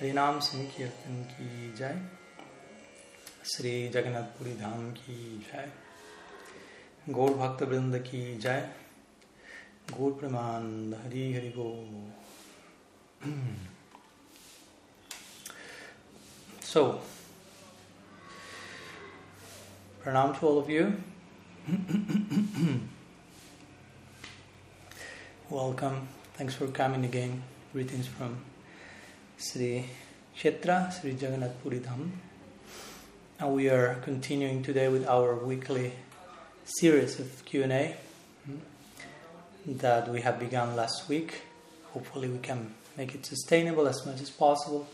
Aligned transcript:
हरिनाम 0.00 0.40
संकीर्तन 0.40 1.22
की 1.22 1.74
जय। 1.76 2.02
श्री 3.52 3.88
जगन्नाथपुरी 3.88 4.52
धाम 4.52 4.92
की 4.92 5.38
जय। 5.38 5.70
गौर 7.08 7.30
भक्त 7.30 7.62
वृंद 7.62 7.98
की 7.98 8.38
जय। 8.38 8.68
गौर 9.90 10.12
प्रमाण 10.12 10.92
हरि 10.92 11.34
हरि 11.34 11.52
गो। 11.58 12.10
So, 16.74 16.84
pranam 20.04 20.38
to 20.38 20.44
all 20.44 20.62
of 20.62 20.80
you. 20.80 21.11
Welcome. 25.48 26.08
Thanks 26.34 26.56
for 26.56 26.66
coming 26.66 27.04
again. 27.04 27.44
Greetings 27.72 28.08
from 28.08 28.38
Sri 29.38 29.84
Kshetra, 30.36 30.92
Sri 30.92 31.12
Jagannath 31.12 31.62
Puri 31.62 31.78
Dham. 31.78 32.10
And 33.38 33.54
we 33.54 33.68
are 33.70 33.94
continuing 34.02 34.64
today 34.64 34.88
with 34.88 35.06
our 35.06 35.36
weekly 35.36 35.92
series 36.64 37.20
of 37.20 37.44
Q&A 37.44 37.94
hmm, 38.44 38.56
that 39.66 40.08
we 40.08 40.20
have 40.22 40.40
begun 40.40 40.74
last 40.74 41.08
week. 41.08 41.42
Hopefully 41.92 42.26
we 42.26 42.38
can 42.38 42.74
make 42.96 43.14
it 43.14 43.24
sustainable 43.24 43.86
as 43.86 44.04
much 44.04 44.20
as 44.20 44.30
possible. 44.30 44.88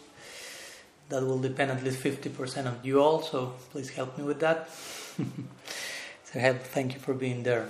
That 1.09 1.23
will 1.23 1.39
depend 1.39 1.71
at 1.71 1.83
least 1.83 2.03
50% 2.03 2.67
of 2.67 2.85
you 2.85 3.01
all, 3.01 3.23
so 3.23 3.55
please 3.71 3.89
help 3.89 4.19
me 4.19 4.25
with 4.25 4.41
that. 4.41 4.69
thank 6.33 6.93
you 6.93 7.01
for 7.01 7.15
being 7.15 7.43
there. 7.43 7.69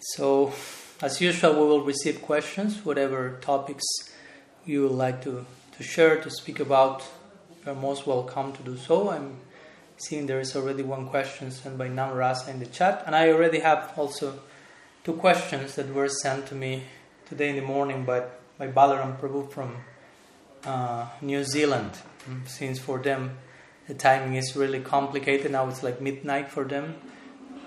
So, 0.00 0.52
as 1.00 1.20
usual, 1.20 1.54
we 1.54 1.60
will 1.60 1.82
receive 1.82 2.22
questions, 2.22 2.84
whatever 2.84 3.38
topics 3.40 3.84
you 4.64 4.82
would 4.82 4.92
like 4.92 5.24
to, 5.24 5.44
to 5.76 5.82
share, 5.82 6.20
to 6.20 6.30
speak 6.30 6.60
about. 6.60 7.02
You're 7.66 7.74
most 7.74 8.06
welcome 8.06 8.52
to 8.52 8.62
do 8.62 8.76
so. 8.76 9.10
I'm 9.10 9.38
seeing 9.96 10.26
there 10.26 10.38
is 10.38 10.54
already 10.54 10.84
one 10.84 11.08
question 11.08 11.50
sent 11.50 11.76
by 11.76 11.88
Nam 11.88 12.14
Rasa 12.14 12.50
in 12.50 12.60
the 12.60 12.66
chat, 12.66 13.02
and 13.06 13.16
I 13.16 13.30
already 13.30 13.58
have 13.58 13.92
also 13.96 14.38
two 15.02 15.14
questions 15.14 15.74
that 15.74 15.92
were 15.92 16.08
sent 16.08 16.46
to 16.46 16.54
me 16.54 16.84
today 17.28 17.48
in 17.48 17.56
the 17.56 17.62
morning 17.62 18.04
by, 18.04 18.22
by 18.56 18.68
Balaram 18.68 19.18
Prabhu 19.18 19.50
from 19.50 19.78
uh, 20.64 21.08
New 21.20 21.42
Zealand. 21.42 21.90
Since 22.46 22.78
for 22.78 23.00
them 23.00 23.38
the 23.88 23.94
timing 23.94 24.36
is 24.36 24.54
really 24.54 24.80
complicated 24.80 25.50
now, 25.50 25.68
it's 25.68 25.82
like 25.82 26.00
midnight 26.00 26.52
for 26.52 26.62
them. 26.62 26.94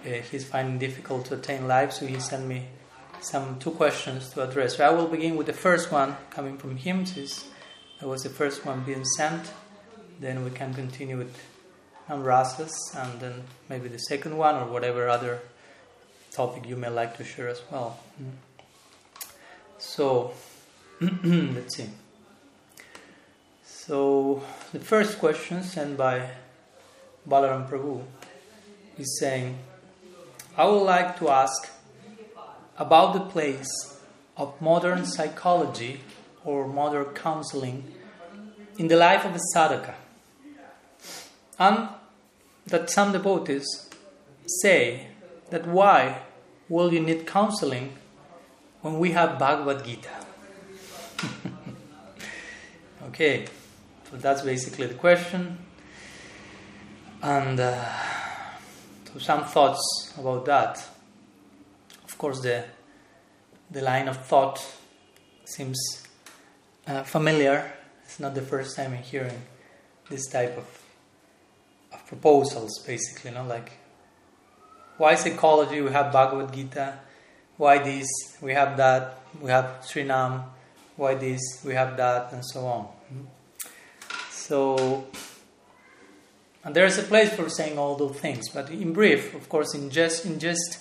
Uh, 0.06 0.22
he's 0.32 0.46
finding 0.46 0.78
difficult 0.78 1.26
to 1.26 1.34
attain 1.34 1.68
life, 1.68 1.92
so 1.92 2.06
he 2.06 2.20
sent 2.20 2.46
me 2.46 2.68
some 3.22 3.58
two 3.58 3.72
questions 3.72 4.30
to 4.30 4.48
address. 4.48 4.78
So 4.78 4.86
I 4.86 4.92
will 4.92 5.08
begin 5.08 5.36
with 5.36 5.48
the 5.48 5.54
first 5.54 5.92
one 5.92 6.16
coming 6.30 6.58
from 6.58 6.78
him, 6.78 7.06
since 7.06 7.48
that 8.00 8.08
was 8.08 8.22
the 8.22 8.30
first 8.30 8.66
one 8.66 8.84
being 8.84 9.04
sent. 9.04 9.52
Then 10.20 10.44
we 10.44 10.52
can 10.52 10.74
continue 10.74 11.18
with 11.18 11.36
Amrasas, 12.08 12.74
and 12.96 13.20
then 13.20 13.44
maybe 13.68 13.88
the 13.88 13.98
second 13.98 14.38
one 14.38 14.56
or 14.56 14.66
whatever 14.66 15.10
other 15.10 15.42
topic 16.32 16.68
you 16.68 16.76
may 16.76 16.90
like 16.90 17.18
to 17.18 17.24
share 17.24 17.48
as 17.48 17.62
well. 17.72 18.00
So 19.80 20.34
let's 21.02 21.78
see. 21.78 21.90
So 23.64 24.44
the 24.72 24.80
first 24.80 25.20
question 25.20 25.64
sent 25.64 25.98
by 25.98 26.30
Balaram 27.28 27.70
Prabhu 27.70 28.04
is 28.98 29.20
saying, 29.20 29.58
I 30.58 30.66
would 30.66 30.84
like 30.84 31.20
to 31.20 31.30
ask 31.30 31.70
about 32.78 33.14
the 33.14 33.20
place 33.20 34.00
of 34.38 34.62
modern 34.62 35.06
psychology 35.06 36.00
or 36.46 36.66
modern 36.68 37.14
counseling 37.14 37.84
in 38.78 38.88
the 38.88 38.96
life 38.96 39.26
of 39.26 39.36
a 39.36 39.40
sadhaka. 39.54 39.96
And 41.60 41.90
that 42.68 42.90
some 42.90 43.12
devotees 43.12 43.66
say 44.62 45.08
that 45.50 45.68
why 45.68 46.22
will 46.70 46.94
you 46.94 47.02
need 47.02 47.28
counseling 47.28 47.98
when 48.82 49.00
we 49.00 49.12
have 49.12 49.38
Bhagavad 49.38 49.84
Gita? 49.84 50.10
okay, 53.08 53.46
so 54.10 54.18
that's 54.18 54.42
basically 54.42 54.88
the 54.88 54.94
question. 54.94 55.58
And 57.22 57.60
uh, 57.60 57.84
so 59.16 59.20
some 59.20 59.46
thoughts 59.46 60.14
about 60.20 60.46
that. 60.46 60.86
Of 62.04 62.18
course, 62.18 62.42
the 62.42 62.66
the 63.72 63.82
line 63.82 64.10
of 64.10 64.18
thought 64.26 64.60
seems 65.46 66.04
uh, 66.86 67.04
familiar. 67.04 67.72
It's 68.04 68.20
not 68.20 68.36
the 68.36 68.42
first 68.42 68.76
time 68.76 68.92
I'm 68.92 69.04
hearing 69.04 69.42
this 70.10 70.28
type 70.28 70.58
of 70.58 70.68
of 71.94 72.06
proposals. 72.08 72.84
Basically, 72.86 73.32
you 73.32 73.38
know, 73.38 73.46
like 73.46 73.72
why 74.98 75.16
psychology? 75.16 75.80
We 75.80 75.92
have 75.92 76.12
Bhagavad 76.12 76.54
Gita. 76.54 77.00
Why 77.56 77.78
this? 77.78 78.08
We 78.42 78.54
have 78.54 78.76
that. 78.76 79.22
We 79.42 79.50
have 79.50 79.82
Srinam. 79.82 80.44
Why 80.98 81.16
this? 81.16 81.42
We 81.64 81.74
have 81.74 81.96
that, 81.96 82.34
and 82.34 82.46
so 82.46 82.66
on. 82.66 82.88
So, 84.30 85.08
and 86.66 86.76
there 86.76 86.86
is 86.86 86.98
a 86.98 87.04
place 87.04 87.32
for 87.32 87.48
saying 87.48 87.78
all 87.78 87.96
those 87.96 88.18
things, 88.18 88.50
but 88.50 88.72
in 88.72 88.92
brief, 88.92 89.36
of 89.36 89.48
course, 89.48 89.76
in 89.76 89.92
just 89.92 90.26
in 90.26 90.40
just 90.40 90.80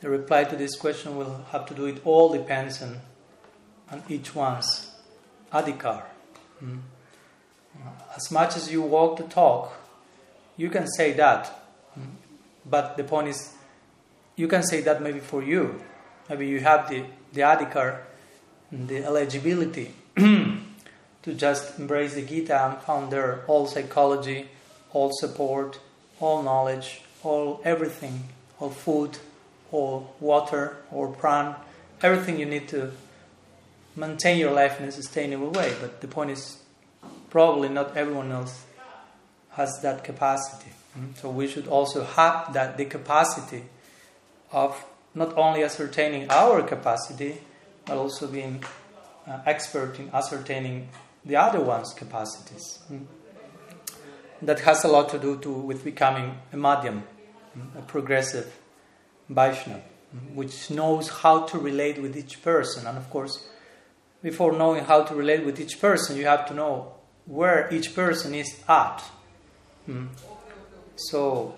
the 0.00 0.10
reply 0.10 0.44
to 0.44 0.56
this 0.56 0.76
question 0.76 1.16
will 1.16 1.46
have 1.52 1.64
to 1.66 1.74
do 1.74 1.86
it 1.86 2.02
all 2.04 2.30
depends 2.30 2.82
on 2.82 3.00
on 3.90 4.02
each 4.10 4.34
one's 4.34 4.90
adhikar. 5.50 6.02
Mm. 6.62 6.80
As 8.14 8.30
much 8.30 8.56
as 8.56 8.70
you 8.70 8.82
walk 8.82 9.16
the 9.16 9.24
talk, 9.24 9.72
you 10.58 10.68
can 10.68 10.86
say 10.86 11.12
that, 11.14 11.50
mm. 11.98 12.04
but 12.66 12.98
the 12.98 13.04
point 13.04 13.28
is, 13.28 13.54
you 14.36 14.48
can 14.48 14.62
say 14.62 14.82
that 14.82 15.00
maybe 15.00 15.20
for 15.20 15.42
you, 15.42 15.82
maybe 16.28 16.46
you 16.46 16.60
have 16.60 16.90
the 16.90 17.04
the 17.32 17.40
adhikar, 17.40 18.00
the 18.70 19.02
eligibility 19.02 19.94
to 20.16 21.34
just 21.34 21.78
embrace 21.78 22.14
the 22.14 22.22
Gita 22.22 22.66
and 22.66 22.78
found 22.82 23.10
there 23.10 23.44
all 23.46 23.66
psychology, 23.66 24.48
all 24.92 25.10
support, 25.12 25.80
all 26.20 26.42
knowledge, 26.42 27.02
all 27.22 27.60
everything, 27.64 28.28
all 28.58 28.70
food, 28.70 29.18
all 29.70 30.14
water, 30.20 30.76
or 30.90 31.14
pran, 31.14 31.56
everything 32.02 32.38
you 32.38 32.46
need 32.46 32.68
to 32.68 32.92
maintain 33.96 34.38
your 34.38 34.52
life 34.52 34.80
in 34.80 34.86
a 34.86 34.92
sustainable 34.92 35.50
way. 35.50 35.74
But 35.80 36.00
the 36.00 36.08
point 36.08 36.30
is, 36.30 36.62
probably 37.30 37.68
not 37.68 37.96
everyone 37.96 38.32
else 38.32 38.64
has 39.50 39.80
that 39.82 40.04
capacity. 40.04 40.72
So 41.14 41.30
we 41.30 41.48
should 41.48 41.68
also 41.68 42.04
have 42.04 42.52
that 42.52 42.76
the 42.76 42.84
capacity 42.84 43.64
of 44.50 44.84
not 45.14 45.36
only 45.38 45.64
ascertaining 45.64 46.30
our 46.30 46.62
capacity, 46.62 47.40
but 47.86 47.96
also 47.96 48.26
being 48.26 48.62
uh, 49.26 49.40
expert 49.46 49.98
in 49.98 50.10
ascertaining 50.12 50.88
the 51.24 51.36
other 51.36 51.60
one's 51.60 51.94
capacities. 51.94 52.80
Mm. 52.90 53.06
That 54.42 54.60
has 54.60 54.84
a 54.84 54.88
lot 54.88 55.08
to 55.10 55.18
do 55.18 55.38
to, 55.38 55.50
with 55.50 55.84
becoming 55.84 56.38
a 56.52 56.56
madhyam, 56.56 57.04
a 57.78 57.82
progressive 57.82 58.52
Vaishnava, 59.28 59.82
which 60.34 60.70
knows 60.70 61.08
how 61.08 61.44
to 61.46 61.58
relate 61.58 62.00
with 62.02 62.16
each 62.16 62.42
person. 62.42 62.86
And 62.86 62.98
of 62.98 63.08
course, 63.08 63.48
before 64.22 64.52
knowing 64.52 64.84
how 64.84 65.04
to 65.04 65.14
relate 65.14 65.44
with 65.44 65.60
each 65.60 65.80
person, 65.80 66.16
you 66.16 66.26
have 66.26 66.46
to 66.48 66.54
know 66.54 66.94
where 67.26 67.72
each 67.72 67.94
person 67.94 68.34
is 68.34 68.60
at. 68.68 69.00
Hmm. 69.86 70.06
So, 70.96 71.54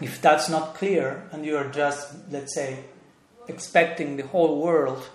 if 0.00 0.20
that's 0.20 0.48
not 0.48 0.74
clear 0.74 1.28
and 1.32 1.44
you 1.44 1.56
are 1.56 1.68
just, 1.68 2.14
let's 2.30 2.54
say, 2.54 2.84
expecting 3.48 4.16
the 4.16 4.26
whole 4.26 4.60
world 4.60 5.08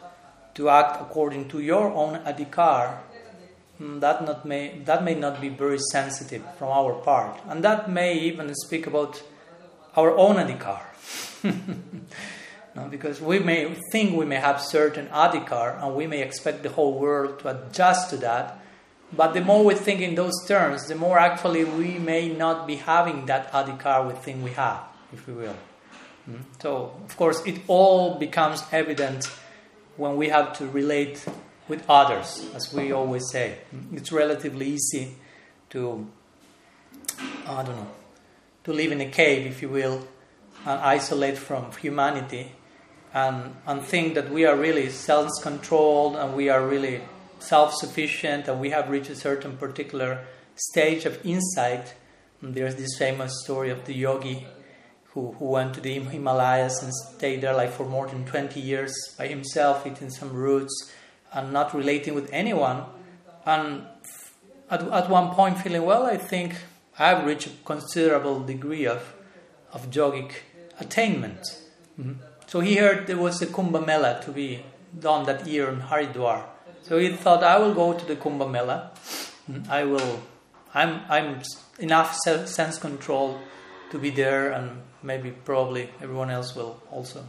to 0.56 0.70
act 0.70 1.02
according 1.02 1.50
to 1.50 1.60
your 1.60 1.92
own 1.92 2.20
adhikar, 2.24 2.98
Mm, 3.84 4.00
that 4.00 4.24
not 4.26 4.46
may 4.46 4.80
that 4.86 5.04
may 5.04 5.16
not 5.16 5.42
be 5.42 5.50
very 5.50 5.80
sensitive 5.92 6.44
from 6.58 6.70
our 6.70 6.94
part, 6.94 7.38
and 7.50 7.64
that 7.64 7.90
may 7.90 8.14
even 8.14 8.54
speak 8.56 8.88
about 8.88 9.22
our 9.98 10.16
own 10.16 10.38
adhikar. 10.38 10.82
no, 12.76 12.88
because 12.88 13.20
we 13.20 13.40
may 13.40 13.76
think 13.92 14.16
we 14.16 14.26
may 14.26 14.38
have 14.38 14.62
certain 14.62 15.08
adhikar, 15.08 15.84
and 15.84 15.96
we 15.96 16.08
may 16.08 16.22
expect 16.22 16.64
the 16.64 16.70
whole 16.70 16.98
world 16.98 17.40
to 17.40 17.50
adjust 17.50 18.10
to 18.12 18.18
that. 18.18 18.58
But 19.12 19.34
the 19.34 19.42
more 19.42 19.66
we 19.66 19.76
think 19.76 20.00
in 20.00 20.16
those 20.16 20.48
terms, 20.48 20.88
the 20.88 20.96
more 20.96 21.20
actually 21.20 21.66
we 21.66 22.00
may 22.00 22.30
not 22.30 22.66
be 22.66 22.76
having 22.76 23.26
that 23.26 23.52
adhikar 23.52 24.08
we 24.08 24.14
think 24.14 24.44
we 24.44 24.52
have, 24.52 24.82
if 25.12 25.28
we 25.28 25.34
will. 25.34 25.58
Mm, 26.30 26.44
so, 26.62 26.96
of 27.04 27.18
course, 27.18 27.46
it 27.46 27.60
all 27.68 28.18
becomes 28.18 28.64
evident 28.72 29.26
when 29.98 30.16
we 30.16 30.30
have 30.30 30.58
to 30.58 30.68
relate 30.68 31.26
with 31.68 31.84
others, 31.90 32.50
as 32.54 32.74
we 32.74 32.92
always 32.92 33.30
say. 33.30 33.60
It's 33.94 34.12
relatively 34.12 34.68
easy 34.68 35.16
to, 35.72 36.08
I 37.48 37.64
don't 37.64 37.76
know, 37.76 37.92
to 38.66 38.74
live 38.74 38.92
in 38.92 39.02
a 39.02 39.10
cave, 39.10 39.48
if 39.48 39.62
you 39.62 39.70
will, 39.70 40.08
and 40.66 40.80
isolate 40.80 41.38
from 41.38 41.72
humanity 41.74 42.52
and, 43.14 43.56
and 43.68 43.82
think 43.84 44.16
that 44.16 44.32
we 44.32 44.46
are 44.46 44.56
really 44.56 44.90
self 44.90 45.30
controlled 45.42 46.16
and 46.16 46.36
we 46.36 46.50
are 46.50 46.66
really 46.66 47.02
self 47.40 47.74
sufficient 47.76 48.48
and 48.48 48.60
we 48.60 48.72
have 48.72 48.90
reached 48.90 49.10
a 49.10 49.16
certain 49.16 49.58
particular 49.58 50.26
stage 50.56 51.06
of 51.06 51.24
insight. 51.26 51.94
And 52.42 52.56
there's 52.56 52.76
this 52.76 52.98
famous 52.98 53.44
story 53.44 53.70
of 53.70 53.86
the 53.86 53.94
yogi 53.94 54.48
who, 55.12 55.34
who 55.34 55.46
went 55.46 55.76
to 55.76 55.82
the 55.82 56.00
Himalayas 56.00 56.82
and 56.82 56.92
stayed 56.94 57.42
there 57.42 57.56
like 57.56 57.72
for 57.72 57.86
more 57.86 58.08
than 58.08 58.26
20 58.26 58.60
years 58.60 58.94
by 59.18 59.28
himself, 59.28 59.86
eating 59.86 60.10
some 60.10 60.34
roots 60.34 60.92
and 61.34 61.52
not 61.52 61.74
relating 61.74 62.16
with 62.16 62.30
anyone. 62.32 62.84
And 63.46 63.84
at, 64.70 64.82
at 64.82 65.10
one 65.10 65.32
point, 65.32 65.60
feeling, 65.60 65.86
well, 65.86 66.06
I 66.06 66.18
think 66.18 66.56
I've 66.98 67.26
reached 67.26 67.48
a 67.48 67.52
considerable 67.66 68.44
degree 68.44 68.86
of, 68.86 69.14
of 69.72 69.90
yogic 69.90 70.32
attainment. 70.80 71.42
Mm-hmm. 72.00 72.14
So 72.48 72.60
he 72.60 72.76
heard 72.76 73.08
there 73.08 73.18
was 73.18 73.42
a 73.42 73.48
Kumbh 73.48 73.86
Mela 73.86 74.22
to 74.26 74.32
be 74.32 74.64
done 74.98 75.26
that 75.26 75.48
year 75.48 75.70
in 75.70 75.82
Haridwar. 75.82 76.46
So 76.84 77.00
he 77.00 77.10
thought, 77.10 77.44
I 77.44 77.58
will 77.58 77.74
go 77.74 77.94
to 77.94 78.06
the 78.06 78.16
Kumbh 78.16 78.50
Mela. 78.50 78.92
Mm-hmm. 79.50 79.72
I 79.72 79.84
will, 79.86 80.22
I'm, 80.74 81.02
I'm 81.10 81.42
enough 81.80 82.16
sense 82.16 82.78
control 82.78 83.40
to 83.92 83.98
be 84.00 84.10
there, 84.10 84.52
and 84.52 84.82
maybe 85.02 85.32
probably 85.32 85.90
everyone 86.02 86.30
else 86.30 86.56
will 86.56 86.82
also 86.92 87.26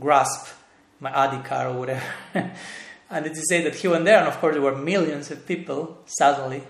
grasp 0.00 0.48
my 0.98 1.10
adhikar 1.10 1.66
or 1.66 1.78
whatever. 1.78 2.02
and 3.10 3.24
to 3.24 3.42
say 3.48 3.62
that 3.64 3.74
he 3.74 3.88
went 3.88 4.04
there, 4.04 4.18
and 4.18 4.28
of 4.28 4.38
course 4.38 4.54
there 4.54 4.62
were 4.62 4.76
millions 4.76 5.30
of 5.30 5.46
people 5.46 5.98
suddenly. 6.06 6.62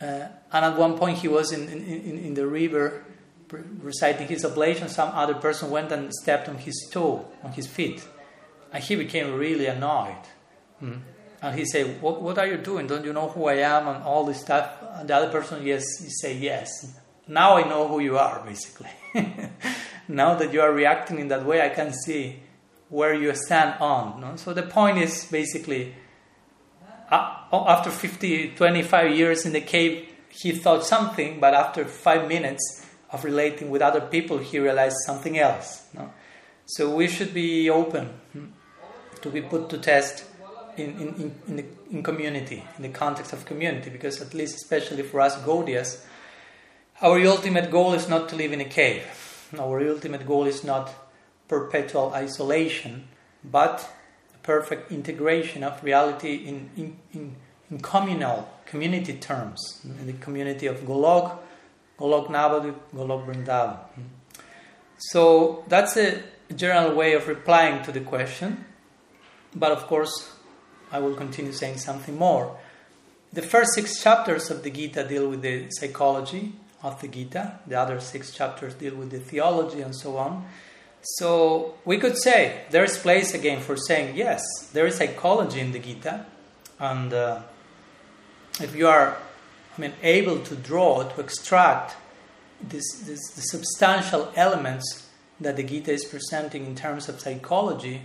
Uh, 0.00 0.28
and 0.52 0.64
at 0.64 0.76
one 0.76 0.98
point 0.98 1.18
he 1.18 1.28
was 1.28 1.52
in, 1.52 1.68
in, 1.68 2.18
in 2.18 2.34
the 2.34 2.46
river 2.46 3.04
reciting 3.52 4.26
his 4.26 4.44
oblation, 4.44 4.88
some 4.88 5.10
other 5.14 5.34
person 5.34 5.70
went 5.70 5.92
and 5.92 6.12
stepped 6.12 6.48
on 6.48 6.56
his 6.56 6.88
toe, 6.90 7.26
on 7.42 7.52
his 7.52 7.66
feet. 7.66 8.06
And 8.72 8.82
he 8.82 8.96
became 8.96 9.34
really 9.34 9.66
annoyed. 9.66 10.24
Mm. 10.82 11.00
And 11.42 11.58
he 11.58 11.64
said, 11.64 12.00
what, 12.02 12.22
what 12.22 12.38
are 12.38 12.46
you 12.46 12.56
doing? 12.56 12.86
Don't 12.86 13.04
you 13.04 13.12
know 13.12 13.28
who 13.28 13.46
I 13.46 13.54
am? 13.54 13.88
And 13.88 14.02
all 14.04 14.24
this 14.24 14.40
stuff. 14.40 14.70
And 14.94 15.08
the 15.08 15.14
other 15.14 15.30
person, 15.30 15.64
yes, 15.64 15.84
he 16.00 16.08
said, 16.08 16.40
yes. 16.40 16.68
Now 17.28 17.56
I 17.56 17.68
know 17.68 17.88
who 17.88 18.00
you 18.00 18.18
are, 18.18 18.42
basically. 18.44 18.90
now 20.08 20.34
that 20.34 20.52
you 20.52 20.60
are 20.60 20.72
reacting 20.72 21.18
in 21.18 21.28
that 21.28 21.44
way, 21.44 21.60
I 21.60 21.68
can 21.68 21.92
see 21.92 22.40
where 22.88 23.14
you 23.14 23.34
stand 23.34 23.80
on. 23.80 24.20
No? 24.20 24.36
So 24.36 24.52
the 24.52 24.62
point 24.62 24.98
is 24.98 25.24
basically, 25.24 25.94
uh, 27.10 27.42
after 27.52 27.90
50, 27.90 28.54
25 28.56 29.16
years 29.16 29.46
in 29.46 29.52
the 29.52 29.60
cave, 29.60 30.08
he 30.28 30.52
thought 30.52 30.84
something, 30.84 31.40
but 31.40 31.54
after 31.54 31.84
five 31.84 32.28
minutes, 32.28 32.86
of 33.10 33.24
relating 33.24 33.70
with 33.70 33.82
other 33.82 34.00
people, 34.00 34.38
he 34.38 34.58
realized 34.58 34.96
something 35.04 35.38
else. 35.38 35.86
No? 35.94 36.12
So 36.66 36.94
we 36.94 37.08
should 37.08 37.32
be 37.32 37.70
open 37.70 38.06
hmm, 38.32 38.46
to 39.22 39.30
be 39.30 39.40
put 39.40 39.68
to 39.70 39.78
test 39.78 40.24
in, 40.76 40.90
in, 41.00 41.34
in, 41.46 41.56
the, 41.56 41.64
in 41.90 42.02
community, 42.02 42.64
in 42.76 42.82
the 42.82 42.88
context 42.88 43.32
of 43.32 43.44
community, 43.46 43.90
because 43.90 44.20
at 44.20 44.34
least, 44.34 44.56
especially 44.56 45.02
for 45.02 45.20
us 45.20 45.36
Gaudias, 45.42 46.04
our 47.00 47.20
ultimate 47.26 47.70
goal 47.70 47.94
is 47.94 48.08
not 48.08 48.28
to 48.30 48.36
live 48.36 48.52
in 48.52 48.60
a 48.60 48.64
cave. 48.64 49.04
Our 49.58 49.88
ultimate 49.88 50.26
goal 50.26 50.46
is 50.46 50.64
not 50.64 50.92
perpetual 51.48 52.12
isolation, 52.14 53.08
but 53.44 53.88
a 54.34 54.38
perfect 54.38 54.90
integration 54.90 55.62
of 55.62 55.82
reality 55.82 56.34
in, 56.46 56.70
in, 56.76 56.96
in, 57.12 57.36
in 57.70 57.78
communal 57.80 58.48
community 58.66 59.14
terms, 59.14 59.80
in 59.84 60.06
the 60.06 60.12
community 60.14 60.66
of 60.66 60.78
Golok, 60.78 61.38
Golok 61.98 62.28
Navadvip, 62.28 62.76
Golok 62.94 63.26
Vrindavan. 63.26 63.78
So 64.98 65.64
that's 65.68 65.96
a 65.96 66.22
general 66.54 66.94
way 66.94 67.14
of 67.14 67.28
replying 67.28 67.84
to 67.84 67.92
the 67.92 68.00
question. 68.00 68.64
But 69.54 69.72
of 69.72 69.86
course, 69.86 70.32
I 70.92 71.00
will 71.00 71.14
continue 71.14 71.52
saying 71.52 71.78
something 71.78 72.16
more. 72.16 72.56
The 73.32 73.42
first 73.42 73.74
six 73.74 74.02
chapters 74.02 74.50
of 74.50 74.62
the 74.62 74.70
Gita 74.70 75.06
deal 75.06 75.28
with 75.28 75.42
the 75.42 75.68
psychology 75.70 76.52
of 76.82 77.00
the 77.00 77.08
Gita, 77.08 77.60
the 77.66 77.78
other 77.78 78.00
six 78.00 78.32
chapters 78.32 78.74
deal 78.74 78.94
with 78.94 79.10
the 79.10 79.18
theology 79.18 79.80
and 79.80 79.94
so 79.94 80.16
on. 80.16 80.46
So 81.18 81.74
we 81.84 81.98
could 81.98 82.18
say 82.18 82.64
there 82.70 82.84
is 82.84 82.98
place 82.98 83.32
again 83.32 83.60
for 83.60 83.76
saying 83.76 84.16
yes, 84.16 84.42
there 84.72 84.86
is 84.86 84.96
psychology 84.96 85.60
in 85.60 85.72
the 85.72 85.78
Gita, 85.78 86.26
and 86.80 87.12
uh, 87.12 87.42
if 88.60 88.74
you 88.74 88.88
are 88.88 89.16
I 89.76 89.80
mean, 89.80 89.92
able 90.02 90.40
to 90.40 90.56
draw, 90.56 91.04
to 91.04 91.20
extract 91.20 91.96
this, 92.60 92.84
this, 93.04 93.20
the 93.30 93.42
substantial 93.42 94.32
elements 94.34 95.08
that 95.40 95.56
the 95.56 95.62
Gita 95.62 95.92
is 95.92 96.04
presenting 96.04 96.64
in 96.64 96.74
terms 96.74 97.08
of 97.08 97.20
psychology, 97.20 98.02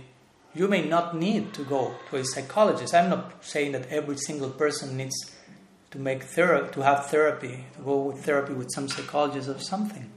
you 0.54 0.68
may 0.68 0.86
not 0.86 1.16
need 1.16 1.54
to 1.54 1.64
go 1.64 1.94
to 2.10 2.16
a 2.16 2.24
psychologist. 2.24 2.94
I'm 2.94 3.08
not 3.08 3.42
saying 3.42 3.72
that 3.72 3.88
every 3.88 4.18
single 4.18 4.50
person 4.50 4.96
needs 4.96 5.16
to 5.92 5.98
make 5.98 6.24
therapy, 6.24 6.74
to 6.74 6.82
have 6.82 7.06
therapy, 7.06 7.64
to 7.76 7.82
go 7.82 8.02
with 8.02 8.24
therapy 8.24 8.52
with 8.52 8.70
some 8.70 8.88
psychologist 8.88 9.48
or 9.48 9.58
something. 9.58 10.10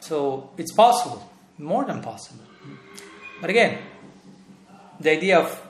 So 0.00 0.50
it's 0.58 0.72
possible, 0.72 1.30
more 1.58 1.84
than 1.84 2.02
possible. 2.02 2.44
But 3.40 3.50
again, 3.50 3.78
the 5.00 5.10
idea 5.10 5.40
of 5.40 5.64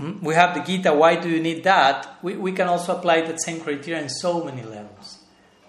Hmm? 0.00 0.24
We 0.24 0.34
have 0.34 0.54
the 0.54 0.62
Gita, 0.62 0.94
why 0.94 1.16
do 1.16 1.28
you 1.28 1.40
need 1.40 1.62
that? 1.64 2.16
We, 2.22 2.34
we 2.34 2.52
can 2.52 2.68
also 2.68 2.96
apply 2.96 3.20
that 3.20 3.42
same 3.42 3.60
criteria 3.60 4.00
in 4.00 4.08
so 4.08 4.42
many 4.42 4.62
levels. 4.62 5.18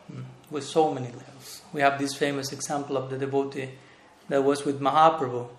Hmm? 0.09 0.21
With 0.49 0.63
so 0.63 0.93
many 0.93 1.07
levels. 1.07 1.61
We 1.73 1.81
have 1.81 1.99
this 1.99 2.15
famous 2.15 2.53
example 2.53 2.95
of 2.95 3.09
the 3.09 3.17
devotee 3.17 3.71
that 4.29 4.41
was 4.41 4.63
with 4.63 4.79
Mahaprabhu, 4.79 5.49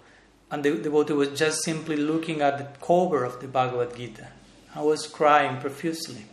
and 0.51 0.65
the 0.65 0.79
devotee 0.79 1.13
was 1.13 1.39
just 1.39 1.63
simply 1.63 1.97
looking 1.97 2.41
at 2.41 2.57
the 2.57 2.65
cover 2.85 3.25
of 3.25 3.41
the 3.41 3.47
Bhagavad 3.47 3.95
Gita. 3.95 4.29
I 4.75 4.81
was 4.81 5.07
crying 5.07 5.61
profusely. 5.61 6.25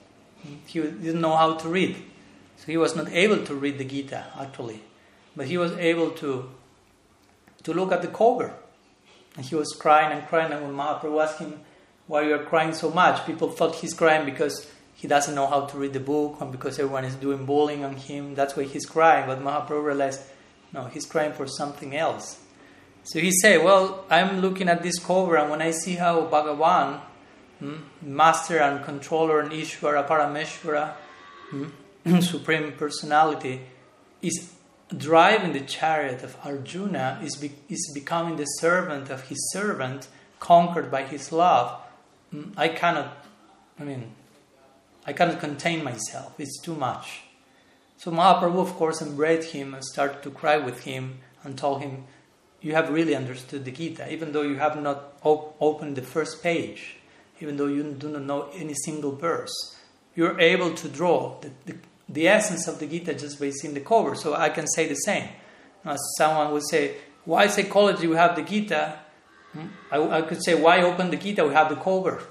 Hmm? 0.43 0.55
He 0.65 0.79
didn't 0.79 1.19
know 1.19 1.35
how 1.35 1.55
to 1.55 1.67
read. 1.67 1.97
So 2.55 2.67
he 2.67 2.77
was 2.77 2.95
not 2.95 3.09
able 3.09 3.43
to 3.47 3.53
read 3.53 3.77
the 3.77 3.85
Gita, 3.85 4.27
actually. 4.39 4.81
But 5.35 5.47
he 5.47 5.57
was 5.57 5.73
able 5.73 6.11
to, 6.11 6.49
to 7.73 7.79
look 7.79 7.91
at 7.91 8.01
the 8.01 8.07
cover. 8.07 8.53
And 9.35 9.45
he 9.45 9.55
was 9.55 9.71
crying 9.73 10.11
and 10.17 10.27
crying, 10.27 10.51
and 10.51 10.63
when 10.63 10.73
Mahaprabhu 10.73 11.23
asked 11.23 11.39
him, 11.39 11.59
why 12.09 12.23
you 12.23 12.33
are 12.33 12.43
crying 12.43 12.73
so 12.73 12.89
much. 12.89 13.23
People 13.27 13.51
thought 13.51 13.75
he's 13.75 13.93
crying 13.93 14.25
because 14.25 14.67
he 14.95 15.07
doesn't 15.07 15.35
know 15.35 15.45
how 15.45 15.67
to 15.67 15.77
read 15.77 15.93
the 15.93 15.99
book 15.99 16.41
and 16.41 16.51
because 16.51 16.79
everyone 16.79 17.05
is 17.05 17.13
doing 17.13 17.45
bullying 17.45 17.85
on 17.85 17.95
him. 17.95 18.33
That's 18.33 18.57
why 18.57 18.63
he's 18.63 18.87
crying. 18.87 19.27
But 19.27 19.43
Mahaprabhu 19.43 19.83
realized, 19.83 20.21
no, 20.73 20.85
he's 20.85 21.05
crying 21.05 21.33
for 21.33 21.45
something 21.45 21.95
else. 21.95 22.39
So 23.03 23.19
he 23.19 23.31
said, 23.31 23.63
well, 23.63 24.05
I'm 24.09 24.41
looking 24.41 24.69
at 24.69 24.81
this 24.81 24.97
cover 24.97 25.37
and 25.37 25.51
when 25.51 25.61
I 25.61 25.69
see 25.69 25.95
how 25.95 26.25
Bhagavan, 26.25 26.99
hmm, 27.59 27.75
master 28.01 28.57
and 28.57 28.83
controller 28.83 29.39
and 29.39 29.51
Ishvara, 29.51 30.07
Parameshvara, 30.07 30.93
hmm, 31.51 32.19
Supreme 32.21 32.71
Personality, 32.71 33.61
is 34.23 34.51
driving 34.95 35.53
the 35.53 35.61
chariot 35.61 36.23
of 36.23 36.37
Arjuna, 36.43 37.19
is, 37.23 37.35
be, 37.35 37.51
is 37.69 37.91
becoming 37.93 38.37
the 38.37 38.45
servant 38.45 39.09
of 39.09 39.29
his 39.29 39.51
servant, 39.51 40.07
conquered 40.39 40.89
by 40.89 41.03
his 41.03 41.31
love 41.31 41.79
mm, 42.33 42.53
I 42.57 42.69
cannot, 42.69 43.25
I 43.79 43.83
mean, 43.83 44.11
I 45.05 45.13
cannot 45.13 45.39
contain 45.39 45.83
myself. 45.83 46.39
It's 46.39 46.59
too 46.61 46.75
much. 46.75 47.21
So 47.97 48.11
Mahaprabhu, 48.11 48.59
of 48.59 48.73
course, 48.75 49.01
embraced 49.01 49.51
him 49.51 49.73
and 49.73 49.83
started 49.83 50.23
to 50.23 50.31
cry 50.31 50.57
with 50.57 50.83
him 50.83 51.19
and 51.43 51.57
told 51.57 51.81
him, 51.81 52.05
You 52.61 52.73
have 52.73 52.89
really 52.89 53.15
understood 53.15 53.65
the 53.65 53.71
Gita, 53.71 54.11
even 54.11 54.31
though 54.31 54.41
you 54.41 54.55
have 54.55 54.81
not 54.81 55.13
op- 55.23 55.55
opened 55.59 55.95
the 55.95 56.01
first 56.01 56.41
page, 56.41 56.97
even 57.41 57.57
though 57.57 57.67
you 57.67 57.83
do 57.83 58.09
not 58.09 58.23
know 58.23 58.49
any 58.53 58.73
single 58.73 59.15
verse. 59.15 59.77
You're 60.15 60.39
able 60.39 60.73
to 60.73 60.87
draw 60.87 61.39
the, 61.39 61.51
the, 61.65 61.75
the 62.09 62.27
essence 62.27 62.67
of 62.67 62.79
the 62.79 62.87
Gita 62.87 63.13
just 63.13 63.39
by 63.39 63.51
seeing 63.51 63.73
the 63.73 63.81
cover. 63.81 64.15
So 64.15 64.33
I 64.33 64.49
can 64.49 64.67
say 64.67 64.87
the 64.87 64.95
same. 64.95 65.29
As 65.85 65.99
someone 66.17 66.51
would 66.51 66.67
say, 66.67 66.95
Why 67.25 67.47
psychology 67.47 68.07
we 68.07 68.15
have 68.15 68.35
the 68.35 68.41
Gita? 68.41 68.99
Hmm? 69.53 69.67
I, 69.91 70.17
I 70.17 70.21
could 70.21 70.43
say, 70.43 70.55
why 70.55 70.81
open 70.81 71.09
the 71.09 71.17
Gita? 71.17 71.45
We 71.45 71.53
have 71.53 71.69
the 71.69 71.75
cover. 71.75 72.21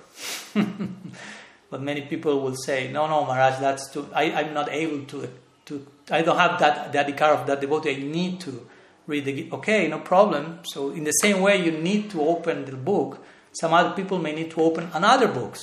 but 1.71 1.83
many 1.83 2.03
people 2.03 2.41
will 2.41 2.55
say, 2.55 2.91
no, 2.93 3.07
no, 3.07 3.25
Maharaj, 3.25 3.59
that's 3.59 3.91
too. 3.91 4.09
I, 4.15 4.33
I'm 4.33 4.55
not 4.55 4.69
able 4.71 5.05
to. 5.07 5.29
to 5.67 5.87
I 6.11 6.23
don't 6.23 6.39
have 6.39 6.59
that 6.61 6.93
the 6.93 6.99
adhikar 6.99 7.35
of 7.35 7.47
that 7.47 7.61
devotee. 7.61 7.97
I 7.97 7.99
need 7.99 8.41
to 8.41 8.67
read 9.07 9.25
the 9.25 9.33
Gita. 9.33 9.55
Okay, 9.57 9.89
no 9.89 9.99
problem. 9.99 10.61
So 10.65 10.91
in 10.91 11.05
the 11.05 11.13
same 11.13 11.41
way, 11.41 11.63
you 11.65 11.73
need 11.73 12.11
to 12.11 12.23
open 12.23 12.65
the 12.65 12.77
book. 12.77 13.25
Some 13.53 13.75
other 13.75 13.95
people 13.97 14.19
may 14.19 14.35
need 14.35 14.51
to 14.53 14.63
open 14.63 14.89
another 14.95 15.29
books 15.29 15.61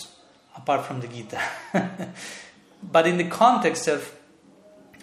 apart 0.56 0.86
from 0.86 1.00
the 1.00 1.08
Gita. 1.08 1.42
but 2.92 3.08
in 3.08 3.18
the 3.18 3.26
context 3.26 3.88
of 3.88 4.16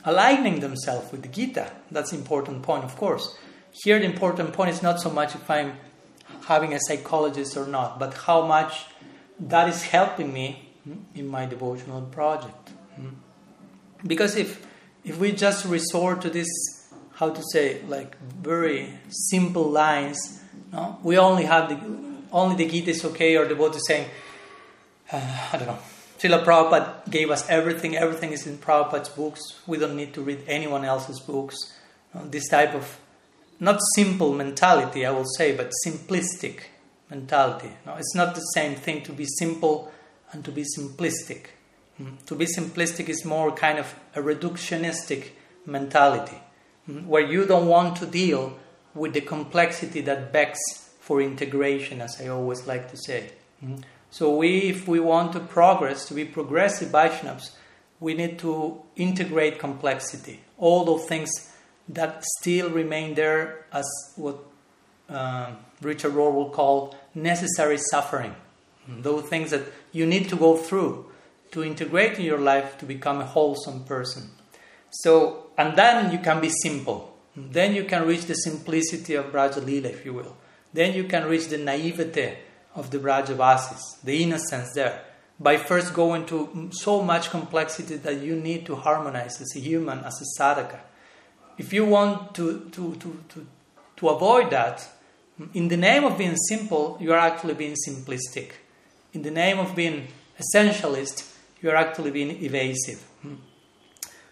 aligning 0.04 0.60
themselves 0.60 1.10
with 1.12 1.22
the 1.22 1.28
Gita, 1.28 1.70
that's 1.90 2.12
important 2.12 2.62
point, 2.62 2.84
of 2.84 2.96
course. 2.96 3.36
Here, 3.72 3.98
the 3.98 4.04
important 4.04 4.52
point 4.52 4.70
is 4.70 4.82
not 4.82 5.00
so 5.00 5.10
much 5.10 5.34
if 5.34 5.50
I'm 5.50 5.74
having 6.46 6.74
a 6.74 6.80
psychologist 6.80 7.56
or 7.56 7.66
not, 7.66 7.98
but 7.98 8.14
how 8.14 8.46
much 8.46 8.86
that 9.38 9.68
is 9.68 9.82
helping 9.82 10.32
me 10.32 10.70
in 11.14 11.26
my 11.26 11.46
devotional 11.46 12.02
project. 12.02 12.70
Because 14.04 14.36
if 14.36 14.66
if 15.04 15.18
we 15.18 15.32
just 15.32 15.64
resort 15.64 16.22
to 16.22 16.30
this 16.30 16.48
how 17.14 17.30
to 17.30 17.42
say, 17.52 17.80
like 17.86 18.18
very 18.18 18.98
simple 19.08 19.70
lines. 19.70 20.40
No? 20.72 20.98
We 21.02 21.18
only 21.18 21.44
have 21.44 21.68
the, 21.68 21.78
only 22.32 22.56
the 22.56 22.68
Gita 22.68 22.90
is 22.90 23.04
okay, 23.04 23.36
or 23.36 23.44
the 23.44 23.54
devotee 23.54 23.78
saying, 23.86 24.08
uh, 25.12 25.48
I 25.52 25.56
don't 25.56 25.68
know, 25.68 25.78
Srila 26.22 26.44
Prabhupada 26.44 27.10
gave 27.10 27.30
us 27.30 27.48
everything, 27.48 27.96
everything 27.96 28.32
is 28.32 28.46
in 28.46 28.58
Prabhupada's 28.58 29.08
books, 29.08 29.40
we 29.66 29.76
don't 29.76 29.96
need 29.96 30.14
to 30.14 30.22
read 30.22 30.44
anyone 30.46 30.84
else's 30.84 31.18
books. 31.18 31.56
this 32.14 32.48
type 32.48 32.74
of, 32.74 32.98
not 33.58 33.80
simple 33.96 34.32
mentality, 34.32 35.04
I 35.04 35.10
will 35.10 35.24
say, 35.24 35.56
but 35.56 35.72
simplistic 35.84 36.60
mentality. 37.10 37.70
No, 37.84 37.94
it's 37.96 38.14
not 38.14 38.34
the 38.36 38.40
same 38.54 38.76
thing 38.76 39.02
to 39.02 39.12
be 39.12 39.24
simple 39.38 39.90
and 40.30 40.44
to 40.44 40.52
be 40.52 40.64
simplistic. 40.78 41.46
Mm. 42.00 42.24
To 42.26 42.34
be 42.36 42.46
simplistic 42.46 43.08
is 43.08 43.24
more 43.24 43.50
kind 43.50 43.78
of 43.78 43.94
a 44.14 44.20
reductionistic 44.20 45.30
mentality, 45.66 46.38
mm. 46.88 47.04
where 47.06 47.26
you 47.26 47.46
don't 47.46 47.66
want 47.66 47.96
to 47.96 48.06
deal 48.06 48.58
with 48.94 49.12
the 49.14 49.22
complexity 49.22 50.00
that 50.02 50.32
begs 50.32 50.60
for 51.00 51.20
integration, 51.20 52.00
as 52.00 52.20
I 52.20 52.28
always 52.28 52.66
like 52.66 52.90
to 52.90 52.96
say. 52.96 53.32
Mm. 53.64 53.82
So, 54.12 54.36
we, 54.36 54.68
if 54.68 54.86
we 54.86 55.00
want 55.00 55.32
to 55.32 55.40
progress, 55.40 56.06
to 56.08 56.14
be 56.14 56.26
progressive 56.26 56.90
Vaishnavas, 56.90 57.52
we 57.98 58.12
need 58.12 58.38
to 58.40 58.82
integrate 58.94 59.58
complexity. 59.58 60.40
All 60.58 60.84
those 60.84 61.06
things 61.06 61.30
that 61.88 62.22
still 62.38 62.68
remain 62.68 63.14
there 63.14 63.64
as 63.72 63.86
what 64.16 64.36
uh, 65.08 65.52
Richard 65.80 66.12
Rohr 66.12 66.30
will 66.30 66.50
call 66.50 66.94
necessary 67.14 67.78
suffering. 67.78 68.34
Those 68.86 69.24
things 69.24 69.50
that 69.52 69.62
you 69.92 70.04
need 70.04 70.28
to 70.28 70.36
go 70.36 70.58
through 70.58 71.06
to 71.52 71.64
integrate 71.64 72.18
in 72.18 72.26
your 72.26 72.38
life 72.38 72.76
to 72.80 72.84
become 72.84 73.22
a 73.22 73.26
wholesome 73.26 73.84
person. 73.84 74.28
So, 74.90 75.46
and 75.56 75.74
then 75.74 76.12
you 76.12 76.18
can 76.18 76.38
be 76.38 76.50
simple. 76.62 77.16
Then 77.34 77.74
you 77.74 77.84
can 77.84 78.06
reach 78.06 78.26
the 78.26 78.34
simplicity 78.34 79.14
of 79.14 79.32
Braja 79.32 79.60
Lila, 79.60 79.88
if 79.88 80.04
you 80.04 80.12
will. 80.12 80.36
Then 80.74 80.92
you 80.92 81.04
can 81.04 81.26
reach 81.26 81.48
the 81.48 81.56
naivete 81.56 82.36
of 82.74 82.90
the 82.90 82.98
Brajavasis, 82.98 84.02
the 84.02 84.22
innocence 84.22 84.72
there, 84.74 85.02
by 85.38 85.56
first 85.56 85.92
going 85.92 86.24
to 86.26 86.70
so 86.72 87.02
much 87.02 87.30
complexity 87.30 87.96
that 87.96 88.20
you 88.20 88.36
need 88.36 88.64
to 88.66 88.76
harmonize 88.76 89.40
as 89.40 89.54
a 89.56 89.60
human, 89.60 89.98
as 90.00 90.20
a 90.20 90.40
sadhaka. 90.40 90.78
If 91.58 91.72
you 91.72 91.84
want 91.84 92.34
to, 92.36 92.70
to, 92.72 92.94
to, 92.94 93.24
to, 93.28 93.46
to 93.96 94.08
avoid 94.08 94.50
that, 94.50 94.88
in 95.54 95.68
the 95.68 95.76
name 95.76 96.04
of 96.04 96.16
being 96.16 96.36
simple, 96.36 96.96
you 97.00 97.12
are 97.12 97.18
actually 97.18 97.54
being 97.54 97.76
simplistic. 97.88 98.52
In 99.12 99.22
the 99.22 99.30
name 99.30 99.58
of 99.58 99.74
being 99.74 100.08
essentialist, 100.38 101.34
you 101.60 101.70
are 101.70 101.76
actually 101.76 102.10
being 102.10 102.42
evasive. 102.42 103.02
Hmm. 103.22 103.34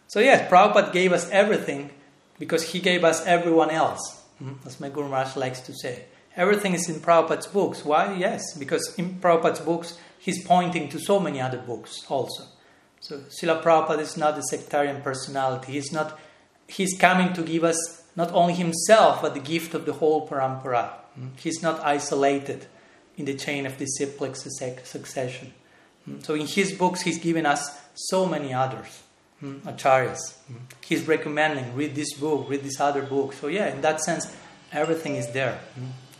So, 0.08 0.20
yes, 0.20 0.50
Prabhupada 0.50 0.92
gave 0.92 1.12
us 1.12 1.28
everything 1.30 1.90
because 2.38 2.62
he 2.72 2.80
gave 2.80 3.04
us 3.04 3.24
everyone 3.26 3.70
else, 3.70 4.22
hmm. 4.38 4.52
as 4.66 4.80
my 4.80 4.88
Guru 4.88 5.08
Maharaj 5.08 5.36
likes 5.36 5.60
to 5.60 5.72
say. 5.74 6.04
Everything 6.40 6.72
is 6.72 6.88
in 6.88 7.00
Prabhupada's 7.00 7.46
books. 7.46 7.84
Why? 7.84 8.14
Yes, 8.14 8.54
because 8.56 8.94
in 8.96 9.20
Prabhupada's 9.20 9.60
books, 9.60 9.98
he's 10.18 10.42
pointing 10.42 10.88
to 10.88 10.98
so 10.98 11.20
many 11.20 11.38
other 11.38 11.58
books 11.58 12.06
also. 12.08 12.44
So, 12.98 13.18
Srila 13.18 13.62
Prabhupada 13.62 13.98
is 14.00 14.16
not 14.16 14.38
a 14.38 14.42
sectarian 14.42 15.02
personality. 15.02 15.72
He's 15.72 15.92
not. 15.92 16.18
He's 16.66 16.96
coming 16.98 17.34
to 17.34 17.42
give 17.42 17.62
us 17.64 18.04
not 18.16 18.32
only 18.32 18.54
himself, 18.54 19.20
but 19.20 19.34
the 19.34 19.40
gift 19.40 19.74
of 19.74 19.84
the 19.84 19.92
whole 19.92 20.26
parampara. 20.26 20.88
Hmm? 21.14 21.28
He's 21.36 21.62
not 21.62 21.80
isolated 21.80 22.66
in 23.18 23.26
the 23.26 23.34
chain 23.34 23.66
of 23.66 23.76
disciplic 23.76 24.34
succession. 24.36 25.52
Hmm? 26.06 26.20
So 26.20 26.34
in 26.34 26.46
his 26.46 26.72
books, 26.72 27.02
he's 27.02 27.18
given 27.18 27.44
us 27.44 27.70
so 27.94 28.24
many 28.24 28.54
others, 28.54 29.02
hmm? 29.40 29.58
acharyas. 29.68 30.36
He's 30.82 31.06
recommending, 31.06 31.76
read 31.76 31.94
this 31.94 32.14
book, 32.14 32.48
read 32.48 32.62
this 32.62 32.80
other 32.80 33.02
book. 33.02 33.34
So 33.34 33.48
yeah, 33.48 33.74
in 33.74 33.82
that 33.82 34.00
sense, 34.00 34.34
everything 34.72 35.16
is 35.16 35.30
there. 35.32 35.60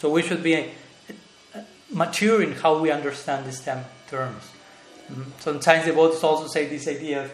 So 0.00 0.10
we 0.10 0.22
should 0.22 0.42
be 0.42 0.56
uh, 0.56 1.60
mature 1.90 2.42
in 2.42 2.52
how 2.52 2.78
we 2.78 2.90
understand 2.90 3.46
these 3.46 3.60
terms. 3.60 3.84
Mm-hmm. 4.10 5.22
Sometimes 5.38 5.84
the 5.84 5.90
devotees 5.90 6.22
also 6.22 6.46
say 6.46 6.66
this 6.66 6.88
idea 6.88 7.24
of 7.24 7.32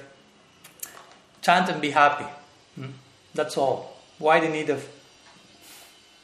chant 1.42 1.68
and 1.68 1.80
be 1.80 1.90
happy. 1.90 2.24
Mm-hmm. 2.78 2.90
That's 3.34 3.56
all. 3.56 3.96
Why 4.18 4.40
the 4.40 4.48
need 4.48 4.70
of 4.70 4.86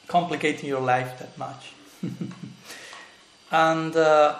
complicating 0.07 0.67
your 0.67 0.81
life 0.81 1.19
that 1.19 1.37
much? 1.37 1.73
and 3.51 3.95
uh, 3.95 4.39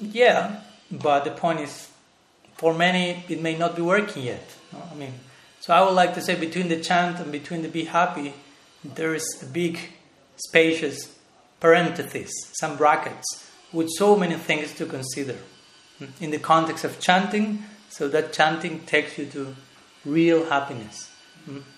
yeah, 0.00 0.60
but 0.90 1.24
the 1.24 1.30
point 1.30 1.60
is, 1.60 1.90
for 2.54 2.72
many, 2.74 3.24
it 3.28 3.40
may 3.40 3.56
not 3.56 3.76
be 3.76 3.82
working 3.82 4.22
yet. 4.22 4.48
I 4.90 4.94
mean, 4.94 5.12
so 5.60 5.74
I 5.74 5.82
would 5.82 5.94
like 5.94 6.14
to 6.14 6.20
say 6.20 6.34
between 6.34 6.68
the 6.68 6.80
chant 6.80 7.18
and 7.18 7.30
between 7.30 7.62
the 7.62 7.68
be 7.68 7.84
happy, 7.84 8.34
there 8.84 9.14
is 9.14 9.42
a 9.42 9.46
big, 9.46 9.78
spacious 10.36 11.18
parenthesis, 11.60 12.30
some 12.54 12.76
brackets, 12.76 13.50
with 13.72 13.88
so 13.96 14.16
many 14.16 14.34
things 14.34 14.74
to 14.74 14.86
consider. 14.86 15.36
In 16.20 16.30
the 16.30 16.38
context 16.38 16.84
of 16.84 16.98
chanting, 16.98 17.64
so 17.88 18.08
that 18.08 18.32
chanting 18.32 18.80
takes 18.80 19.18
you 19.18 19.26
to 19.26 19.54
real 20.04 20.46
happiness. 20.46 21.10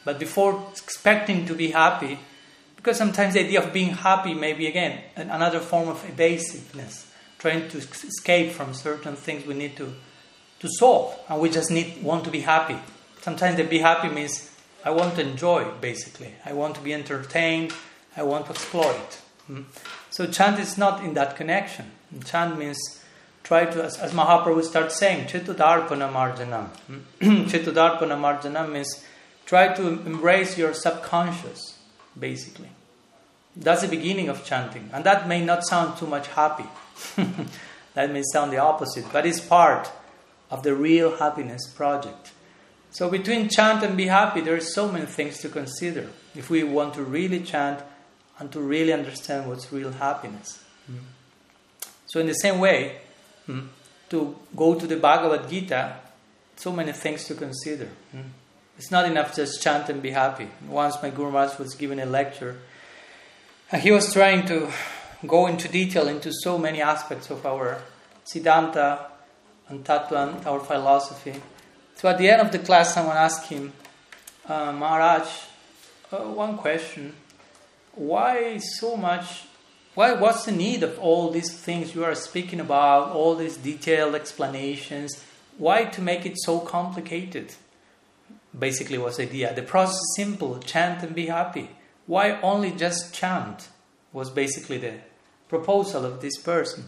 But 0.05 0.19
before 0.19 0.67
expecting 0.73 1.47
to 1.47 1.55
be 1.55 1.71
happy, 1.71 2.19
because 2.77 2.97
sometimes 2.99 3.35
the 3.35 3.41
idea 3.41 3.63
of 3.63 3.73
being 3.73 3.91
happy 3.91 4.35
may 4.35 4.53
be 4.53 4.67
again 4.67 5.01
another 5.17 5.61
form 5.61 5.89
of 5.89 6.05
evasiveness, 6.09 7.11
trying 7.39 7.69
to 7.69 7.79
escape 7.79 8.53
from 8.53 8.75
certain 8.75 9.17
things 9.17 9.47
we 9.47 9.55
need 9.55 9.77
to, 9.77 9.95
to 10.61 10.69
solve, 10.79 11.19
and 11.29 11.41
we 11.41 11.49
just 11.51 11.71
need 11.71 12.03
want 12.03 12.25
to 12.25 12.31
be 12.31 12.41
happy. 12.41 12.77
Sometimes 13.21 13.57
the 13.57 13.65
be 13.65 13.79
happy 13.79 14.09
means 14.09 14.51
I 14.85 14.91
want 14.91 15.15
to 15.17 15.23
enjoy, 15.23 15.65
basically. 15.81 16.35
I 16.45 16.53
want 16.53 16.75
to 16.75 16.83
be 16.83 16.93
entertained. 16.93 17.73
I 18.17 18.23
want 18.23 18.47
to 18.47 18.53
exploit. 18.53 19.21
Hmm. 19.47 19.63
So 20.11 20.27
chant 20.27 20.59
is 20.59 20.79
not 20.79 21.05
in 21.05 21.15
that 21.15 21.37
connection. 21.37 21.91
Chant 22.25 22.59
means 22.59 22.79
try 23.43 23.65
to, 23.67 23.85
as, 23.85 23.99
as 23.99 24.13
Mahaprabhu 24.13 24.63
starts 24.65 24.99
saying, 24.99 25.27
Chetodarpana 25.27 26.13
Marjanam. 26.13 26.69
Hmm. 26.87 26.99
Chetodarpana 27.49 28.19
Marjanam 28.19 28.73
means 28.73 29.05
Try 29.47 29.75
to 29.75 29.87
embrace 29.87 30.57
your 30.57 30.73
subconscious, 30.73 31.79
basically. 32.19 32.71
That's 33.55 33.83
the 33.83 33.89
beginning 33.89 34.29
of 34.29 34.45
chanting. 34.45 34.89
And 34.93 35.05
that 35.05 35.29
may 35.29 35.45
not 35.45 35.67
sound 35.67 35.99
too 35.99 36.07
much 36.07 36.29
happy. 36.29 36.65
that 37.95 38.11
may 38.11 38.23
sound 38.33 38.53
the 38.53 38.59
opposite, 38.59 39.05
but 39.13 39.27
it's 39.27 39.41
part 39.41 39.93
of 40.51 40.63
the 40.63 40.75
real 40.75 41.17
happiness 41.19 41.69
project. 41.69 42.33
So, 42.91 43.11
between 43.11 43.49
chant 43.49 43.83
and 43.83 43.97
be 43.97 44.07
happy, 44.07 44.41
there 44.41 44.55
are 44.55 44.61
so 44.61 44.91
many 44.91 45.07
things 45.07 45.39
to 45.39 45.49
consider 45.49 46.09
if 46.35 46.49
we 46.49 46.63
want 46.65 46.95
to 46.95 47.03
really 47.03 47.41
chant 47.41 47.83
and 48.39 48.51
to 48.53 48.61
really 48.61 48.93
understand 48.93 49.49
what's 49.49 49.73
real 49.73 49.93
happiness. 49.93 50.63
Mm. 50.91 50.99
So, 52.07 52.21
in 52.21 52.27
the 52.27 52.35
same 52.35 52.61
way, 52.61 52.99
mm, 53.49 53.69
to 54.11 54.37
go 54.55 54.75
to 54.75 54.87
the 54.87 54.97
Bhagavad 54.97 55.49
Gita, 55.49 55.97
so 56.57 56.73
many 56.73 56.93
things 56.93 57.25
to 57.27 57.35
consider. 57.35 57.89
Mm. 58.15 58.25
It's 58.77 58.91
not 58.91 59.07
enough 59.07 59.35
just 59.37 59.63
chant 59.63 59.89
and 59.89 60.03
be 60.03 60.11
happy. 60.11 60.49
Once 60.69 61.01
my 61.03 61.11
Guru 61.11 61.31
Maharaj 61.31 61.59
was 61.59 61.75
giving 61.75 62.01
a 62.01 62.07
lecture, 62.07 62.59
and 63.71 63.83
he 63.83 63.93
was 63.93 64.13
trying 64.13 64.47
to 64.47 64.71
go 65.27 65.47
into 65.47 65.69
detail 65.69 66.09
into 66.09 66.33
so 66.33 66.59
many 66.59 66.83
aspects 66.83 67.31
of 67.31 67.47
our 67.47 67.83
Siddhanta 68.27 69.07
and 69.69 69.85
Tattva 69.85 70.37
and 70.37 70.47
our 70.47 70.61
philosophy. 70.61 71.35
So 71.97 72.09
at 72.09 72.19
the 72.19 72.29
end 72.29 72.43
of 72.43 72.53
the 72.53 72.59
class, 72.59 72.95
someone 72.95 73.17
asked 73.17 73.49
him, 73.49 73.73
uh, 74.47 74.73
Maharaj, 74.73 75.29
uh, 76.13 76.17
one 76.19 76.59
question. 76.59 77.15
Why 77.97 78.59
so 78.59 78.97
much? 78.97 79.45
Why, 79.95 80.13
what's 80.13 80.45
the 80.45 80.53
need 80.53 80.83
of 80.83 80.99
all 80.99 81.31
these 81.31 81.57
things 81.57 81.95
you 81.95 82.05
are 82.05 82.15
speaking 82.15 82.59
about, 82.59 83.13
all 83.13 83.37
these 83.37 83.57
detailed 83.57 84.15
explanations? 84.15 85.23
Why 85.57 85.85
to 85.85 86.03
make 86.03 86.27
it 86.27 86.35
so 86.37 86.59
complicated? 86.59 87.55
basically 88.59 88.99
was 88.99 89.17
the 89.17 89.25
idea. 89.25 89.55
The 89.55 89.63
process 89.63 89.97
is 89.97 90.15
simple 90.17 90.59
chant 90.61 91.03
and 91.03 91.15
be 91.15 91.27
happy. 91.27 91.71
Why 92.07 92.41
only 92.41 92.71
just 92.71 93.15
chant? 93.15 93.69
Was 94.13 94.31
basically 94.31 94.79
the 94.79 94.95
proposal 95.49 96.05
of 96.05 96.21
this 96.21 96.39
person. 96.39 96.85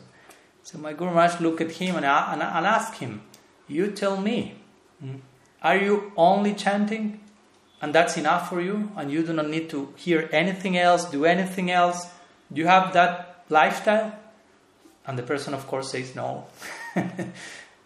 So 0.62 0.78
my 0.78 0.92
Guru 0.92 1.10
Maharaj 1.10 1.40
looked 1.40 1.60
at 1.60 1.72
him 1.72 1.96
and, 1.96 2.04
and, 2.04 2.42
and 2.42 2.66
asked 2.66 2.98
him, 2.98 3.22
You 3.66 3.90
tell 3.90 4.20
me, 4.20 4.56
hmm, 5.00 5.16
are 5.62 5.76
you 5.76 6.12
only 6.16 6.54
chanting 6.54 7.20
and 7.80 7.94
that's 7.94 8.16
enough 8.16 8.48
for 8.48 8.60
you 8.60 8.90
and 8.96 9.10
you 9.10 9.22
do 9.22 9.32
not 9.32 9.48
need 9.48 9.70
to 9.70 9.92
hear 9.96 10.28
anything 10.32 10.76
else, 10.78 11.04
do 11.04 11.24
anything 11.24 11.70
else? 11.70 12.06
Do 12.52 12.60
you 12.60 12.66
have 12.66 12.92
that 12.94 13.44
lifestyle? 13.48 14.18
And 15.06 15.18
the 15.18 15.22
person, 15.22 15.54
of 15.54 15.66
course, 15.66 15.92
says, 15.92 16.14
No. 16.16 16.46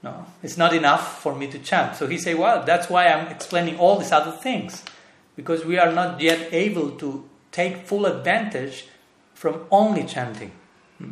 No, 0.02 0.25
it's 0.42 0.56
not 0.56 0.75
enough 0.75 1.20
for 1.20 1.35
me 1.35 1.47
to 1.49 1.59
chant. 1.59 1.97
So 1.97 2.06
he 2.06 2.16
say, 2.16 2.35
well, 2.35 2.64
that's 2.64 2.88
why 2.88 3.09
I'm 3.09 3.28
explaining 3.28 3.78
all 3.78 3.99
these 3.99 4.12
other 4.12 4.32
things, 4.32 4.82
because 5.37 5.64
we 5.64 5.78
are 5.78 5.92
not 5.92 6.20
yet 6.20 6.49
able 6.52 6.92
to 6.92 7.28
take 7.52 7.87
full 7.87 8.06
advantage 8.06 8.87
from 9.35 9.66
only 9.70 10.04
chanting. 10.04 10.52
Hmm. 10.99 11.11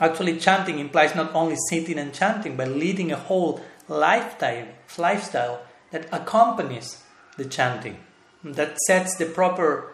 Actually, 0.00 0.38
chanting 0.38 0.78
implies 0.78 1.14
not 1.14 1.32
only 1.34 1.56
sitting 1.68 1.98
and 1.98 2.12
chanting, 2.12 2.56
but 2.56 2.68
leading 2.68 3.12
a 3.12 3.16
whole 3.16 3.60
lifestyle, 3.86 4.66
lifestyle 4.96 5.60
that 5.92 6.08
accompanies 6.12 7.02
the 7.38 7.46
chanting. 7.46 7.96
that 8.44 8.78
sets 8.86 9.16
the 9.16 9.26
proper 9.26 9.92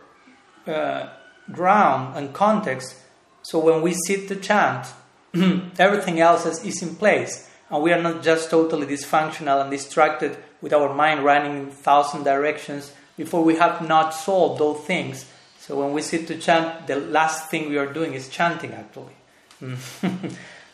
uh, 0.66 1.08
ground 1.52 2.16
and 2.16 2.32
context. 2.34 2.96
So 3.42 3.58
when 3.58 3.82
we 3.82 3.94
sit 4.06 4.28
to 4.28 4.36
chant, 4.36 4.86
everything 5.78 6.20
else 6.20 6.46
is, 6.46 6.82
in 6.82 6.96
place, 6.96 7.48
and 7.70 7.82
we 7.82 7.92
are 7.92 8.02
not 8.02 8.22
just 8.22 8.50
totally 8.50 8.86
dysfunctional 8.86 9.60
and 9.60 9.70
distracted 9.70 10.36
with 10.60 10.72
our 10.72 10.94
mind 10.94 11.24
running 11.24 11.58
in 11.58 11.70
thousand 11.70 12.24
directions 12.24 12.92
before 13.16 13.44
we 13.44 13.56
have 13.56 13.86
not 13.86 14.10
solved 14.14 14.60
those 14.60 14.80
things. 14.80 15.26
So 15.58 15.80
when 15.80 15.92
we 15.92 16.02
sit 16.02 16.26
to 16.28 16.38
chant, 16.38 16.86
the 16.86 16.96
last 16.96 17.50
thing 17.50 17.68
we 17.68 17.78
are 17.78 17.92
doing 17.92 18.14
is 18.14 18.28
chanting 18.28 18.72
actually. 18.72 19.14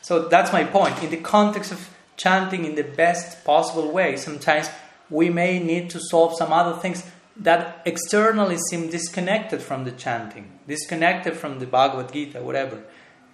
so 0.02 0.28
that's 0.28 0.52
my 0.52 0.64
point. 0.64 1.02
In 1.02 1.10
the 1.10 1.18
context 1.18 1.72
of 1.72 1.88
chanting 2.16 2.64
in 2.64 2.74
the 2.74 2.82
best 2.84 3.44
possible 3.44 3.90
way, 3.90 4.16
sometimes 4.16 4.68
we 5.10 5.28
may 5.28 5.58
need 5.58 5.90
to 5.90 6.00
solve 6.00 6.36
some 6.36 6.52
other 6.52 6.78
things 6.78 7.04
that 7.36 7.82
externally 7.84 8.58
seem 8.68 8.90
disconnected 8.90 9.62
from 9.62 9.84
the 9.84 9.90
chanting, 9.90 10.58
disconnected 10.68 11.34
from 11.34 11.58
the 11.58 11.66
Bhagavad 11.66 12.12
Gita, 12.12 12.42
whatever. 12.42 12.82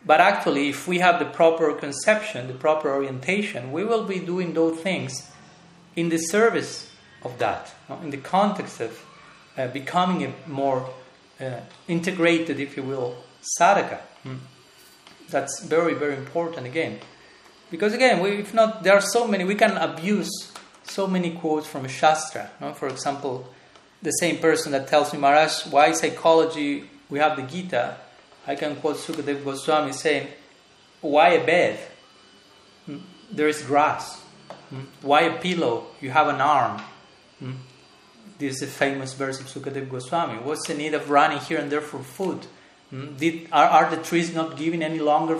But 0.04 0.20
actually, 0.20 0.68
if 0.68 0.86
we 0.86 1.00
have 1.00 1.18
the 1.18 1.24
proper 1.24 1.72
conception, 1.72 2.46
the 2.46 2.54
proper 2.54 2.94
orientation, 2.94 3.72
we 3.72 3.84
will 3.84 4.04
be 4.04 4.20
doing 4.20 4.54
those 4.54 4.78
things 4.78 5.30
in 5.96 6.08
the 6.10 6.18
service 6.18 6.92
of 7.22 7.38
that, 7.38 7.74
in 8.02 8.10
the 8.10 8.18
context 8.18 8.80
of 8.80 9.04
uh, 9.58 9.66
becoming 9.68 10.24
a 10.24 10.48
more 10.48 10.88
uh, 11.40 11.60
integrated, 11.88 12.60
if 12.60 12.76
you 12.76 12.84
will, 12.84 13.16
sadhaka. 13.58 13.98
Hmm. 14.22 14.36
That's 15.28 15.60
very, 15.60 15.94
very 15.94 16.14
important 16.14 16.66
again. 16.66 17.00
Because 17.70 17.92
again, 17.92 18.20
we, 18.20 18.30
if 18.30 18.54
not, 18.54 18.84
there 18.84 18.94
are 18.94 19.00
so 19.00 19.26
many, 19.26 19.42
we 19.42 19.56
can 19.56 19.76
abuse 19.76 20.52
so 20.88 21.06
many 21.06 21.30
quotes 21.30 21.66
from 21.66 21.86
Shastra. 21.88 22.50
No? 22.60 22.72
For 22.72 22.88
example, 22.88 23.48
the 24.02 24.10
same 24.12 24.38
person 24.38 24.72
that 24.72 24.88
tells 24.88 25.12
me, 25.12 25.18
Maharaj, 25.18 25.66
why 25.66 25.92
psychology, 25.92 26.84
we 27.10 27.18
have 27.18 27.36
the 27.36 27.42
Gita, 27.42 27.96
I 28.46 28.54
can 28.54 28.76
quote 28.76 28.96
Sukadev 28.96 29.44
Goswami 29.44 29.92
saying, 29.92 30.28
why 31.00 31.30
a 31.30 31.44
bed? 31.44 31.78
Hmm? 32.86 32.98
There 33.30 33.48
is 33.48 33.62
grass. 33.62 34.20
Hmm? 34.70 34.82
Why 35.02 35.22
a 35.22 35.38
pillow? 35.38 35.86
You 36.00 36.10
have 36.10 36.28
an 36.28 36.40
arm. 36.40 36.80
Hmm? 37.38 37.52
This 38.38 38.56
is 38.56 38.62
a 38.62 38.66
famous 38.66 39.14
verse 39.14 39.40
of 39.40 39.46
Sukadev 39.46 39.88
Goswami. 39.90 40.38
What's 40.38 40.66
the 40.68 40.74
need 40.74 40.94
of 40.94 41.10
running 41.10 41.38
here 41.38 41.58
and 41.58 41.70
there 41.70 41.80
for 41.80 41.98
food? 41.98 42.46
Did, 42.92 43.48
are, 43.50 43.66
are 43.66 43.90
the 43.90 44.02
trees 44.02 44.34
not 44.34 44.56
giving 44.56 44.82
any 44.82 45.00
longer 45.00 45.36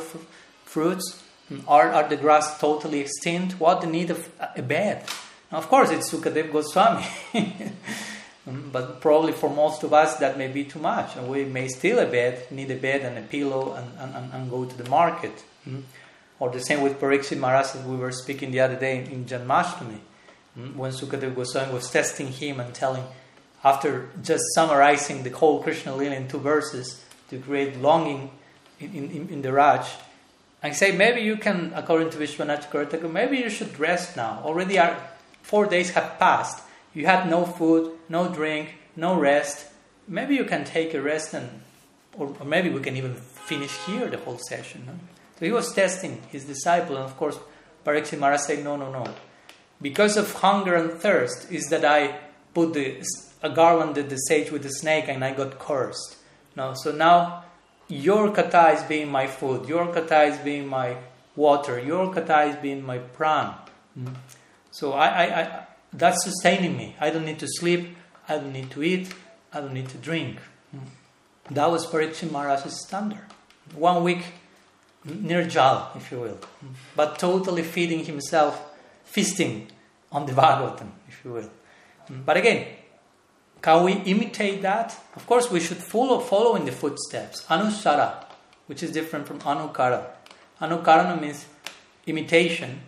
fruits? 0.64 1.22
Are, 1.68 1.92
are 1.92 2.08
the 2.08 2.16
grass 2.16 2.58
totally 2.58 3.00
extinct? 3.00 3.60
What 3.60 3.80
the 3.80 3.86
need 3.86 4.10
of 4.10 4.28
a 4.56 4.62
bed? 4.62 5.06
Now, 5.50 5.58
of 5.58 5.68
course, 5.68 5.90
it's 5.90 6.10
Sukadev 6.10 6.52
Goswami. 6.52 7.06
but 8.72 9.00
probably 9.00 9.32
for 9.32 9.50
most 9.50 9.82
of 9.82 9.92
us, 9.92 10.16
that 10.16 10.38
may 10.38 10.48
be 10.48 10.64
too 10.64 10.78
much. 10.78 11.16
And 11.16 11.28
we 11.28 11.44
may 11.44 11.68
steal 11.68 11.98
a 11.98 12.06
bed, 12.06 12.50
need 12.50 12.70
a 12.70 12.76
bed 12.76 13.02
and 13.02 13.18
a 13.18 13.22
pillow, 13.22 13.74
and, 13.74 14.14
and, 14.14 14.32
and 14.32 14.50
go 14.50 14.64
to 14.64 14.76
the 14.76 14.88
market. 14.88 15.44
Mm? 15.68 15.82
Or 16.38 16.50
the 16.50 16.60
same 16.60 16.82
with 16.82 17.00
Pariksit 17.00 17.38
Maharaj, 17.38 17.74
as 17.74 17.84
we 17.84 17.96
were 17.96 18.12
speaking 18.12 18.50
the 18.50 18.60
other 18.60 18.76
day 18.76 18.98
in, 18.98 19.06
in 19.10 19.24
Janmashtami, 19.24 19.98
mm? 20.58 20.76
when 20.76 20.92
Sukadev 20.92 21.34
Goswami 21.34 21.72
was 21.72 21.90
testing 21.90 22.28
him 22.28 22.60
and 22.60 22.74
telling, 22.74 23.04
after 23.64 24.10
just 24.22 24.44
summarizing 24.54 25.22
the 25.22 25.30
whole 25.30 25.62
Krishna 25.62 25.96
Lila 25.96 26.14
in 26.14 26.28
two 26.28 26.38
verses 26.38 27.04
to 27.30 27.38
create 27.38 27.76
longing 27.78 28.30
in, 28.78 28.94
in, 28.94 29.28
in 29.28 29.42
the 29.42 29.52
Raj, 29.52 29.86
I 30.62 30.70
say 30.70 30.96
maybe 30.96 31.20
you 31.20 31.36
can, 31.36 31.72
according 31.74 32.10
to 32.10 32.18
Vishwanath 32.18 32.70
Chakravarti, 32.70 33.10
maybe 33.10 33.38
you 33.38 33.50
should 33.50 33.78
rest 33.78 34.16
now. 34.16 34.40
Already 34.44 34.78
are, 34.78 34.96
four 35.50 35.66
days 35.66 35.90
have 35.90 36.18
passed 36.18 36.58
you 36.96 37.04
had 37.04 37.28
no 37.28 37.44
food, 37.44 37.92
no 38.08 38.26
drink, 38.32 38.74
no 38.96 39.20
rest. 39.20 39.66
Maybe 40.08 40.34
you 40.34 40.44
can 40.44 40.64
take 40.64 40.94
a 40.94 41.02
rest 41.02 41.34
and, 41.34 41.60
or, 42.16 42.34
or 42.40 42.46
maybe 42.46 42.70
we 42.70 42.80
can 42.80 42.96
even 42.96 43.14
finish 43.14 43.76
here 43.84 44.08
the 44.08 44.16
whole 44.16 44.38
session. 44.38 44.84
No? 44.86 44.94
So 45.38 45.44
he 45.44 45.52
was 45.52 45.74
testing 45.74 46.22
his 46.32 46.46
disciple, 46.46 46.96
and 46.96 47.04
of 47.04 47.14
course, 47.18 47.38
Maharaj 47.84 48.40
said, 48.40 48.64
No, 48.64 48.76
no, 48.76 48.90
no. 48.90 49.04
Because 49.82 50.16
of 50.16 50.32
hunger 50.32 50.74
and 50.74 50.90
thirst, 50.90 51.52
is 51.52 51.66
that 51.66 51.84
I 51.84 52.18
put 52.54 52.72
the, 52.72 53.04
a 53.42 53.50
garlanded 53.50 54.08
the 54.08 54.16
sage 54.16 54.50
with 54.50 54.62
the 54.62 54.70
snake 54.70 55.08
and 55.08 55.22
I 55.22 55.34
got 55.34 55.58
cursed. 55.58 56.16
No, 56.56 56.72
so 56.72 56.92
now 56.92 57.44
your 57.88 58.30
katha 58.30 58.74
is 58.74 58.82
being 58.84 59.10
my 59.10 59.26
food, 59.26 59.68
your 59.68 59.88
katha 59.88 60.30
is 60.30 60.38
being 60.38 60.66
my 60.66 60.96
water, 61.36 61.78
your 61.78 62.06
katha 62.14 62.48
is 62.48 62.56
being 62.56 62.82
my 62.82 63.00
pran. 63.00 63.54
Mm. 63.98 64.14
So 64.78 64.92
I, 64.92 65.06
I, 65.06 65.40
I, 65.40 65.66
that's 65.90 66.22
sustaining 66.22 66.76
me. 66.76 66.96
I 67.00 67.08
don't 67.08 67.24
need 67.24 67.38
to 67.38 67.48
sleep. 67.48 67.96
I 68.28 68.36
don't 68.36 68.52
need 68.52 68.70
to 68.72 68.82
eat. 68.82 69.08
I 69.50 69.60
don't 69.62 69.72
need 69.72 69.88
to 69.88 69.96
drink. 69.96 70.38
That 71.50 71.70
was 71.70 71.86
Pariksit 71.86 72.30
Maharaj's 72.30 72.84
standard. 72.86 73.24
One 73.74 74.04
week 74.04 74.22
nirjal, 75.06 75.96
if 75.96 76.12
you 76.12 76.20
will, 76.20 76.38
but 76.94 77.18
totally 77.18 77.62
feeding 77.62 78.04
himself, 78.04 78.54
feasting 79.04 79.68
on 80.12 80.26
the 80.26 80.32
Bhagavatam, 80.32 80.90
if 81.08 81.24
you 81.24 81.32
will. 81.32 81.50
But 82.26 82.36
again, 82.36 82.66
can 83.62 83.82
we 83.82 83.94
imitate 83.94 84.60
that? 84.60 84.94
Of 85.14 85.26
course, 85.26 85.50
we 85.50 85.60
should 85.60 85.78
follow, 85.78 86.20
follow 86.20 86.54
in 86.54 86.66
the 86.66 86.72
footsteps. 86.72 87.44
Anusara, 87.46 88.26
which 88.66 88.82
is 88.82 88.90
different 88.92 89.26
from 89.26 89.38
anukara. 89.40 90.04
Anukarana 90.60 91.18
means 91.18 91.46
imitation, 92.06 92.80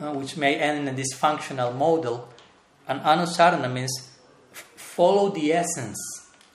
uh, 0.00 0.12
which 0.12 0.36
may 0.36 0.56
end 0.56 0.88
in 0.88 0.94
a 0.94 0.96
dysfunctional 0.96 1.76
model. 1.76 2.28
And 2.86 3.00
anusarana 3.00 3.72
means 3.72 4.10
follow 4.52 5.30
the 5.30 5.52
essence 5.52 5.98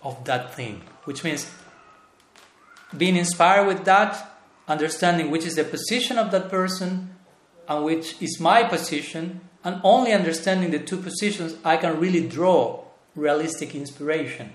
of 0.01 0.23
that 0.25 0.53
thing, 0.53 0.81
which 1.03 1.23
means 1.23 1.49
being 2.95 3.15
inspired 3.15 3.67
with 3.67 3.85
that, 3.85 4.37
understanding 4.67 5.31
which 5.31 5.45
is 5.45 5.55
the 5.55 5.63
position 5.63 6.17
of 6.17 6.31
that 6.31 6.49
person 6.49 7.15
and 7.67 7.85
which 7.85 8.19
is 8.21 8.39
my 8.39 8.63
position, 8.63 9.41
and 9.63 9.79
only 9.83 10.11
understanding 10.11 10.71
the 10.71 10.79
two 10.79 10.97
positions, 10.97 11.55
I 11.63 11.77
can 11.77 11.99
really 11.99 12.27
draw 12.27 12.83
realistic 13.15 13.75
inspiration. 13.75 14.53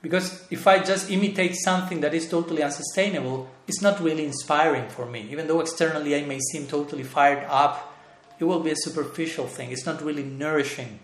Because 0.00 0.46
if 0.50 0.66
I 0.66 0.78
just 0.78 1.10
imitate 1.10 1.56
something 1.56 2.00
that 2.00 2.14
is 2.14 2.28
totally 2.28 2.62
unsustainable, 2.62 3.50
it's 3.66 3.82
not 3.82 4.00
really 4.00 4.24
inspiring 4.24 4.88
for 4.88 5.06
me. 5.06 5.26
Even 5.30 5.48
though 5.48 5.60
externally 5.60 6.14
I 6.14 6.24
may 6.24 6.38
seem 6.38 6.66
totally 6.66 7.02
fired 7.02 7.44
up 7.48 7.95
it 8.38 8.44
will 8.44 8.60
be 8.60 8.70
a 8.70 8.76
superficial 8.76 9.46
thing. 9.46 9.70
It's 9.72 9.86
not 9.86 10.02
really 10.02 10.22
nourishing 10.22 11.00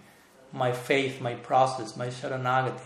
my 0.52 0.72
faith, 0.72 1.20
my 1.20 1.34
process, 1.34 1.96
my 1.96 2.08
sharanagati. 2.08 2.80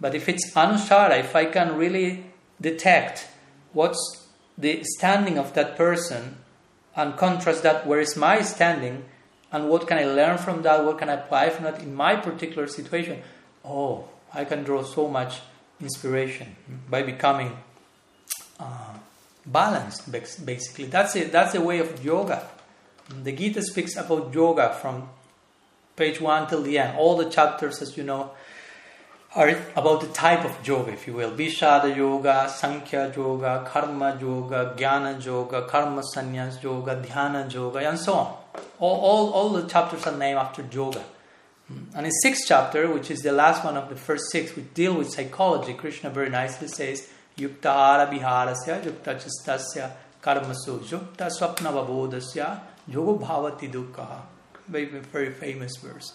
But 0.00 0.14
if 0.14 0.28
it's 0.28 0.52
anusara, 0.54 1.20
if 1.20 1.34
I 1.36 1.46
can 1.46 1.76
really 1.76 2.24
detect 2.60 3.26
what's 3.72 4.28
the 4.56 4.82
standing 4.84 5.38
of 5.38 5.54
that 5.54 5.76
person 5.76 6.36
and 6.96 7.16
contrast 7.16 7.62
that 7.62 7.86
where 7.86 8.00
is 8.00 8.16
my 8.16 8.40
standing 8.42 9.04
and 9.52 9.68
what 9.68 9.86
can 9.88 9.98
I 9.98 10.04
learn 10.04 10.38
from 10.38 10.62
that, 10.62 10.84
what 10.84 10.98
can 10.98 11.08
I 11.08 11.14
apply 11.14 11.50
from 11.50 11.64
that 11.64 11.80
in 11.80 11.94
my 11.94 12.16
particular 12.16 12.66
situation, 12.66 13.22
oh, 13.64 14.08
I 14.32 14.44
can 14.44 14.62
draw 14.62 14.82
so 14.82 15.08
much 15.08 15.40
inspiration 15.80 16.56
by 16.88 17.02
becoming 17.02 17.56
uh, 18.58 18.94
balanced, 19.44 20.10
basically. 20.12 20.86
That's 20.86 21.16
it. 21.16 21.32
That's 21.32 21.52
the 21.52 21.60
way 21.60 21.78
of 21.78 22.04
yoga. 22.04 22.46
The 23.10 23.32
Gita 23.32 23.62
speaks 23.62 23.96
about 23.96 24.32
yoga 24.32 24.76
from 24.80 25.08
page 25.96 26.20
1 26.20 26.48
till 26.48 26.62
the 26.62 26.78
end. 26.78 26.96
All 26.96 27.16
the 27.16 27.28
chapters, 27.28 27.82
as 27.82 27.96
you 27.96 28.04
know, 28.04 28.30
are 29.34 29.48
about 29.76 30.00
the 30.00 30.08
type 30.08 30.44
of 30.44 30.66
yoga, 30.66 30.92
if 30.92 31.06
you 31.06 31.12
will. 31.12 31.30
Vishada 31.30 31.94
yoga, 31.94 32.48
Sankhya 32.48 33.12
yoga, 33.14 33.64
Karma 33.68 34.16
yoga, 34.20 34.74
Jnana 34.76 35.24
yoga, 35.24 35.66
Karma 35.68 36.02
sannyas 36.14 36.62
yoga, 36.62 36.96
Dhyana 36.96 37.52
yoga, 37.52 37.78
and 37.80 37.98
so 37.98 38.14
on. 38.14 38.36
All, 38.78 39.00
all, 39.00 39.32
all 39.32 39.48
the 39.50 39.68
chapters 39.68 40.06
are 40.06 40.16
named 40.16 40.38
after 40.38 40.64
yoga. 40.72 41.04
Hmm. 41.68 41.84
And 41.94 42.06
in 42.06 42.12
sixth 42.22 42.44
chapter, 42.46 42.92
which 42.92 43.10
is 43.10 43.20
the 43.20 43.32
last 43.32 43.64
one 43.64 43.76
of 43.76 43.88
the 43.88 43.96
first 43.96 44.30
six, 44.32 44.56
we 44.56 44.62
deal 44.62 44.94
with 44.94 45.10
psychology. 45.10 45.74
Krishna 45.74 46.10
very 46.10 46.30
nicely 46.30 46.68
says, 46.68 47.08
Yukta 47.36 47.66
ara 47.66 48.06
viharasya, 48.06 48.82
yukta 48.82 49.20
chistasya, 49.20 49.92
karmasu, 50.22 50.80
yukta 50.80 51.30
swapna 51.30 51.72
Yoga 52.90 53.24
Bhavati 53.24 53.70
Dukkha. 53.72 54.22
Very, 54.68 54.86
very 54.86 55.32
famous 55.32 55.76
verse. 55.76 56.12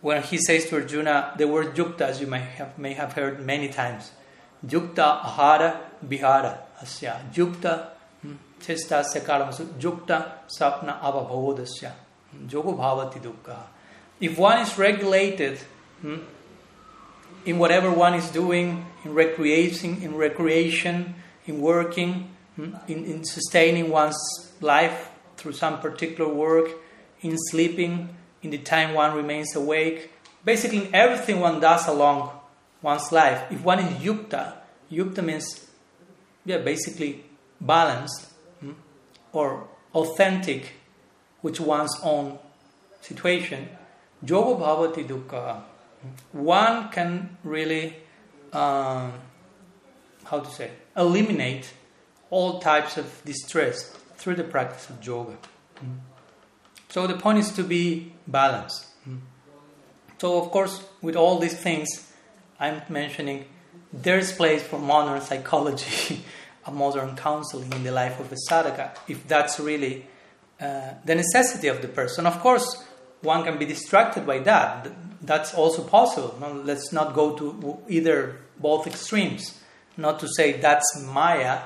When 0.00 0.22
he 0.22 0.38
says 0.38 0.66
to 0.66 0.76
Arjuna, 0.76 1.34
the 1.36 1.48
word 1.48 1.74
yukta, 1.74 2.02
as 2.02 2.20
you 2.20 2.26
may 2.26 2.40
have, 2.40 2.78
may 2.78 2.92
have 2.92 3.14
heard 3.14 3.44
many 3.44 3.68
times, 3.68 4.12
yukta 4.64 5.22
ahara 5.22 5.80
bihara 6.06 6.58
asya. 6.82 7.32
Yukta 7.32 7.88
hmm, 8.22 8.34
chestasya 8.60 9.22
karamasu. 9.22 9.66
Yukta 9.80 10.46
sapna 10.46 11.00
avabhavodasya. 11.00 11.92
Yoga 12.48 12.72
Bhavati 12.72 13.20
Dukkha. 13.20 13.56
If 14.20 14.38
one 14.38 14.60
is 14.60 14.76
regulated 14.78 15.58
hmm, 16.02 16.18
in 17.44 17.58
whatever 17.58 17.90
one 17.90 18.14
is 18.14 18.30
doing, 18.30 18.86
in 19.04 19.14
recreating, 19.14 20.02
in 20.02 20.14
recreation, 20.16 21.14
in 21.46 21.60
working, 21.60 22.30
hmm, 22.56 22.74
in, 22.86 23.04
in 23.04 23.24
sustaining 23.24 23.90
one's 23.90 24.52
life, 24.60 25.10
through 25.38 25.52
some 25.52 25.80
particular 25.80 26.32
work, 26.32 26.70
in 27.22 27.36
sleeping, 27.50 28.14
in 28.42 28.50
the 28.50 28.58
time 28.58 28.94
one 28.94 29.14
remains 29.14 29.54
awake, 29.56 30.10
basically 30.44 30.90
everything 30.92 31.40
one 31.40 31.60
does 31.60 31.86
along 31.88 32.30
one's 32.82 33.10
life. 33.12 33.44
If 33.50 33.62
one 33.64 33.78
is 33.80 34.02
yukta, 34.02 34.54
yukta 34.90 35.24
means 35.24 35.66
yeah, 36.44 36.58
basically 36.58 37.24
balanced 37.60 38.26
hmm, 38.60 38.72
or 39.32 39.68
authentic 39.94 40.74
with 41.42 41.60
one's 41.60 41.96
own 42.02 42.38
situation. 43.00 43.68
Yoga 44.24 44.64
bhavati 44.64 45.06
dukkha. 45.06 45.62
One 46.32 46.88
can 46.90 47.36
really, 47.42 47.96
um, 48.52 49.12
how 50.24 50.40
to 50.40 50.50
say, 50.50 50.70
eliminate 50.96 51.72
all 52.30 52.60
types 52.60 52.96
of 52.96 53.22
distress 53.24 53.96
through 54.18 54.34
the 54.34 54.44
practice 54.44 54.90
of 54.90 55.04
yoga. 55.04 55.38
Hmm. 55.78 55.94
So 56.88 57.06
the 57.06 57.14
point 57.14 57.38
is 57.38 57.52
to 57.52 57.62
be 57.62 58.12
balanced. 58.26 58.86
Hmm. 59.04 59.18
So, 60.18 60.42
of 60.42 60.50
course, 60.50 60.82
with 61.00 61.16
all 61.16 61.38
these 61.38 61.56
things 61.56 62.12
I'm 62.58 62.82
mentioning, 62.88 63.46
there's 63.92 64.32
place 64.32 64.62
for 64.62 64.78
modern 64.78 65.20
psychology, 65.20 66.24
a 66.66 66.72
modern 66.72 67.16
counseling 67.16 67.72
in 67.72 67.84
the 67.84 67.92
life 67.92 68.18
of 68.18 68.32
a 68.32 68.36
sadhaka, 68.50 68.96
if 69.06 69.26
that's 69.28 69.60
really 69.60 70.06
uh, 70.60 70.94
the 71.04 71.14
necessity 71.14 71.68
of 71.68 71.80
the 71.82 71.88
person. 71.88 72.26
Of 72.26 72.40
course, 72.40 72.84
one 73.22 73.44
can 73.44 73.58
be 73.58 73.64
distracted 73.64 74.26
by 74.26 74.40
that. 74.40 74.88
That's 75.22 75.54
also 75.54 75.84
possible. 75.84 76.36
Let's 76.64 76.92
not 76.92 77.14
go 77.14 77.36
to 77.36 77.78
either 77.88 78.40
both 78.58 78.86
extremes. 78.86 79.60
Not 79.96 80.20
to 80.20 80.28
say 80.28 80.52
that's 80.52 81.00
Maya, 81.06 81.60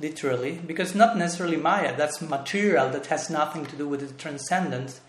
literally, 0.00 0.60
because 0.66 0.94
not 0.94 1.16
necessarily 1.16 1.56
Maya. 1.56 1.96
That's 1.96 2.20
material 2.20 2.88
that 2.90 3.06
has 3.06 3.30
nothing 3.30 3.66
to 3.66 3.76
do 3.76 3.88
with 3.88 4.00
the 4.00 4.12
transcendence. 4.14 5.00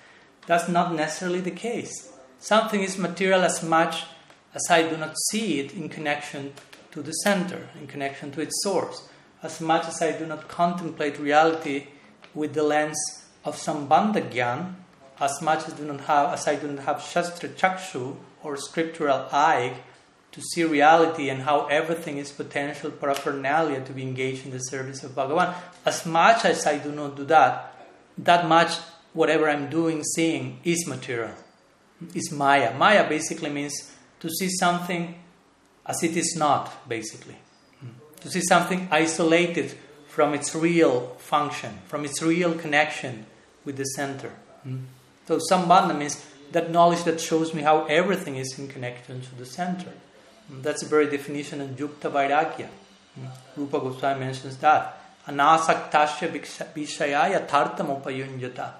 That's 0.46 0.68
not 0.68 0.94
necessarily 0.94 1.42
the 1.42 1.52
case. 1.52 2.12
Something 2.40 2.82
is 2.82 2.98
material 2.98 3.42
as 3.42 3.64
much 3.64 4.06
as 4.54 4.64
I 4.70 4.88
do 4.88 4.98
not 4.98 5.16
see 5.30 5.60
it 5.60 5.74
in 5.74 5.90
connection 5.90 6.54
to 6.92 7.02
the 7.02 7.12
center, 7.12 7.70
in 7.80 7.88
connection 7.88 8.32
to 8.34 8.42
its 8.42 8.62
source, 8.64 9.08
as 9.42 9.60
much 9.60 9.88
as 9.88 10.02
I 10.02 10.18
do 10.18 10.26
not 10.26 10.48
contemplate 10.48 11.18
reality 11.18 11.88
with 12.34 12.54
the 12.54 12.64
lens 12.64 12.98
of 13.46 13.56
Sambandha 13.56 14.32
Gyan, 14.32 14.76
as 15.20 15.42
much 15.42 15.68
as, 15.68 15.74
do 15.74 15.86
not 15.86 16.02
have, 16.02 16.34
as 16.34 16.48
I 16.48 16.56
do 16.56 16.68
not 16.68 16.86
have 16.86 17.02
Shastra 17.02 17.50
Chakshu 17.50 18.16
or 18.44 18.58
scriptural 18.58 19.28
eye 19.32 19.78
to 20.34 20.42
see 20.42 20.64
reality 20.64 21.30
and 21.30 21.44
how 21.44 21.68
everything 21.68 22.18
is 22.18 22.32
potential 22.32 22.92
paraphernalia 22.92 23.82
to 23.86 23.94
be 23.94 24.02
engaged 24.02 24.46
in 24.46 24.52
the 24.52 24.60
service 24.60 25.04
of 25.04 25.12
Bhagavan. 25.12 25.56
As 25.86 26.06
much 26.06 26.44
as 26.44 26.66
I 26.66 26.80
do 26.80 26.92
not 26.92 27.16
do 27.16 27.24
that, 27.26 27.76
that 28.18 28.48
much 28.48 28.78
whatever 29.14 29.48
I'm 29.48 29.70
doing, 29.70 30.04
seeing 30.04 30.60
is 30.64 30.88
material, 30.88 31.36
is 32.16 32.32
Maya. 32.32 32.76
Maya 32.76 33.08
basically 33.08 33.52
means 33.52 33.92
to 34.20 34.30
see 34.30 34.50
something 34.50 35.16
as 35.86 36.02
it 36.04 36.18
is 36.18 36.36
not, 36.36 36.90
basically. 36.90 37.38
To 38.22 38.30
see 38.30 38.42
something 38.42 38.88
isolated 38.90 39.78
from 40.08 40.34
its 40.34 40.56
real 40.56 41.16
function, 41.18 41.80
from 41.88 42.06
its 42.06 42.22
real 42.22 42.56
connection 42.56 43.26
with 43.66 43.78
the 43.78 43.84
center. 43.84 44.32
So, 45.28 45.40
sambandha 45.52 45.98
means 45.98 46.26
that 46.52 46.72
knowledge 46.72 47.04
that 47.04 47.20
shows 47.20 47.54
me 47.54 47.62
how 47.62 47.86
everything 47.86 48.38
is 48.38 48.58
in 48.58 48.68
connection 48.68 49.22
to 49.22 49.36
the 49.36 49.46
center. 49.46 49.92
That's 50.50 50.84
the 50.84 50.90
very 50.90 51.10
definition 51.10 51.62
of 51.62 51.70
Yukta 51.70 52.12
Vairagya. 52.12 52.68
Rupa 53.56 53.80
Goswami 53.80 54.20
mentions 54.20 54.58
that. 54.58 55.00
Anasaktasya 55.28 56.32
Vishaya 56.74 57.48
Tartam 57.48 58.02
Upayunjata. 58.02 58.72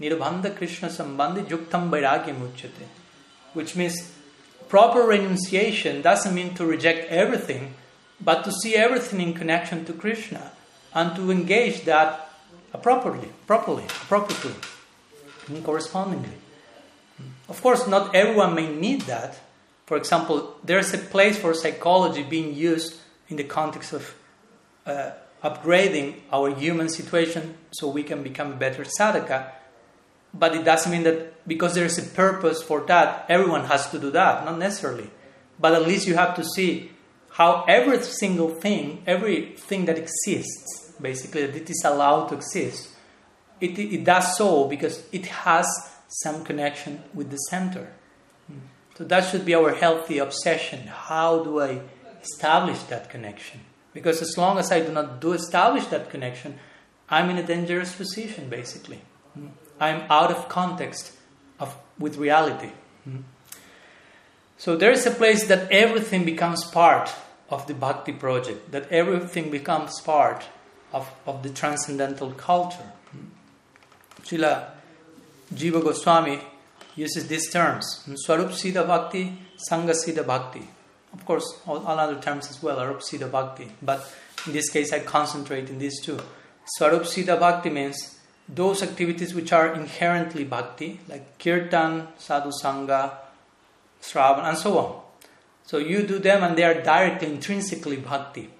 Nirbandha 0.00 0.56
Krishna 0.56 0.88
Sambandhi 0.88 1.44
Yuktam 1.44 1.90
Vairagya 1.90 2.34
Muchyate. 2.34 2.86
Which 3.54 3.76
means 3.76 4.12
proper 4.68 5.02
renunciation 5.02 6.02
doesn't 6.02 6.34
mean 6.34 6.54
to 6.54 6.64
reject 6.66 7.10
everything, 7.10 7.74
but 8.20 8.42
to 8.44 8.52
see 8.52 8.74
everything 8.74 9.20
in 9.20 9.34
connection 9.34 9.84
to 9.84 9.92
Krishna 9.92 10.52
and 10.94 11.14
to 11.16 11.30
engage 11.30 11.84
that 11.84 12.30
properly, 12.82 13.28
properly, 13.46 13.84
appropriately, 13.84 14.54
correspondingly. 15.62 16.36
Of 17.48 17.60
course, 17.62 17.86
not 17.86 18.14
everyone 18.14 18.54
may 18.54 18.68
need 18.74 19.02
that. 19.02 19.38
For 19.92 19.98
example, 19.98 20.56
there's 20.64 20.94
a 20.94 20.98
place 20.98 21.36
for 21.38 21.52
psychology 21.52 22.22
being 22.22 22.54
used 22.54 22.98
in 23.28 23.36
the 23.36 23.44
context 23.44 23.92
of 23.92 24.14
uh, 24.86 25.10
upgrading 25.44 26.20
our 26.32 26.48
human 26.54 26.88
situation 26.88 27.58
so 27.72 27.88
we 27.88 28.02
can 28.02 28.22
become 28.22 28.58
better 28.58 28.84
sadhaka 28.84 29.52
but 30.32 30.54
it 30.54 30.64
doesn't 30.64 30.90
mean 30.90 31.02
that 31.02 31.46
because 31.46 31.74
there 31.74 31.84
is 31.84 31.98
a 31.98 32.08
purpose 32.14 32.62
for 32.62 32.80
that, 32.86 33.26
everyone 33.28 33.66
has 33.66 33.90
to 33.90 33.98
do 33.98 34.10
that. 34.12 34.46
Not 34.46 34.58
necessarily. 34.58 35.10
But 35.60 35.74
at 35.74 35.86
least 35.86 36.06
you 36.06 36.14
have 36.14 36.34
to 36.36 36.44
see 36.44 36.90
how 37.32 37.66
every 37.68 38.02
single 38.02 38.48
thing, 38.48 39.02
everything 39.06 39.84
that 39.84 39.98
exists, 39.98 40.94
basically, 41.02 41.44
that 41.44 41.56
it 41.56 41.68
is 41.68 41.82
allowed 41.84 42.28
to 42.28 42.36
exist, 42.36 42.88
it, 43.60 43.78
it 43.78 44.04
does 44.04 44.38
so 44.38 44.66
because 44.68 45.04
it 45.12 45.26
has 45.26 45.66
some 46.08 46.44
connection 46.44 47.02
with 47.12 47.30
the 47.30 47.36
center. 47.36 47.92
So 49.02 49.08
that 49.08 49.28
should 49.28 49.44
be 49.44 49.52
our 49.56 49.74
healthy 49.74 50.18
obsession. 50.18 50.86
How 50.86 51.42
do 51.42 51.60
I 51.60 51.80
establish 52.22 52.80
that 52.84 53.10
connection? 53.10 53.58
Because 53.92 54.22
as 54.22 54.38
long 54.38 54.58
as 54.58 54.70
I 54.70 54.78
do 54.78 54.92
not 54.92 55.20
do 55.20 55.32
establish 55.32 55.86
that 55.86 56.08
connection, 56.08 56.60
I'm 57.08 57.28
in 57.28 57.36
a 57.36 57.42
dangerous 57.42 57.96
position, 57.96 58.48
basically. 58.48 59.00
I'm 59.80 60.02
out 60.08 60.30
of 60.30 60.48
context 60.48 61.16
of, 61.58 61.76
with 61.98 62.16
reality. 62.16 62.70
Hmm? 63.02 63.22
So 64.56 64.76
there 64.76 64.92
is 64.92 65.04
a 65.04 65.10
place 65.10 65.48
that 65.48 65.68
everything 65.72 66.24
becomes 66.24 66.62
part 66.62 67.12
of 67.50 67.66
the 67.66 67.74
bhakti 67.74 68.12
project, 68.12 68.70
that 68.70 68.88
everything 68.92 69.50
becomes 69.50 70.00
part 70.00 70.44
of, 70.92 71.10
of 71.26 71.42
the 71.42 71.50
transcendental 71.50 72.30
culture. 72.30 72.92
Hmm? 73.10 74.22
Srila 74.22 74.66
Jiva 75.52 75.82
Goswami 75.82 76.51
uses 76.96 77.28
these 77.28 77.50
terms 77.50 78.04
Swarup 78.16 78.50
Siddha 78.50 78.86
Bhakti, 78.86 79.38
Sangha 79.70 79.92
Siddha 79.92 80.26
Bhakti. 80.26 80.62
Of 81.12 81.24
course, 81.26 81.60
all, 81.66 81.84
all, 81.86 81.98
other 81.98 82.20
terms 82.20 82.50
as 82.50 82.62
well 82.62 82.78
are 82.78 82.94
Siddha 82.94 83.30
Bhakti, 83.30 83.70
but 83.82 84.10
in 84.46 84.52
this 84.52 84.70
case 84.70 84.92
I 84.92 85.00
concentrate 85.00 85.68
in 85.68 85.78
these 85.78 86.00
two. 86.00 86.18
Swarup 86.76 87.02
Siddha 87.02 87.38
Bhakti 87.38 87.70
means 87.70 88.18
those 88.48 88.82
activities 88.82 89.34
which 89.34 89.52
are 89.52 89.72
inherently 89.74 90.44
bhakti, 90.44 91.00
like 91.08 91.38
kirtan, 91.38 92.08
sadhu 92.18 92.50
sangha, 92.50 93.14
sravan, 94.00 94.44
and 94.44 94.58
so 94.58 94.78
on. 94.78 95.00
So 95.64 95.78
you 95.78 96.02
do 96.02 96.18
them 96.18 96.42
and 96.42 96.56
they 96.56 96.64
are 96.64 96.82
directly, 96.82 97.28
intrinsically 97.28 97.96
bhakti. 97.96 98.50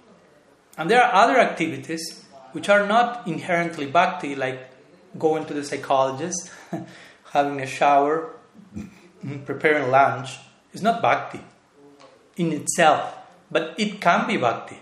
And 0.79 0.91
there 0.91 1.03
are 1.03 1.13
other 1.13 1.39
activities 1.39 2.25
which 2.53 2.69
are 2.69 2.87
not 2.87 3.27
inherently 3.27 3.87
bhakti, 3.87 4.35
like 4.35 4.71
going 5.19 5.45
to 5.47 5.55
the 5.55 5.65
psychologist, 5.65 6.51
having 7.33 7.61
a 7.61 7.67
shower, 7.67 8.35
preparing 9.45 9.91
lunch. 9.91 10.39
is 10.73 10.83
not 10.83 11.03
bhakti 11.03 11.41
in 12.37 12.53
itself, 12.53 13.15
but 13.51 13.75
it 13.77 14.01
can 14.01 14.27
be 14.27 14.37
bhakti. 14.37 14.79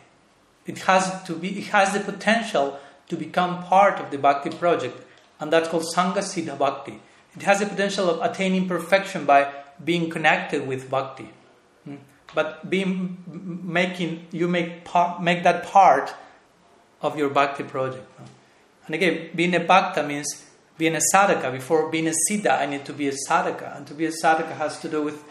It 0.67 0.79
has 0.81 1.23
to 1.25 1.35
be. 1.35 1.59
It 1.59 1.69
has 1.69 1.93
the 1.93 2.01
potential 2.01 2.79
to 3.09 3.17
become 3.17 3.63
part 3.65 3.99
of 3.99 4.11
the 4.11 4.19
Bhakti 4.19 4.51
project, 4.51 5.03
and 5.41 5.53
that's 5.53 5.69
called 5.69 5.85
Sangha 5.95 6.19
Siddha 6.19 6.57
Bhakti. 6.57 7.01
It 7.35 7.43
has 7.43 7.61
the 7.61 7.67
potential 7.67 8.09
of 8.11 8.21
attaining 8.23 8.69
perfection 8.69 9.25
by 9.25 9.53
being 9.85 10.11
connected 10.11 10.67
with 10.69 10.91
Bhakti. 10.91 11.31
Hmm? 11.85 11.97
But 12.35 12.71
being 12.71 13.19
making 13.65 14.27
you 14.31 14.47
make 14.47 14.87
make 15.21 15.43
that 15.43 15.65
part 15.65 16.15
of 17.03 17.19
your 17.19 17.31
Bhakti 17.31 17.65
project. 17.65 18.07
And 18.87 18.95
again, 18.95 19.31
being 19.35 19.55
a 19.55 19.61
Bhakta 19.61 20.03
means 20.03 20.45
being 20.81 20.97
a 20.97 21.01
sadhaka. 21.15 21.53
Before 21.53 21.91
being 21.91 22.09
a 22.09 22.15
siddha, 22.27 22.59
I 22.59 22.65
need 22.65 22.87
to 22.87 22.95
be 22.95 23.07
a 23.09 23.13
sadhaka. 23.29 23.77
And 23.77 23.87
to 23.87 23.95
be 23.95 24.07
a 24.07 24.11
sadhaka 24.11 24.57
has 24.57 24.81
to 24.81 24.89
do 24.89 25.03
with 25.03 25.23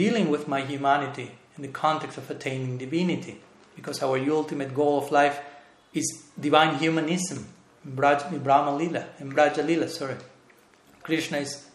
dealing 0.00 0.28
with 0.28 0.48
my 0.48 0.60
humanity 0.60 1.30
in 1.56 1.62
the 1.62 1.68
context 1.68 2.18
of 2.18 2.28
attaining 2.28 2.78
divinity. 2.78 3.40
Because 3.76 4.02
our 4.02 4.18
ultimate 4.18 4.74
goal 4.74 4.98
of 4.98 5.12
life 5.12 5.38
is 5.94 6.24
divine 6.38 6.74
humanism, 6.74 7.46
Braj, 7.86 8.42
Brahma 8.42 8.76
Lila, 8.76 9.06
and 9.18 9.32
Braja 9.32 9.62
Lila, 9.62 9.88
sorry. 9.88 10.16
Krishna 11.04 11.38
is 11.38 11.68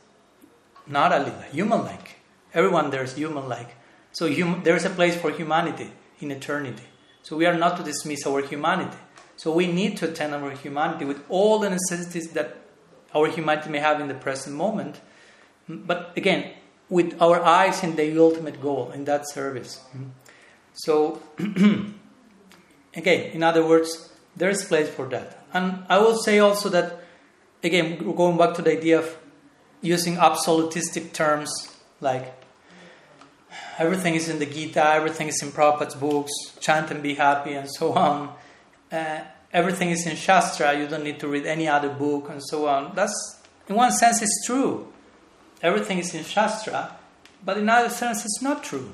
not 0.86 1.14
a 1.14 1.20
Lila, 1.20 1.46
human 1.50 1.86
like. 1.86 2.18
Everyone 2.54 2.90
there 2.90 3.04
is 3.04 3.16
human 3.16 3.48
like. 3.48 3.74
So 4.12 4.32
hum, 4.32 4.62
there 4.66 4.76
is 4.76 4.84
a 4.84 4.90
place 4.90 5.16
for 5.16 5.32
humanity 5.32 5.90
in 6.20 6.30
eternity. 6.30 6.84
So 7.22 7.38
we 7.38 7.46
are 7.46 7.58
not 7.58 7.78
to 7.78 7.84
dismiss 7.84 8.28
our 8.28 8.42
humanity. 8.42 8.98
So 9.38 9.54
we 9.54 9.66
need 9.68 9.96
to 9.98 10.10
attend 10.10 10.36
our 10.36 10.52
humanity 10.52 11.06
with 11.06 11.24
all 11.30 11.60
the 11.60 11.70
necessities 11.70 12.32
that 12.34 12.63
our 13.16 13.28
humanity 13.28 13.70
may 13.70 13.80
have 13.80 14.00
in 14.02 14.08
the 14.08 14.14
present 14.14 14.56
moment. 14.56 15.02
But 15.68 16.14
again, 16.16 16.52
with 16.90 17.22
our 17.22 17.42
eyes 17.42 17.84
in 17.84 17.96
the 17.96 18.18
ultimate 18.20 18.62
goal, 18.62 18.92
in 18.92 19.06
that 19.06 19.30
service. 19.30 19.82
So 20.74 21.22
Again, 22.96 23.32
in 23.32 23.44
other 23.44 23.66
words, 23.66 24.14
there 24.36 24.50
is 24.50 24.64
place 24.66 24.90
for 24.90 25.08
that. 25.08 25.46
And 25.54 25.84
I 25.90 25.98
will 25.98 26.16
say 26.16 26.40
also 26.40 26.70
that, 26.70 27.04
again, 27.64 27.98
going 28.16 28.38
back 28.38 28.54
to 28.56 28.62
the 28.62 28.72
idea 28.72 29.00
of 29.00 29.18
using 29.82 30.18
absolutistic 30.18 31.14
terms 31.14 31.52
like 32.02 32.34
everything 33.80 34.16
is 34.16 34.30
in 34.30 34.40
the 34.40 34.46
Gita, 34.46 34.86
everything 34.86 35.28
is 35.28 35.42
in 35.42 35.52
Prabhupada's 35.52 35.96
books, 35.96 36.32
chant 36.60 36.92
and 36.92 37.02
be 37.02 37.16
happy, 37.16 37.54
and 37.54 37.70
so 37.70 37.94
on. 37.94 38.34
Uh, 38.92 39.22
everything 39.54 39.92
is 39.92 40.06
in 40.06 40.16
Shastra, 40.16 40.78
you 40.78 40.88
don't 40.88 41.04
need 41.04 41.20
to 41.20 41.28
read 41.28 41.46
any 41.46 41.68
other 41.68 41.90
book, 41.90 42.30
and 42.30 42.44
so 42.44 42.68
on. 42.68 42.94
That's, 42.96 43.40
in 43.70 43.76
one 43.76 43.92
sense, 43.92 44.22
it's 44.22 44.46
true. 44.46 44.92
Everything 45.62 46.00
is 46.00 46.14
in 46.14 46.24
Shastra, 46.24 46.96
but 47.46 47.58
in 47.58 47.70
other 47.70 47.90
sense, 47.90 48.26
it's 48.26 48.42
not 48.42 48.64
true. 48.64 48.94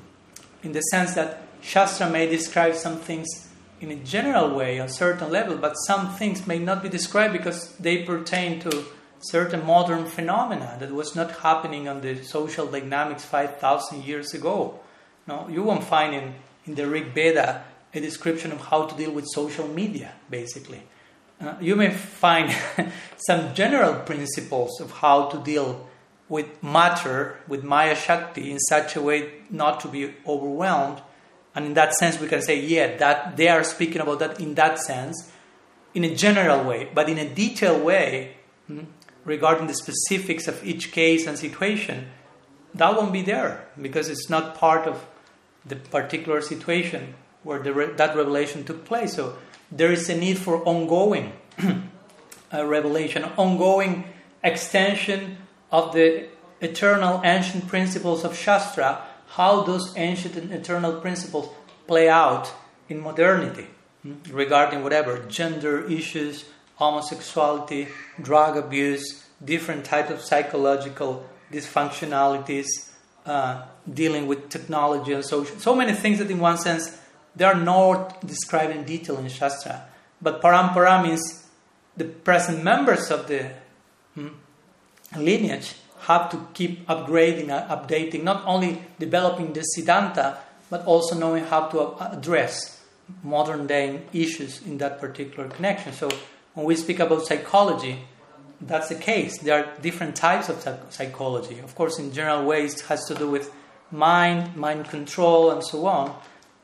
In 0.62 0.72
the 0.72 0.80
sense 0.82 1.14
that 1.14 1.42
Shastra 1.62 2.10
may 2.10 2.28
describe 2.28 2.74
some 2.74 2.98
things 2.98 3.48
in 3.80 3.90
a 3.90 3.96
general 3.96 4.54
way, 4.54 4.78
on 4.78 4.86
a 4.86 4.90
certain 4.90 5.30
level, 5.30 5.56
but 5.56 5.72
some 5.72 6.14
things 6.14 6.46
may 6.46 6.58
not 6.58 6.82
be 6.82 6.88
described 6.88 7.32
because 7.32 7.74
they 7.76 8.02
pertain 8.02 8.60
to 8.60 8.84
certain 9.22 9.64
modern 9.64 10.04
phenomena 10.06 10.76
that 10.80 10.92
was 10.92 11.16
not 11.16 11.30
happening 11.38 11.88
on 11.88 12.02
the 12.02 12.22
social 12.22 12.66
dynamics 12.66 13.24
5,000 13.24 14.04
years 14.04 14.34
ago. 14.34 14.78
No, 15.26 15.48
you 15.48 15.62
won't 15.62 15.84
find 15.84 16.14
in, 16.14 16.34
in 16.66 16.74
the 16.74 16.86
Rig 16.86 17.14
Veda 17.14 17.64
a 17.92 18.00
description 18.00 18.52
of 18.52 18.60
how 18.60 18.86
to 18.86 18.96
deal 18.96 19.10
with 19.10 19.26
social 19.28 19.66
media, 19.68 20.12
basically. 20.28 20.82
Uh, 21.40 21.54
you 21.60 21.74
may 21.74 21.90
find 21.90 22.54
some 23.26 23.54
general 23.54 23.94
principles 24.00 24.80
of 24.80 24.90
how 24.90 25.28
to 25.28 25.38
deal 25.38 25.88
with 26.28 26.62
matter, 26.62 27.40
with 27.48 27.64
Maya 27.64 27.96
Shakti, 27.96 28.50
in 28.50 28.58
such 28.60 28.94
a 28.94 29.02
way 29.02 29.32
not 29.50 29.80
to 29.80 29.88
be 29.88 30.14
overwhelmed. 30.26 31.00
And 31.54 31.66
in 31.66 31.74
that 31.74 31.94
sense, 31.94 32.20
we 32.20 32.28
can 32.28 32.42
say, 32.42 32.60
yeah, 32.60 32.96
that 32.98 33.36
they 33.36 33.48
are 33.48 33.64
speaking 33.64 34.00
about 34.00 34.20
that 34.20 34.38
in 34.38 34.54
that 34.54 34.78
sense, 34.78 35.32
in 35.92 36.04
a 36.04 36.14
general 36.14 36.62
way, 36.62 36.88
but 36.94 37.08
in 37.08 37.18
a 37.18 37.28
detailed 37.28 37.82
way, 37.82 38.36
hmm, 38.68 38.82
regarding 39.24 39.66
the 39.66 39.74
specifics 39.74 40.46
of 40.46 40.64
each 40.64 40.92
case 40.92 41.26
and 41.26 41.36
situation, 41.36 42.08
that 42.74 42.94
won't 42.94 43.12
be 43.12 43.22
there 43.22 43.66
because 43.80 44.08
it's 44.08 44.30
not 44.30 44.54
part 44.54 44.86
of 44.86 45.04
the 45.66 45.76
particular 45.76 46.40
situation 46.40 47.14
where 47.42 47.58
re- 47.58 47.92
that 47.92 48.16
revelation 48.16 48.64
took 48.64 48.84
place. 48.84 49.14
So 49.14 49.36
there 49.70 49.92
is 49.92 50.08
a 50.08 50.16
need 50.16 50.38
for 50.38 50.62
ongoing 50.64 51.32
uh, 52.52 52.66
revelation, 52.66 53.24
ongoing 53.36 54.04
extension 54.42 55.38
of 55.70 55.92
the 55.92 56.26
eternal 56.60 57.20
ancient 57.24 57.68
principles 57.68 58.24
of 58.24 58.36
Shastra, 58.36 59.02
how 59.28 59.62
those 59.62 59.96
ancient 59.96 60.36
and 60.36 60.52
eternal 60.52 61.00
principles 61.00 61.48
play 61.86 62.08
out 62.08 62.52
in 62.88 63.00
modernity 63.00 63.66
hmm, 64.02 64.14
regarding 64.30 64.82
whatever 64.82 65.18
gender 65.28 65.84
issues, 65.86 66.44
homosexuality, 66.76 67.88
drug 68.20 68.56
abuse, 68.56 69.26
different 69.44 69.84
types 69.84 70.10
of 70.10 70.20
psychological 70.20 71.26
dysfunctionalities, 71.52 72.90
uh, 73.26 73.62
dealing 73.92 74.26
with 74.26 74.48
technology 74.48 75.12
and 75.12 75.24
social. 75.24 75.58
So 75.58 75.74
many 75.74 75.92
things 75.92 76.18
that, 76.18 76.30
in 76.30 76.38
one 76.38 76.58
sense, 76.58 76.98
they 77.36 77.44
are 77.44 77.54
not 77.54 78.24
described 78.26 78.74
in 78.74 78.84
detail 78.84 79.18
in 79.18 79.28
Shastra. 79.28 79.84
But 80.20 80.42
parampara 80.42 81.02
means 81.02 81.46
the 81.96 82.04
present 82.04 82.62
members 82.62 83.10
of 83.10 83.26
the 83.26 83.50
hmm, 84.14 84.28
lineage 85.16 85.74
have 86.00 86.30
to 86.30 86.46
keep 86.54 86.86
upgrading, 86.86 87.50
uh, 87.50 87.76
updating, 87.76 88.22
not 88.22 88.42
only 88.46 88.82
developing 88.98 89.52
the 89.52 89.64
Siddhanta, 89.76 90.38
but 90.68 90.84
also 90.86 91.18
knowing 91.18 91.44
how 91.44 91.66
to 91.68 91.96
address 92.12 92.80
modern 93.22 93.66
day 93.66 94.02
issues 94.12 94.62
in 94.62 94.78
that 94.78 95.00
particular 95.00 95.48
connection. 95.48 95.92
So 95.92 96.08
when 96.54 96.66
we 96.66 96.76
speak 96.76 97.00
about 97.00 97.26
psychology, 97.26 98.04
that's 98.60 98.88
the 98.88 98.94
case. 98.94 99.38
There 99.38 99.58
are 99.58 99.80
different 99.80 100.16
types 100.16 100.48
of 100.48 100.62
psychology. 100.90 101.58
Of 101.60 101.74
course, 101.74 101.98
in 101.98 102.12
general 102.12 102.44
ways, 102.44 102.74
it 102.74 102.86
has 102.86 103.04
to 103.06 103.14
do 103.14 103.28
with 103.28 103.52
mind, 103.90 104.54
mind 104.56 104.88
control, 104.88 105.50
and 105.50 105.64
so 105.64 105.86
on. 105.86 106.14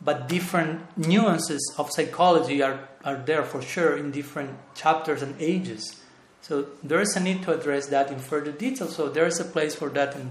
But 0.01 0.29
different 0.29 0.97
nuances 0.97 1.75
of 1.79 1.91
psychology 1.91 2.63
are, 2.63 2.89
are 3.05 3.17
there 3.17 3.43
for 3.43 3.63
sure 3.63 3.97
in 3.97 4.11
different 4.11 4.51
chapters 4.75 5.23
and 5.23 5.35
ages. 5.41 6.03
So 6.43 6.67
there 6.83 7.01
is 7.01 7.17
a 7.17 7.21
need 7.21 7.43
to 7.45 7.59
address 7.59 7.87
that 7.89 8.11
in 8.11 8.19
further 8.19 8.53
detail. 8.53 8.89
So 8.89 9.09
there 9.09 9.27
is 9.27 9.41
a 9.41 9.45
place 9.45 9.75
for 9.75 9.89
that 9.91 10.15
in, 10.15 10.31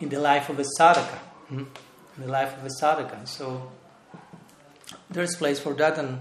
in 0.00 0.08
the 0.08 0.20
life 0.20 0.48
of 0.48 0.58
a 0.58 0.64
sadhaka. 0.78 1.18
Hmm? 1.48 1.64
In 2.16 2.22
the 2.22 2.28
life 2.28 2.56
of 2.56 2.64
a 2.64 2.70
sadhaka. 2.80 3.28
So 3.28 3.70
there's 5.10 5.36
place 5.36 5.58
for 5.58 5.74
that 5.74 5.98
and 5.98 6.20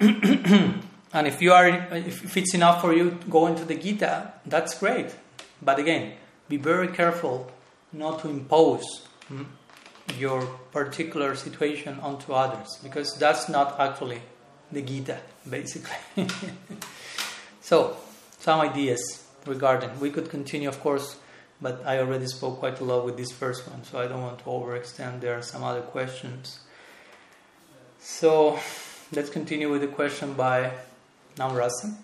and 1.12 1.26
if 1.26 1.40
you 1.40 1.52
are 1.52 1.68
if 1.68 2.36
it's 2.36 2.54
enough 2.54 2.80
for 2.80 2.92
you 2.92 3.10
to 3.10 3.26
go 3.28 3.46
into 3.46 3.64
the 3.64 3.76
Gita, 3.76 4.32
that's 4.46 4.78
great. 4.78 5.14
But 5.60 5.78
again, 5.78 6.14
be 6.48 6.56
very 6.56 6.88
careful 6.88 7.50
not 7.92 8.20
to 8.22 8.28
impose 8.28 8.82
hmm, 9.28 9.44
your 10.18 10.42
particular 10.72 11.34
situation 11.34 11.98
onto 12.00 12.32
others 12.32 12.78
because 12.82 13.16
that's 13.18 13.48
not 13.48 13.78
actually 13.78 14.20
the 14.70 14.82
Gita, 14.82 15.18
basically. 15.48 15.96
So, 17.62 17.96
some 18.40 18.60
ideas 18.60 19.22
regarding. 19.46 20.00
We 20.00 20.10
could 20.10 20.28
continue, 20.28 20.68
of 20.68 20.80
course, 20.80 21.16
but 21.60 21.80
I 21.86 22.00
already 22.00 22.26
spoke 22.26 22.58
quite 22.58 22.80
a 22.80 22.84
lot 22.84 23.04
with 23.04 23.16
this 23.16 23.30
first 23.30 23.68
one, 23.68 23.84
so 23.84 24.00
I 24.00 24.08
don't 24.08 24.20
want 24.20 24.40
to 24.40 24.44
overextend. 24.46 25.20
There 25.20 25.38
are 25.38 25.42
some 25.42 25.62
other 25.62 25.80
questions. 25.80 26.58
So, 28.00 28.58
let's 29.12 29.30
continue 29.30 29.70
with 29.70 29.82
the 29.82 29.86
question 29.86 30.34
by 30.34 30.72
Namrasan. 31.36 31.94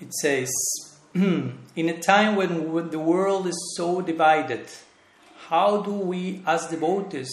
It 0.00 0.14
says, 0.14 0.50
In 1.14 1.58
a 1.76 2.00
time 2.00 2.36
when 2.36 2.90
the 2.90 2.98
world 2.98 3.46
is 3.46 3.74
so 3.76 4.00
divided, 4.00 4.66
how 5.54 5.76
do 5.88 5.92
we 5.92 6.42
as 6.46 6.66
devotees 6.66 7.32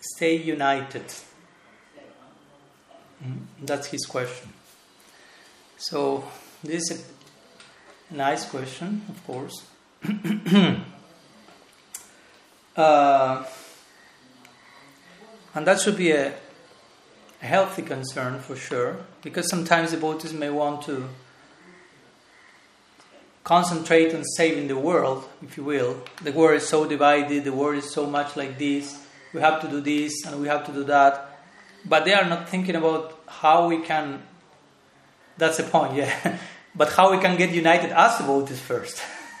stay 0.00 0.34
united? 0.34 1.08
Hmm, 3.22 3.42
that's 3.62 3.86
his 3.86 4.04
question. 4.06 4.48
So, 5.78 6.24
this 6.64 6.90
is 6.90 7.04
a 8.10 8.14
nice 8.14 8.44
question, 8.54 9.02
of 9.08 9.18
course. 9.24 9.56
uh, 12.76 13.44
and 15.54 15.66
that 15.66 15.80
should 15.80 15.96
be 15.96 16.10
a, 16.10 16.32
healthy 17.40 17.82
concern 17.82 18.38
for 18.40 18.56
sure, 18.56 18.96
because 19.22 19.48
sometimes 19.48 19.92
the 19.92 19.96
devotees 19.96 20.32
may 20.32 20.50
want 20.50 20.82
to 20.82 21.08
concentrate 23.44 24.14
on 24.14 24.24
saving 24.24 24.68
the 24.68 24.76
world, 24.76 25.28
if 25.42 25.56
you 25.56 25.64
will. 25.64 26.02
The 26.22 26.32
world 26.32 26.56
is 26.56 26.68
so 26.68 26.86
divided, 26.86 27.44
the 27.44 27.52
world 27.52 27.76
is 27.76 27.92
so 27.92 28.06
much 28.06 28.36
like 28.36 28.58
this, 28.58 29.06
we 29.32 29.40
have 29.40 29.60
to 29.62 29.68
do 29.68 29.80
this 29.80 30.24
and 30.26 30.40
we 30.40 30.48
have 30.48 30.66
to 30.66 30.72
do 30.72 30.84
that. 30.84 31.38
But 31.84 32.04
they 32.04 32.12
are 32.12 32.28
not 32.28 32.48
thinking 32.48 32.76
about 32.76 33.18
how 33.26 33.68
we 33.68 33.82
can 33.82 34.22
that's 35.40 35.56
the 35.56 35.64
point, 35.64 35.94
yeah. 35.94 36.38
but 36.74 36.92
how 36.92 37.10
we 37.10 37.18
can 37.18 37.36
get 37.36 37.50
united 37.50 37.90
as 37.90 38.18
devotees 38.18 38.60
first. 38.60 39.02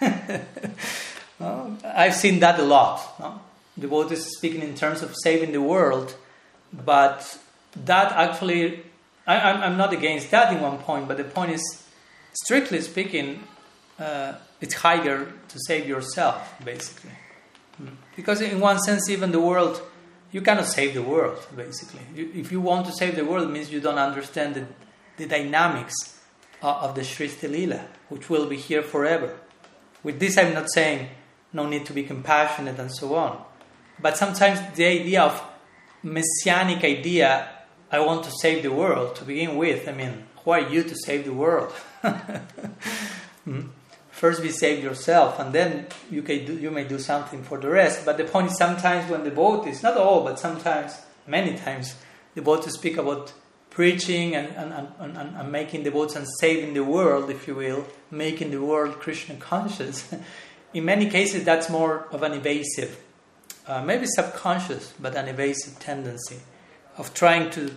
I've 1.40 2.14
seen 2.14 2.40
that 2.40 2.58
a 2.58 2.62
lot. 2.62 3.20
No? 3.20 3.40
Devotees 3.78 4.26
speaking 4.36 4.62
in 4.62 4.74
terms 4.74 5.02
of 5.02 5.14
saving 5.22 5.52
the 5.52 5.60
world, 5.60 6.14
but 6.72 7.38
that 7.84 8.12
actually, 8.12 8.82
I, 9.26 9.66
am 9.66 9.76
not 9.76 9.92
against 9.92 10.30
that 10.30 10.52
in 10.52 10.60
one 10.60 10.78
point, 10.78 11.06
but 11.06 11.18
the 11.18 11.24
point 11.24 11.52
is, 11.52 11.84
strictly 12.32 12.80
speaking, 12.80 13.44
uh, 14.00 14.34
it's 14.60 14.74
higher 14.74 15.32
to 15.48 15.58
save 15.66 15.86
yourself, 15.86 16.54
basically. 16.64 17.12
Hmm. 17.76 17.88
Because 18.16 18.40
in 18.40 18.58
one 18.58 18.78
sense, 18.80 19.08
even 19.08 19.30
the 19.30 19.40
world, 19.40 19.80
you 20.32 20.40
cannot 20.40 20.66
save 20.66 20.94
the 20.94 21.02
world, 21.02 21.38
basically. 21.54 22.00
You, 22.14 22.30
if 22.34 22.50
you 22.50 22.60
want 22.60 22.86
to 22.86 22.92
save 22.92 23.14
the 23.14 23.24
world, 23.24 23.48
it 23.48 23.52
means 23.52 23.70
you 23.70 23.80
don't 23.80 23.98
understand 23.98 24.54
the 24.54 24.66
the 25.20 25.26
dynamics 25.26 26.18
of 26.62 26.94
the 26.94 27.02
Srishti 27.02 27.48
Lila, 27.50 27.86
which 28.08 28.28
will 28.28 28.46
be 28.46 28.56
here 28.56 28.82
forever. 28.82 29.38
With 30.02 30.18
this, 30.18 30.36
I'm 30.36 30.54
not 30.54 30.70
saying 30.70 31.08
no 31.52 31.66
need 31.66 31.86
to 31.86 31.92
be 31.92 32.02
compassionate 32.02 32.78
and 32.78 32.90
so 32.92 33.14
on. 33.14 33.42
But 34.00 34.16
sometimes 34.16 34.60
the 34.76 34.86
idea 34.86 35.22
of 35.22 35.42
messianic 36.02 36.84
idea, 36.84 37.48
I 37.92 38.00
want 38.00 38.24
to 38.24 38.30
save 38.30 38.62
the 38.62 38.72
world 38.72 39.16
to 39.16 39.24
begin 39.24 39.56
with. 39.56 39.88
I 39.88 39.92
mean, 39.92 40.24
who 40.44 40.50
are 40.52 40.60
you 40.60 40.82
to 40.82 40.94
save 40.96 41.24
the 41.24 41.34
world? 41.34 41.72
Hmm? 43.44 43.68
First, 44.20 44.42
be 44.42 44.50
saved 44.50 44.82
yourself, 44.82 45.38
and 45.38 45.50
then 45.50 45.86
you 46.10 46.20
can 46.20 46.44
do, 46.44 46.52
you 46.52 46.70
may 46.70 46.84
do 46.84 46.98
something 46.98 47.42
for 47.42 47.56
the 47.56 47.70
rest. 47.70 48.04
But 48.04 48.18
the 48.18 48.24
point 48.24 48.50
is, 48.50 48.58
sometimes 48.58 49.10
when 49.10 49.24
the 49.24 49.30
boat 49.30 49.66
is 49.66 49.82
not 49.82 49.96
all, 49.96 50.22
but 50.22 50.38
sometimes, 50.38 50.92
many 51.26 51.56
times, 51.56 51.94
the 52.34 52.42
boat 52.42 52.62
to 52.64 52.70
speak 52.70 52.98
about 52.98 53.32
preaching 53.70 54.36
and, 54.36 54.48
and, 54.48 54.88
and, 54.98 55.16
and, 55.16 55.50
making 55.50 55.84
the 55.84 55.90
devotees 55.90 56.16
and 56.16 56.26
saving 56.38 56.74
the 56.74 56.84
world, 56.84 57.30
if 57.30 57.48
you 57.48 57.54
will, 57.54 57.86
making 58.10 58.50
the 58.50 58.60
world 58.60 58.98
Krishna 58.98 59.36
conscious, 59.36 60.12
in 60.74 60.84
many 60.84 61.08
cases 61.08 61.44
that's 61.44 61.70
more 61.70 62.06
of 62.12 62.22
an 62.22 62.34
evasive, 62.34 63.02
uh, 63.66 63.82
maybe 63.82 64.04
subconscious, 64.04 64.92
but 65.00 65.14
an 65.14 65.28
evasive 65.28 65.78
tendency 65.78 66.40
of 66.98 67.14
trying 67.14 67.48
to 67.52 67.74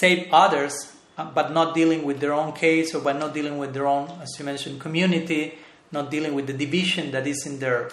save 0.00 0.26
others, 0.32 0.96
uh, 1.16 1.30
but 1.30 1.52
not 1.52 1.76
dealing 1.76 2.02
with 2.02 2.18
their 2.18 2.32
own 2.32 2.52
case 2.54 2.92
or 2.92 3.00
by 3.00 3.12
not 3.12 3.32
dealing 3.32 3.56
with 3.56 3.72
their 3.72 3.86
own, 3.86 4.10
as 4.20 4.34
you 4.36 4.44
mentioned, 4.44 4.80
community, 4.80 5.56
not 5.96 6.10
dealing 6.10 6.34
with 6.34 6.46
the 6.46 6.52
division 6.52 7.10
that 7.10 7.26
is 7.26 7.46
in 7.46 7.58
their, 7.58 7.90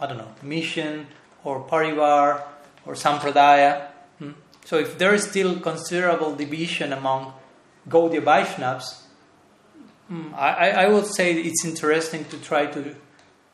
I 0.00 0.06
don't 0.06 0.18
know, 0.18 0.32
mission 0.42 1.06
or 1.44 1.66
Parivar 1.66 2.42
or 2.86 2.94
Sampradaya. 2.94 3.88
Hmm? 4.18 4.32
So 4.64 4.78
if 4.78 4.96
there 4.98 5.12
is 5.14 5.24
still 5.24 5.58
considerable 5.60 6.34
division 6.34 6.92
among 6.92 7.32
Gaudiya 7.88 8.22
Vaishnavas, 8.22 9.02
hmm, 10.08 10.34
I, 10.34 10.70
I 10.84 10.88
would 10.88 11.06
say 11.06 11.34
it's 11.34 11.64
interesting 11.64 12.24
to 12.26 12.38
try 12.38 12.66
to, 12.66 12.94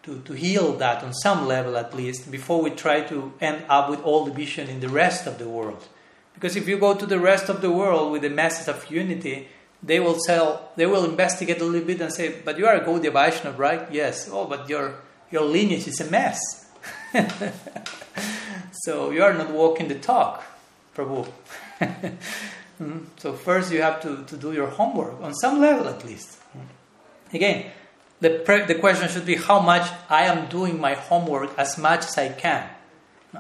to, 0.05 0.21
to 0.21 0.33
heal 0.35 0.73
that 0.75 1.03
on 1.03 1.13
some 1.15 1.47
level 1.47 1.77
at 1.77 1.95
least 1.95 2.31
before 2.31 2.61
we 2.61 2.71
try 2.71 3.01
to 3.03 3.33
end 3.41 3.65
up 3.69 3.89
with 3.89 4.03
all 4.03 4.27
division 4.27 4.69
in 4.69 4.81
the 4.81 4.89
rest 4.89 5.27
of 5.27 5.39
the 5.39 5.49
world. 5.49 5.83
Because 6.35 6.55
if 6.55 6.69
you 6.69 6.77
go 6.79 6.95
to 6.95 7.07
the 7.07 7.19
rest 7.19 7.49
of 7.49 7.63
the 7.63 7.71
world 7.71 8.13
with 8.13 8.21
the 8.21 8.29
message 8.29 8.69
of 8.69 8.91
unity, 8.91 9.49
they 9.83 10.01
will 10.01 10.19
tell, 10.27 10.71
they 10.77 10.87
will 10.87 11.05
investigate 11.05 11.61
a 11.61 11.65
little 11.65 11.87
bit 11.87 12.01
and 12.01 12.13
say, 12.13 12.41
"But 12.45 12.59
you 12.59 12.67
are 12.67 12.75
a 12.75 12.85
Gaudiya 12.85 13.13
Vaishnava, 13.13 13.57
right? 13.57 13.93
Yes. 13.93 14.29
Oh, 14.31 14.47
but 14.47 14.69
your 14.69 14.95
your 15.31 15.43
lineage 15.43 15.87
is 15.87 16.01
a 16.01 16.11
mess. 16.11 16.67
so 18.73 19.11
you 19.11 19.23
are 19.23 19.35
not 19.35 19.51
walking 19.51 19.89
the 19.89 19.97
talk, 19.97 20.43
Prabhu. 20.95 21.27
mm-hmm. 21.81 22.99
So 23.19 23.33
first 23.33 23.73
you 23.73 23.83
have 23.83 24.03
to, 24.03 24.25
to 24.25 24.37
do 24.37 24.53
your 24.53 24.69
homework 24.69 25.21
on 25.23 25.35
some 25.35 25.61
level 25.61 25.89
at 25.89 26.05
least. 26.05 26.39
Again, 27.33 27.71
the 28.21 28.31
pre- 28.31 28.67
the 28.67 28.77
question 28.77 29.09
should 29.09 29.27
be 29.27 29.37
how 29.37 29.61
much 29.61 29.91
I 30.09 30.25
am 30.25 30.49
doing 30.49 30.81
my 30.81 30.95
homework 30.95 31.59
as 31.59 31.77
much 31.79 32.05
as 32.05 32.19
I 32.19 32.29
can. 32.29 32.69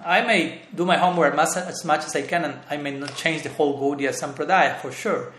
I 0.04 0.20
may 0.22 0.62
do 0.74 0.84
my 0.84 0.96
homework 0.98 1.34
as 1.38 1.84
much 1.84 2.04
as 2.04 2.16
I 2.16 2.22
can, 2.22 2.44
and 2.44 2.58
I 2.68 2.76
may 2.76 2.90
not 2.90 3.14
change 3.14 3.42
the 3.42 3.50
whole 3.50 3.78
Gaudiya 3.80 4.12
Sampradaya 4.12 4.76
for 4.80 4.92
sure. 4.92 5.32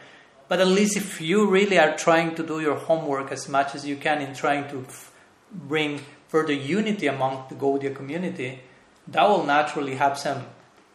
But 0.47 0.61
at 0.61 0.67
least 0.67 0.95
if 0.95 1.19
you 1.19 1.49
really 1.49 1.77
are 1.77 1.97
trying 1.97 2.35
to 2.35 2.43
do 2.43 2.59
your 2.59 2.75
homework 2.75 3.31
as 3.31 3.49
much 3.49 3.75
as 3.75 3.85
you 3.85 3.97
can 3.97 4.21
in 4.21 4.33
trying 4.33 4.69
to 4.69 4.85
f- 4.87 5.11
bring 5.51 6.01
further 6.29 6.53
unity 6.53 7.07
among 7.07 7.45
the 7.49 7.55
Gaudiya 7.55 7.95
community, 7.95 8.59
that 9.07 9.27
will 9.27 9.43
naturally 9.45 9.95
have 9.95 10.17
some 10.17 10.45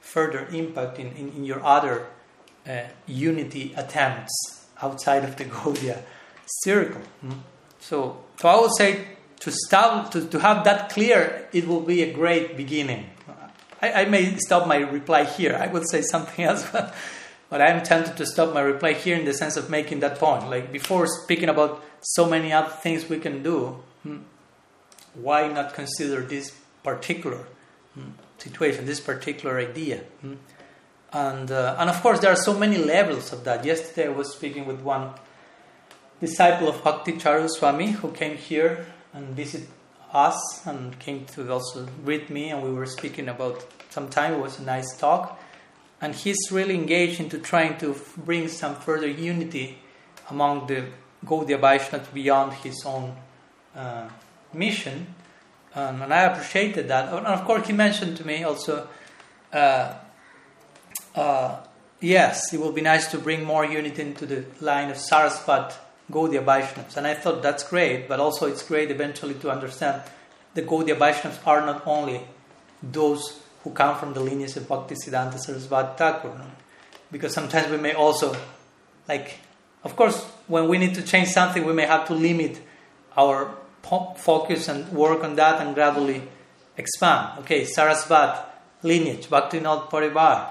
further 0.00 0.46
impact 0.52 0.98
in, 0.98 1.08
in, 1.12 1.28
in 1.32 1.44
your 1.44 1.64
other 1.64 2.06
uh, 2.66 2.82
unity 3.06 3.74
attempts 3.76 4.66
outside 4.80 5.24
of 5.24 5.36
the 5.36 5.44
Gaudiya 5.56 6.02
circle. 6.46 7.02
Mm? 7.24 7.38
So, 7.80 8.24
so 8.36 8.48
I 8.48 8.60
would 8.60 8.74
say 8.76 9.04
to 9.40 9.50
start 9.50 10.12
to, 10.12 10.28
to 10.28 10.38
have 10.38 10.64
that 10.64 10.90
clear, 10.90 11.48
it 11.52 11.66
will 11.66 11.80
be 11.80 12.02
a 12.02 12.12
great 12.12 12.56
beginning. 12.56 13.10
I, 13.80 13.92
I 13.92 14.04
may 14.04 14.36
stop 14.36 14.68
my 14.68 14.76
reply 14.76 15.24
here. 15.24 15.58
I 15.60 15.66
would 15.66 15.88
say 15.90 16.02
something 16.02 16.44
else, 16.50 16.64
but 16.70 16.94
but 17.52 17.60
I'm 17.60 17.82
tempted 17.82 18.16
to 18.16 18.24
stop 18.24 18.54
my 18.54 18.62
reply 18.62 18.94
here 18.94 19.14
in 19.14 19.26
the 19.26 19.34
sense 19.34 19.58
of 19.58 19.68
making 19.68 20.00
that 20.00 20.18
point. 20.18 20.48
Like 20.48 20.72
before 20.72 21.06
speaking 21.06 21.50
about 21.50 21.84
so 22.00 22.24
many 22.24 22.50
other 22.50 22.70
things 22.70 23.10
we 23.10 23.18
can 23.18 23.42
do, 23.42 23.78
hmm, 24.02 24.20
why 25.12 25.48
not 25.48 25.74
consider 25.74 26.22
this 26.22 26.56
particular 26.82 27.44
hmm, 27.92 28.12
situation, 28.38 28.86
this 28.86 29.00
particular 29.00 29.58
idea? 29.58 29.98
Hmm? 30.22 30.36
And, 31.12 31.50
uh, 31.50 31.76
and 31.78 31.90
of 31.90 32.00
course, 32.00 32.20
there 32.20 32.32
are 32.32 32.36
so 32.36 32.58
many 32.58 32.78
levels 32.78 33.34
of 33.34 33.44
that. 33.44 33.66
Yesterday, 33.66 34.06
I 34.06 34.12
was 34.12 34.32
speaking 34.32 34.64
with 34.64 34.80
one 34.80 35.10
disciple 36.22 36.68
of 36.68 36.82
Bhakti 36.82 37.12
Charu 37.18 37.50
Swami 37.50 37.90
who 37.90 38.12
came 38.12 38.38
here 38.38 38.86
and 39.12 39.36
visited 39.36 39.68
us 40.14 40.66
and 40.66 40.98
came 40.98 41.26
to 41.34 41.52
also 41.52 41.86
greet 42.02 42.30
me, 42.30 42.48
and 42.48 42.62
we 42.62 42.72
were 42.72 42.86
speaking 42.86 43.28
about 43.28 43.62
some 43.90 44.08
time. 44.08 44.32
It 44.32 44.40
was 44.40 44.58
a 44.58 44.62
nice 44.62 44.96
talk 44.96 45.38
and 46.02 46.16
he's 46.16 46.50
really 46.50 46.74
engaged 46.74 47.20
into 47.20 47.38
trying 47.38 47.78
to 47.78 47.94
bring 48.16 48.48
some 48.48 48.74
further 48.74 49.06
unity 49.06 49.78
among 50.28 50.66
the 50.66 50.86
Gaudiya 51.24 51.60
Vaishnavas 51.60 52.12
beyond 52.12 52.54
his 52.54 52.82
own 52.84 53.14
uh, 53.76 54.08
mission. 54.52 55.14
Um, 55.76 56.02
and 56.02 56.12
I 56.12 56.22
appreciated 56.22 56.88
that. 56.88 57.14
And 57.14 57.24
of 57.24 57.44
course, 57.44 57.68
he 57.68 57.72
mentioned 57.72 58.16
to 58.16 58.26
me 58.26 58.42
also, 58.42 58.88
uh, 59.52 59.94
uh, 61.14 61.56
yes, 62.00 62.52
it 62.52 62.58
will 62.58 62.72
be 62.72 62.80
nice 62.82 63.08
to 63.12 63.18
bring 63.18 63.44
more 63.44 63.64
unity 63.64 64.02
into 64.02 64.26
the 64.26 64.44
line 64.60 64.90
of 64.90 64.96
Sarasvat 64.96 65.72
Gaudiya 66.10 66.44
Vaishnavas. 66.44 66.96
And 66.96 67.06
I 67.06 67.14
thought 67.14 67.44
that's 67.44 67.62
great, 67.62 68.08
but 68.08 68.18
also 68.18 68.48
it's 68.48 68.64
great 68.64 68.90
eventually 68.90 69.34
to 69.34 69.50
understand 69.52 70.02
the 70.54 70.62
Gaudiya 70.62 70.96
Vaishnavas 70.96 71.46
are 71.46 71.64
not 71.64 71.86
only 71.86 72.22
those 72.82 73.41
who 73.64 73.70
come 73.70 73.96
from 73.96 74.12
the 74.12 74.20
lineage 74.20 74.57
of 74.57 74.68
Bhakti 74.68 74.94
Siddhanta 74.94 75.38
Saraswati 75.38 75.96
Thakur. 75.96 76.33
Because 77.11 77.33
sometimes 77.33 77.70
we 77.70 77.77
may 77.77 77.92
also, 77.92 78.35
like, 79.09 79.38
of 79.85 79.94
course, 79.96 80.25
when 80.46 80.68
we 80.68 80.79
need 80.79 80.94
to 80.94 81.03
change 81.03 81.29
something, 81.29 81.64
we 81.64 81.72
may 81.72 81.87
have 81.87 82.07
to 82.09 82.14
limit 82.14 82.61
our 83.16 83.55
focus 84.16 84.68
and 84.68 84.90
work 84.92 85.22
on 85.22 85.37
that 85.37 85.61
and 85.64 85.75
gradually 85.75 86.22
expand. 86.77 87.40
Okay, 87.40 87.62
Sarasvat 87.62 88.44
lineage, 88.83 89.29
Bhakti 89.29 89.61
Bhaktivinoda 89.61 89.90
Parivar, 89.90 90.51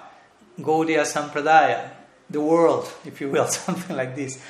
Gaudiya 0.60 1.02
Sampradaya, 1.02 1.90
the 2.30 2.42
world, 2.42 2.92
if 3.06 3.20
you 3.20 3.30
will, 3.30 3.48
something 3.48 3.96
like 3.96 4.16
this. 4.16 4.42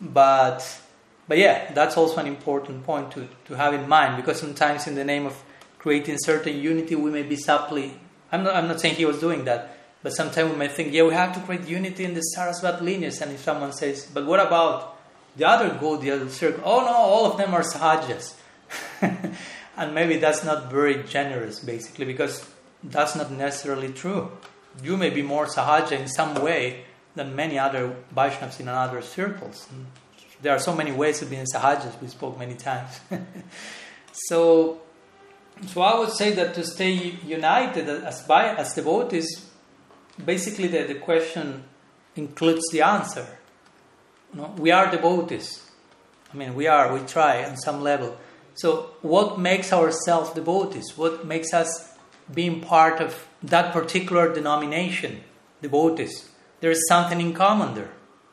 But, 0.00 0.80
but 1.26 1.38
yeah, 1.38 1.72
that's 1.72 1.96
also 1.96 2.18
an 2.18 2.26
important 2.26 2.84
point 2.84 3.12
to, 3.12 3.28
to 3.46 3.54
have 3.54 3.74
in 3.74 3.88
mind 3.88 4.16
because 4.16 4.38
sometimes 4.38 4.86
in 4.86 4.94
the 4.94 5.04
name 5.04 5.26
of 5.26 5.42
creating 5.78 6.16
certain 6.18 6.58
unity, 6.58 6.94
we 6.94 7.10
may 7.10 7.22
be 7.22 7.36
subtly 7.36 7.94
I'm 8.34 8.42
not, 8.42 8.56
I'm 8.56 8.66
not 8.66 8.80
saying 8.80 8.96
he 8.96 9.04
was 9.04 9.20
doing 9.20 9.44
that, 9.44 9.76
but 10.02 10.12
sometimes 10.12 10.50
we 10.50 10.56
might 10.56 10.72
think, 10.72 10.92
yeah, 10.92 11.04
we 11.04 11.14
have 11.14 11.32
to 11.34 11.40
create 11.40 11.68
unity 11.68 12.04
in 12.04 12.14
the 12.14 12.22
Sarasvat 12.36 12.80
lineage. 12.80 13.20
And 13.20 13.30
if 13.30 13.40
someone 13.40 13.72
says, 13.72 14.10
but 14.12 14.26
what 14.26 14.40
about 14.40 14.98
the 15.36 15.44
other 15.44 15.76
good, 15.78 16.00
the 16.00 16.10
other 16.10 16.28
circle? 16.28 16.62
Oh 16.64 16.80
no, 16.80 16.92
all 16.92 17.30
of 17.30 17.38
them 17.38 17.54
are 17.54 17.62
sahajas. 17.62 18.34
and 19.76 19.94
maybe 19.94 20.16
that's 20.16 20.42
not 20.44 20.68
very 20.68 21.04
generous, 21.04 21.60
basically, 21.60 22.06
because 22.06 22.44
that's 22.82 23.14
not 23.14 23.30
necessarily 23.30 23.92
true. 23.92 24.32
You 24.82 24.96
may 24.96 25.10
be 25.10 25.22
more 25.22 25.46
sahaja 25.46 25.92
in 25.92 26.08
some 26.08 26.34
way 26.42 26.84
than 27.14 27.36
many 27.36 27.56
other 27.56 27.94
Vaishnavas 28.14 28.58
in 28.58 28.66
other 28.66 29.00
circles. 29.00 29.68
There 30.42 30.52
are 30.52 30.58
so 30.58 30.74
many 30.74 30.90
ways 30.90 31.22
of 31.22 31.30
being 31.30 31.46
sahajas, 31.46 32.00
we 32.02 32.08
spoke 32.08 32.36
many 32.36 32.54
times. 32.54 32.98
so 34.12 34.80
so 35.66 35.82
I 35.82 35.98
would 35.98 36.12
say 36.12 36.32
that 36.32 36.54
to 36.54 36.64
stay 36.64 36.92
united 37.24 37.88
as 37.88 38.22
by 38.22 38.54
as 38.54 38.74
devotees, 38.74 39.46
basically 40.22 40.68
the, 40.68 40.84
the 40.84 40.94
question 40.96 41.64
includes 42.16 42.62
the 42.70 42.82
answer. 42.82 43.26
You 44.32 44.40
know, 44.40 44.54
we 44.58 44.70
are 44.70 44.90
devotees. 44.90 45.70
I 46.32 46.36
mean, 46.36 46.54
we 46.54 46.66
are. 46.66 46.92
We 46.92 47.00
try 47.06 47.44
on 47.44 47.56
some 47.56 47.82
level. 47.82 48.16
So, 48.54 48.90
what 49.02 49.38
makes 49.38 49.72
ourselves 49.72 50.30
devotees? 50.30 50.96
What 50.96 51.26
makes 51.26 51.52
us 51.52 51.92
being 52.32 52.60
part 52.60 53.00
of 53.00 53.26
that 53.42 53.72
particular 53.72 54.32
denomination, 54.32 55.22
devotees? 55.62 56.30
There 56.60 56.70
is 56.70 56.86
something 56.88 57.20
in 57.20 57.34
common 57.34 57.74
there. 57.74 57.90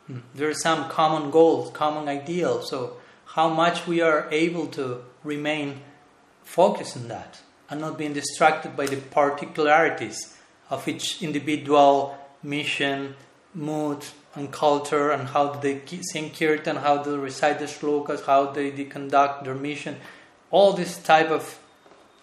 Hmm. 0.08 0.20
There 0.36 0.50
are 0.50 0.54
some 0.54 0.90
common 0.90 1.32
goals, 1.32 1.72
common 1.72 2.08
ideals. 2.08 2.70
So, 2.70 2.98
how 3.26 3.50
much 3.50 3.88
we 3.88 4.02
are 4.02 4.28
able 4.32 4.68
to 4.68 5.04
remain 5.24 5.82
focus 6.44 6.96
on 6.96 7.08
that 7.08 7.40
and 7.70 7.82
not 7.82 7.98
being 7.98 8.14
distracted 8.14 8.76
by 8.76 8.86
the 8.86 8.98
particularities 8.98 10.38
of 10.70 10.88
each 10.88 11.22
individual 11.22 12.18
mission, 12.44 13.16
mood, 13.54 14.06
and 14.36 14.52
culture, 14.52 15.12
and 15.12 15.28
how 15.30 15.54
they 15.54 15.82
sing 16.02 16.32
kirtan, 16.32 16.78
how 16.78 17.04
they 17.04 17.18
recite 17.18 17.60
the 17.60 17.66
shlokas, 17.66 18.26
how 18.26 18.52
they, 18.52 18.70
they 18.70 18.86
conduct 18.86 19.44
their 19.44 19.56
mission. 19.56 19.98
All 20.50 20.74
this 20.74 20.98
type 20.98 21.30
of 21.30 21.60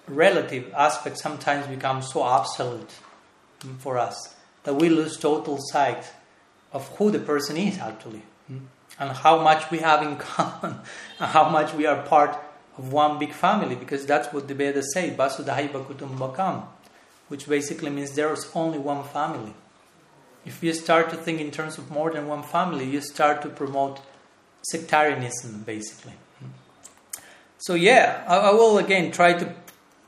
relative 0.07 0.72
aspects 0.74 1.22
sometimes 1.22 1.66
become 1.66 2.02
so 2.02 2.26
absolute 2.26 2.90
for 3.78 3.98
us 3.98 4.35
that 4.64 4.74
we 4.74 4.88
lose 4.88 5.16
total 5.16 5.59
sight 5.61 6.12
of 6.72 6.88
who 6.96 7.11
the 7.11 7.18
person 7.18 7.57
is 7.57 7.78
actually, 7.78 8.22
hmm, 8.46 8.59
and 8.98 9.11
how 9.11 9.42
much 9.42 9.70
we 9.70 9.78
have 9.78 10.02
in 10.02 10.16
common, 10.18 10.78
and 11.18 11.31
how 11.31 11.49
much 11.49 11.72
we 11.74 11.86
are 11.86 12.03
part 12.03 12.36
of 12.79 12.93
one 12.93 13.18
big 13.18 13.33
family 13.33 13.74
because 13.74 14.07
that's 14.07 14.33
what 14.33 14.49
the 14.49 14.55
Vedas 14.55 14.95
say, 14.95 15.11
Vasudhaiva 15.11 15.85
Kutumbakam, 15.85 16.64
which 17.26 17.49
basically 17.49 17.91
means 17.91 18.12
there 18.12 18.33
is 18.33 18.51
only 18.55 18.79
one 18.79 19.05
family. 19.05 19.53
If 20.47 20.62
you 20.62 20.72
start 20.72 21.11
to 21.11 21.16
think 21.16 21.41
in 21.41 21.51
terms 21.51 21.76
of 21.76 21.91
more 21.91 22.11
than 22.11 22.29
one 22.29 22.43
family, 22.43 22.85
you 22.87 23.01
start 23.01 23.43
to 23.43 23.49
promote 23.49 24.01
sectarianism, 24.62 25.62
basically. 25.64 26.14
So, 27.59 27.74
yeah, 27.74 28.24
I, 28.26 28.37
I 28.37 28.51
will 28.53 28.79
again 28.79 29.11
try 29.11 29.33
to 29.33 29.53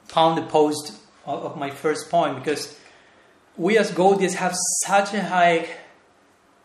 pound 0.08 0.38
the 0.38 0.42
post 0.42 0.92
of, 1.26 1.44
of 1.44 1.56
my 1.56 1.70
first 1.70 2.08
point 2.08 2.36
because 2.36 2.78
we 3.56 3.76
as 3.76 3.90
Gaudiyas 3.90 4.34
have 4.34 4.54
such 4.86 5.12
a 5.12 5.22
high 5.22 5.66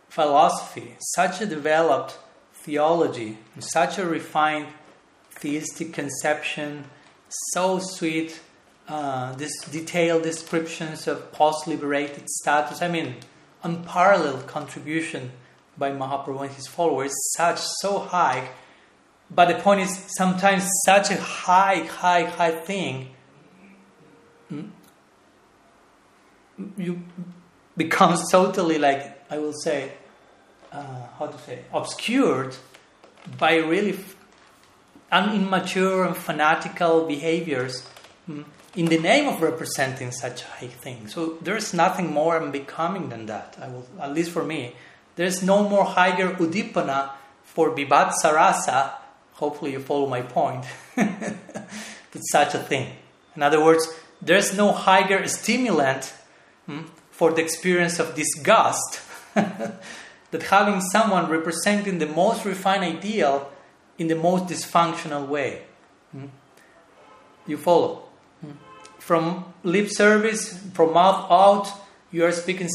philosophy, 0.07 0.95
such 1.15 1.41
a 1.41 1.45
developed 1.45 2.17
theology, 2.53 3.39
such 3.59 3.97
a 3.97 4.05
refined 4.05 4.67
theistic 5.45 5.93
conception, 5.93 6.85
so 7.53 7.77
sweet, 7.77 8.41
uh, 8.87 9.35
this 9.35 9.53
detailed 9.65 10.23
descriptions 10.23 11.07
of 11.07 11.31
post-liberated 11.31 12.27
status. 12.27 12.81
I 12.81 12.87
mean, 12.87 13.17
unparalleled 13.61 14.47
contribution 14.47 15.31
by 15.77 15.91
Mahaprabhu 15.91 16.41
and 16.41 16.51
his 16.51 16.65
followers, 16.65 17.13
such 17.37 17.59
so 17.59 17.99
high. 17.99 18.49
But 19.29 19.49
the 19.49 19.55
point 19.55 19.81
is, 19.81 19.91
sometimes 20.17 20.67
such 20.83 21.11
a 21.11 21.17
high, 21.17 21.83
high, 21.83 22.23
high 22.23 22.55
thing, 22.69 23.09
hmm, 24.49 24.69
you 26.75 27.03
becomes 27.77 28.31
totally 28.31 28.79
like 28.79 29.01
I 29.29 29.37
will 29.37 29.53
say, 29.53 29.91
uh, 30.71 31.07
how 31.19 31.27
to 31.27 31.37
say, 31.39 31.59
obscured 31.71 32.55
by 33.37 33.57
really 33.57 33.95
f- 35.11 35.33
immature 35.33 36.05
and 36.05 36.15
fanatical 36.15 37.05
behaviors 37.05 37.87
mm, 38.29 38.43
in 38.75 38.87
the 38.87 38.97
name 38.97 39.27
of 39.27 39.41
representing 39.41 40.11
such 40.11 40.43
high 40.43 40.67
things. 40.67 41.13
So 41.13 41.37
there's 41.41 41.73
nothing 41.73 42.11
more 42.11 42.37
unbecoming 42.41 43.09
than 43.09 43.25
that. 43.27 43.57
I 43.61 43.67
will, 43.67 43.85
at 44.01 44.13
least 44.13 44.31
for 44.31 44.43
me, 44.43 44.75
there's 45.15 45.41
no 45.41 45.67
more 45.67 45.85
higher 45.85 46.33
udipana 46.35 47.11
for 47.43 47.71
Vibhatsa 47.71 48.33
Rasa. 48.33 48.95
Hopefully, 49.33 49.71
you 49.73 49.79
follow 49.79 50.07
my 50.07 50.21
point. 50.21 50.65
That's 50.95 52.31
such 52.31 52.53
a 52.53 52.59
thing. 52.59 52.95
In 53.35 53.43
other 53.43 53.63
words, 53.63 53.87
there's 54.21 54.55
no 54.55 54.71
higher 54.71 55.27
stimulant 55.27 56.13
hmm, 56.65 56.83
for 57.11 57.31
the 57.31 57.41
experience 57.41 57.99
of 57.99 58.15
disgust 58.15 59.01
that 59.33 60.43
having 60.49 60.81
someone 60.81 61.29
representing 61.29 61.99
the 61.99 62.07
most 62.07 62.45
refined 62.45 62.83
ideal 62.83 63.51
in 63.97 64.07
the 64.07 64.15
most 64.15 64.45
dysfunctional 64.45 65.27
way. 65.27 65.63
Hmm. 66.11 66.25
You 67.47 67.57
follow? 67.57 68.03
Hmm. 68.41 68.51
From 68.99 69.53
lip 69.63 69.89
service, 69.89 70.57
from 70.73 70.93
mouth 70.93 71.31
out, 71.31 71.71
you 72.11 72.23
are 72.25 72.31
speaking 72.31 72.69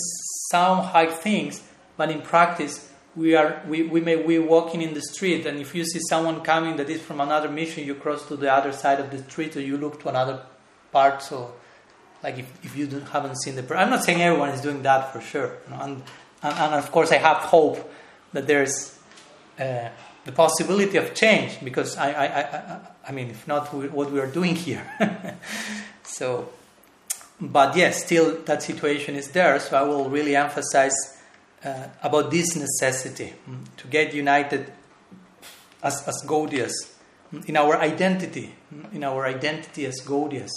some 0.51 0.85
high 0.85 1.07
things, 1.07 1.63
but 1.97 2.11
in 2.11 2.23
practice, 2.23 2.91
we 3.17 3.35
are 3.35 3.63
we, 3.67 3.83
we 3.83 4.01
may 4.01 4.17
be 4.23 4.39
walking 4.39 4.83
in 4.83 4.95
the 4.95 5.01
street 5.01 5.45
and 5.47 5.59
if 5.59 5.75
you 5.75 5.85
see 5.85 5.99
someone 6.09 6.41
coming 6.43 6.77
that 6.77 6.89
is 6.89 7.01
from 7.01 7.21
another 7.21 7.49
mission 7.49 7.85
you 7.85 7.95
cross 7.95 8.27
to 8.29 8.37
the 8.37 8.53
other 8.53 8.73
side 8.73 9.01
of 9.01 9.11
the 9.11 9.19
street 9.31 9.57
or 9.57 9.61
you 9.61 9.77
look 9.77 10.01
to 10.01 10.09
another 10.09 10.41
part 10.93 11.23
so 11.23 11.53
like 12.23 12.39
if, 12.39 12.65
if 12.65 12.77
you 12.77 12.87
haven't 13.13 13.37
seen 13.43 13.57
the 13.57 13.77
i'm 13.77 13.91
not 13.91 14.05
saying 14.05 14.23
everyone 14.23 14.51
is 14.51 14.61
doing 14.61 14.83
that 14.83 15.13
for 15.13 15.21
sure 15.21 15.59
you 15.65 15.71
know, 15.75 15.81
and, 15.83 16.03
and, 16.43 16.55
and, 16.59 16.75
of 16.75 16.93
course 16.93 17.11
i 17.11 17.17
have 17.17 17.39
hope 17.39 17.93
that 18.33 18.47
there's 18.47 18.97
uh, 19.59 19.89
the 20.25 20.33
possibility 20.33 20.99
of 20.99 21.15
change 21.15 21.59
because 21.65 21.97
I, 21.97 22.13
I, 22.13 22.27
I, 22.27 22.81
I 23.09 23.13
mean 23.13 23.31
if 23.31 23.49
not 23.49 23.73
what 23.73 24.11
we 24.11 24.21
are 24.21 24.27
doing 24.27 24.55
here 24.55 24.85
so 26.03 26.51
but 27.41 27.77
yes 27.77 28.05
still 28.05 28.37
that 28.45 28.63
situation 28.63 29.15
is 29.15 29.31
there 29.31 29.59
so 29.59 29.79
i 29.79 29.83
will 29.83 30.11
really 30.11 30.37
emphasize 30.37 30.95
uh, 31.65 31.89
about 32.03 32.31
this 32.31 32.55
necessity 32.57 33.33
mm, 33.49 33.65
to 33.77 33.87
get 33.87 34.15
united 34.15 34.73
as, 35.83 36.07
as 36.07 36.23
Gaudias 36.27 36.73
mm, 37.33 37.45
in 37.49 37.57
our 37.57 37.77
identity, 37.79 38.55
mm, 38.75 38.95
in 38.95 39.05
our 39.05 39.27
identity 39.27 39.87
as 39.87 40.01
Gaudias, 40.01 40.51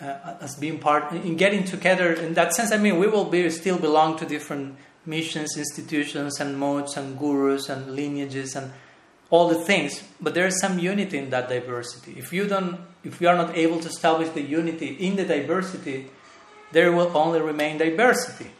uh, 0.00 0.34
as 0.40 0.56
being 0.56 0.78
part, 0.78 1.12
in 1.12 1.36
getting 1.36 1.64
together. 1.64 2.12
In 2.12 2.34
that 2.34 2.54
sense, 2.54 2.72
I 2.72 2.76
mean, 2.76 2.98
we 2.98 3.06
will 3.06 3.26
be 3.26 3.48
still 3.50 3.78
belong 3.78 4.18
to 4.18 4.26
different 4.26 4.76
missions, 5.04 5.56
institutions, 5.56 6.40
and 6.40 6.58
modes, 6.58 6.96
and 6.96 7.18
gurus, 7.18 7.68
and 7.68 7.94
lineages, 7.94 8.56
and 8.56 8.72
all 9.30 9.48
the 9.48 9.64
things. 9.64 10.02
But 10.20 10.34
there 10.34 10.46
is 10.46 10.60
some 10.60 10.78
unity 10.78 11.18
in 11.18 11.30
that 11.30 11.48
diversity. 11.48 12.14
If 12.18 12.32
you 12.32 12.46
don't, 12.46 12.78
if 13.02 13.20
you 13.20 13.28
are 13.28 13.36
not 13.36 13.56
able 13.56 13.80
to 13.80 13.88
establish 13.88 14.28
the 14.30 14.42
unity 14.42 14.88
in 14.88 15.16
the 15.16 15.24
diversity, 15.24 16.10
there 16.72 16.92
will 16.92 17.16
only 17.16 17.40
remain 17.40 17.78
diversity. 17.78 18.50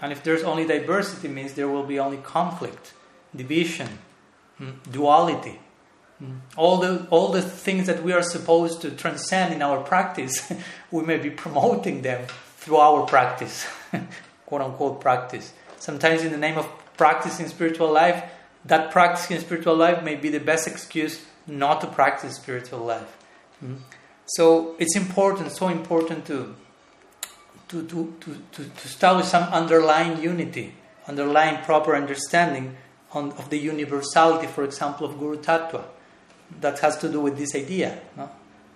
And 0.00 0.12
if 0.12 0.22
there's 0.22 0.42
only 0.42 0.66
diversity, 0.66 1.28
means 1.28 1.54
there 1.54 1.68
will 1.68 1.84
be 1.84 1.98
only 1.98 2.18
conflict, 2.18 2.92
division, 3.34 3.88
hmm, 4.58 4.70
duality. 4.90 5.58
Hmm. 6.18 6.36
All 6.56 6.78
the, 6.78 7.06
all 7.10 7.28
the 7.28 7.42
things 7.42 7.86
that 7.86 8.02
we 8.02 8.12
are 8.12 8.22
supposed 8.22 8.82
to 8.82 8.90
transcend 8.90 9.54
in 9.54 9.62
our 9.62 9.82
practice, 9.82 10.52
we 10.90 11.02
may 11.02 11.18
be 11.18 11.30
promoting 11.30 12.02
them 12.02 12.26
through 12.58 12.76
our 12.76 13.06
practice, 13.06 13.66
quote 14.46 14.62
unquote 14.62 15.00
practice. 15.00 15.52
Sometimes, 15.78 16.22
in 16.22 16.32
the 16.32 16.38
name 16.38 16.58
of 16.58 16.68
practicing 16.96 17.48
spiritual 17.48 17.92
life, 17.92 18.24
that 18.64 18.90
practicing 18.90 19.38
spiritual 19.40 19.76
life 19.76 20.02
may 20.02 20.16
be 20.16 20.28
the 20.28 20.40
best 20.40 20.66
excuse 20.66 21.24
not 21.46 21.80
to 21.80 21.86
practice 21.86 22.36
spiritual 22.36 22.80
life. 22.80 23.16
Hmm. 23.60 23.76
So, 24.26 24.74
it's 24.78 24.96
important, 24.96 25.52
so 25.52 25.68
important 25.68 26.26
to 26.26 26.56
to, 27.68 27.82
to, 27.86 28.14
to, 28.20 28.36
to, 28.52 28.70
establish 28.84 29.26
some 29.26 29.42
underlying 29.44 30.22
unity, 30.22 30.74
underlying 31.08 31.64
proper 31.64 31.96
understanding 31.96 32.76
on, 33.12 33.32
of 33.32 33.50
the 33.50 33.58
universality, 33.58 34.46
for 34.46 34.64
example, 34.64 35.06
of 35.06 35.18
Guru 35.18 35.38
Tattva. 35.38 35.84
That 36.60 36.78
has 36.78 36.96
to 36.98 37.08
do 37.08 37.20
with 37.20 37.36
this 37.36 37.56
idea. 37.56 38.00
No? 38.16 38.30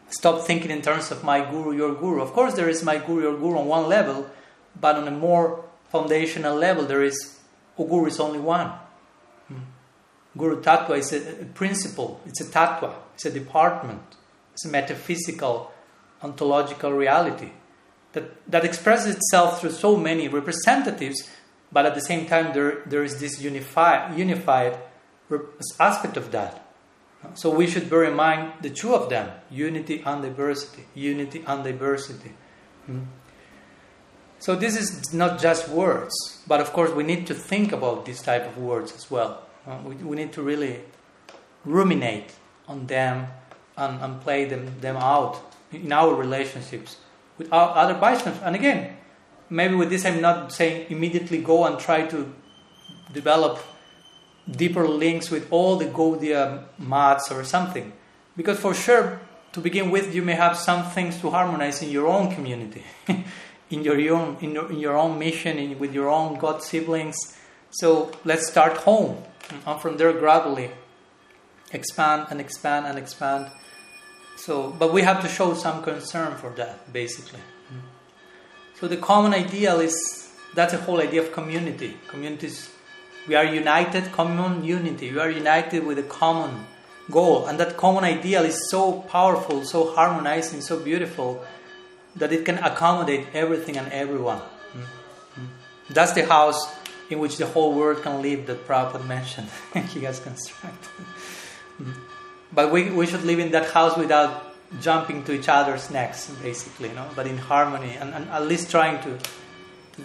Stop 0.09 0.43
thinking 0.43 0.73
in 0.73 0.83
terms 0.83 1.13
of 1.13 1.23
my 1.23 1.49
guru, 1.49 1.73
your 1.73 1.95
guru. 1.95 2.21
Of 2.21 2.33
course, 2.33 2.55
there 2.55 2.69
is 2.69 2.83
my 2.83 2.99
guru, 2.99 3.23
your 3.23 3.37
guru 3.37 3.59
on 3.59 3.67
one 3.67 3.89
level, 3.89 4.29
but 4.81 4.97
on 4.97 5.07
a 5.07 5.13
more 5.13 5.65
foundational 5.91 6.57
level, 6.57 6.85
there 6.85 7.03
is 7.03 7.39
a 7.79 7.85
guru 7.85 8.07
is 8.07 8.21
only 8.21 8.39
one. 8.39 8.73
Hmm. 9.49 9.59
Guru 10.37 10.63
Tattva 10.63 10.99
is 10.99 11.13
a, 11.13 11.45
principle, 11.55 12.21
it's 12.27 12.41
a 12.41 12.45
tattva, 12.45 12.95
it's 13.15 13.25
a 13.25 13.31
department, 13.31 14.03
it's 14.53 14.65
a 14.65 14.69
metaphysical, 14.69 15.73
ontological 16.23 16.93
reality 16.93 17.51
that, 18.13 18.51
that 18.51 18.65
expresses 18.65 19.17
itself 19.17 19.61
through 19.61 19.71
so 19.71 19.97
many 19.97 20.29
representatives, 20.29 21.29
but 21.73 21.87
at 21.87 21.95
the 21.95 22.01
same 22.01 22.27
time, 22.27 22.53
there, 22.53 22.83
there 22.87 23.05
is 23.05 23.21
this 23.21 23.41
unified, 23.41 24.19
unified 24.19 24.79
aspect 25.79 26.17
of 26.17 26.33
that. 26.33 26.67
So 27.35 27.51
we 27.51 27.67
should 27.67 27.91
bear 27.91 28.05
in 28.05 28.15
mind 28.15 28.55
the 28.63 28.71
two 28.71 28.95
of 28.95 29.11
them 29.11 29.31
unity 29.51 30.03
and 30.05 30.23
diversity. 30.23 30.87
Unity 30.95 31.45
and 31.47 31.63
diversity. 31.63 32.33
Hmm? 32.87 33.01
So 34.41 34.57
this 34.57 34.75
is 34.75 35.13
not 35.13 35.39
just 35.39 35.69
words, 35.69 36.15
but 36.49 36.61
of 36.61 36.73
course 36.73 36.91
we 36.91 37.05
need 37.05 37.27
to 37.27 37.35
think 37.35 37.73
about 37.73 38.07
this 38.07 38.23
type 38.23 38.47
of 38.47 38.57
words 38.59 38.93
as 38.95 39.11
well. 39.11 39.43
Uh, 39.67 39.79
we, 39.85 39.95
we 39.97 40.17
need 40.17 40.33
to 40.33 40.43
really 40.43 40.81
ruminate 41.65 42.33
on 42.67 42.87
them 42.87 43.29
and, 43.77 44.01
and 44.01 44.21
play 44.23 44.47
them, 44.47 44.81
them 44.81 44.97
out 44.97 45.41
in 45.73 45.93
our 45.93 46.15
relationships 46.15 46.97
with 47.37 47.53
our 47.53 47.77
other 47.77 47.95
Vaishnavas. 47.95 48.43
And 48.43 48.57
again, 48.57 48.97
maybe 49.51 49.75
with 49.75 49.91
this 49.91 50.07
I'm 50.07 50.21
not 50.21 50.53
saying 50.53 50.87
immediately 50.91 51.43
go 51.43 51.67
and 51.67 51.79
try 51.79 52.07
to 52.07 52.33
develop 53.13 53.59
deeper 54.51 54.89
links 54.89 55.31
with 55.31 55.53
all 55.53 55.77
the 55.77 55.87
Gaudiya 55.87 56.65
mats 56.79 57.31
or 57.31 57.45
something. 57.45 57.93
Because 58.37 58.59
for 58.59 58.75
sure, 58.75 59.21
to 59.53 59.61
begin 59.61 59.91
with, 59.91 60.15
you 60.15 60.23
may 60.23 60.35
have 60.35 60.57
some 60.57 60.85
things 60.91 61.21
to 61.21 61.31
harmonize 61.31 61.83
in 61.83 61.91
your 61.91 62.07
own 62.07 62.33
community, 62.33 62.85
in 63.71 63.83
your 63.83 63.99
own 64.15 64.37
in 64.41 64.53
your, 64.53 64.71
in 64.71 64.79
your 64.79 64.97
own 64.97 65.19
mission, 65.19 65.59
in, 65.59 65.79
with 65.79 65.95
your 65.95 66.09
own 66.09 66.39
God 66.39 66.63
siblings. 66.63 67.17
So 67.71 68.13
let's 68.25 68.49
start 68.49 68.79
home, 68.79 69.23
and 69.67 69.81
from 69.81 69.97
there 69.97 70.13
gradually 70.13 70.71
expand 71.73 72.27
and 72.31 72.41
expand 72.41 72.87
and 72.87 72.99
expand 72.99 73.51
so, 74.41 74.71
but 74.71 74.91
we 74.91 75.03
have 75.03 75.21
to 75.21 75.29
show 75.29 75.53
some 75.53 75.83
concern 75.83 76.35
for 76.39 76.49
that, 76.57 76.91
basically. 76.91 77.41
So 78.81 78.89
the 78.89 78.97
common 78.97 79.35
ideal 79.35 79.81
is 79.81 80.33
that's 80.55 80.73
the 80.73 80.79
whole 80.79 80.99
idea 80.99 81.21
of 81.21 81.31
community. 81.33 81.99
Communities, 82.09 82.71
we 83.29 83.35
are 83.35 83.45
united, 83.45 84.11
common 84.13 84.65
unity. 84.65 85.13
We 85.13 85.19
are 85.19 85.31
united 85.31 85.85
with 85.85 85.99
a 85.99 86.05
common 86.05 86.67
goal, 87.11 87.47
and 87.47 87.61
that 87.61 87.77
common 87.77 88.05
ideal 88.05 88.45
is 88.45 88.71
so 88.71 89.03
powerful, 89.03 89.63
so 89.67 89.93
harmonizing, 89.93 90.63
so 90.63 90.81
beautiful 90.81 91.45
that 92.17 92.33
it 92.33 92.45
can 92.45 92.59
accommodate 92.59 93.27
everything 93.35 93.77
and 93.77 93.93
everyone. 93.93 94.39
Hmm? 94.39 94.81
Hmm? 95.35 95.47
That's 95.91 96.13
the 96.13 96.27
house 96.27 96.67
in 97.09 97.19
which 97.19 97.37
the 97.37 97.47
whole 97.47 97.75
world 97.75 98.03
can 98.03 98.23
live 98.23 98.47
that 98.47 98.67
Prabhupada 98.67 99.07
mentioned. 99.07 99.49
he 99.93 100.01
has 100.01 100.21
constructed. 100.21 101.05
Hmm? 101.79 101.93
But 102.53 102.73
we, 102.73 102.91
we 102.91 103.07
should 103.07 103.25
live 103.25 103.39
in 103.39 103.53
that 103.53 103.71
house 103.71 103.97
without 103.97 104.51
jumping 104.81 105.25
to 105.25 105.33
each 105.33 105.49
other's 105.49 105.91
necks, 105.91 106.31
basically, 106.43 106.89
you 106.89 106.95
know, 106.95 107.09
but 107.17 107.27
in 107.27 107.39
harmony 107.39 107.97
and, 107.99 108.15
and 108.15 108.29
at 108.31 108.47
least 108.47 108.71
trying 108.71 109.03
to, 109.03 109.19
to, 109.19 110.05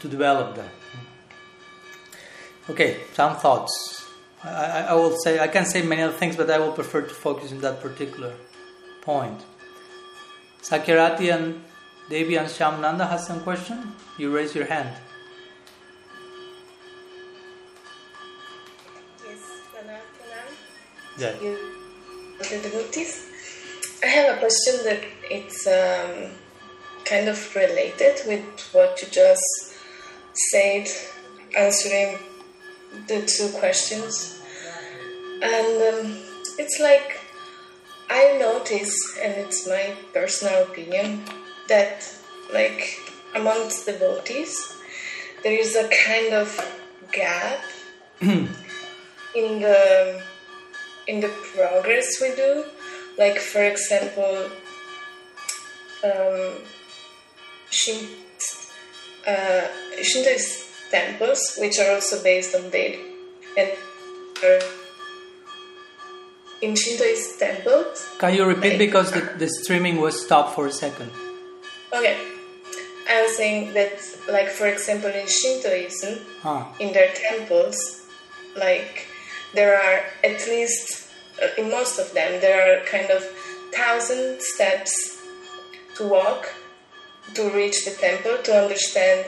to 0.00 0.08
develop 0.08 0.56
that. 0.56 0.70
Okay, 2.70 3.00
some 3.14 3.36
thoughts. 3.36 4.06
I, 4.44 4.86
I, 4.90 4.94
will 4.94 5.16
say, 5.16 5.40
I 5.40 5.48
can 5.48 5.64
say 5.64 5.82
many 5.82 6.02
other 6.02 6.12
things, 6.12 6.36
but 6.36 6.50
I 6.50 6.58
will 6.58 6.72
prefer 6.72 7.02
to 7.02 7.14
focus 7.14 7.50
on 7.50 7.60
that 7.60 7.80
particular 7.80 8.34
point. 9.00 9.40
Sakirati 10.62 11.32
and 11.34 11.62
Devi 12.08 12.36
and 12.36 12.48
Shyamnanda 12.48 13.08
has 13.08 13.26
some 13.26 13.40
question? 13.40 13.92
You 14.18 14.34
raise 14.34 14.54
your 14.54 14.66
hand. 14.66 14.90
Yes. 19.26 19.40
Yeah. 21.18 21.34
You, 21.40 21.58
the 22.38 22.60
devotees. 22.62 23.28
I 24.02 24.06
have 24.06 24.36
a 24.36 24.38
question 24.38 24.74
that 24.84 25.00
it's 25.30 25.66
um, 25.66 26.30
kind 27.04 27.28
of 27.28 27.54
related 27.56 28.20
with 28.26 28.44
what 28.72 29.00
you 29.02 29.08
just 29.08 29.74
said, 30.50 30.86
answering 31.56 32.18
the 33.06 33.26
two 33.26 33.48
questions. 33.58 34.40
And 35.42 36.06
um, 36.06 36.16
it's 36.58 36.78
like 36.80 37.17
I 38.10 38.38
notice, 38.38 38.96
and 39.22 39.34
it's 39.34 39.66
my 39.68 39.94
personal 40.12 40.62
opinion, 40.64 41.24
that 41.68 42.08
like 42.52 43.00
amongst 43.34 43.86
devotees, 43.86 44.74
there 45.42 45.52
is 45.52 45.76
a 45.76 45.88
kind 45.88 46.32
of 46.32 46.48
gap 47.12 47.60
in 48.20 48.48
the 49.34 50.22
in 51.06 51.20
the 51.20 51.28
progress 51.54 52.20
we 52.20 52.34
do. 52.34 52.64
Like 53.18 53.38
for 53.38 53.62
example, 53.62 54.50
um, 56.04 56.52
Shin, 57.70 58.08
uh, 59.26 59.66
Shintoist 60.02 60.90
temples, 60.90 61.56
which 61.58 61.78
are 61.78 61.92
also 61.94 62.22
based 62.22 62.54
on 62.54 62.70
Vedic 62.70 63.00
and 63.56 63.70
in 66.60 66.74
Shintoist 66.74 67.38
temples. 67.38 68.08
Can 68.18 68.34
you 68.34 68.44
repeat 68.44 68.70
like, 68.70 68.78
because 68.78 69.12
the, 69.12 69.20
the 69.38 69.48
streaming 69.48 70.00
was 70.00 70.24
stopped 70.24 70.54
for 70.54 70.66
a 70.66 70.72
second? 70.72 71.10
Okay. 71.92 72.16
I 73.10 73.22
was 73.22 73.36
saying 73.36 73.72
that, 73.74 73.98
like, 74.30 74.48
for 74.48 74.66
example, 74.66 75.10
in 75.10 75.26
Shintoism, 75.26 76.18
ah. 76.44 76.74
in 76.78 76.92
their 76.92 77.10
temples, 77.14 78.06
like, 78.56 79.06
there 79.54 79.74
are 79.80 80.04
at 80.22 80.46
least, 80.46 81.10
uh, 81.42 81.48
in 81.56 81.70
most 81.70 81.98
of 81.98 82.12
them, 82.12 82.40
there 82.40 82.60
are 82.60 82.84
kind 82.84 83.10
of 83.10 83.22
thousand 83.72 84.40
steps 84.42 85.22
to 85.96 86.06
walk 86.06 86.54
to 87.34 87.50
reach 87.50 87.84
the 87.84 87.90
temple 87.92 88.36
to 88.42 88.52
understand 88.52 89.26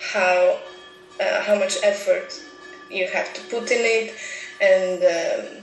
how 0.00 0.58
uh, 1.20 1.42
how 1.42 1.54
much 1.54 1.76
effort 1.82 2.40
you 2.90 3.06
have 3.08 3.32
to 3.34 3.40
put 3.42 3.70
in 3.70 3.82
it 3.82 4.14
and 4.60 5.02
um, 5.04 5.62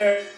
and 0.00 0.30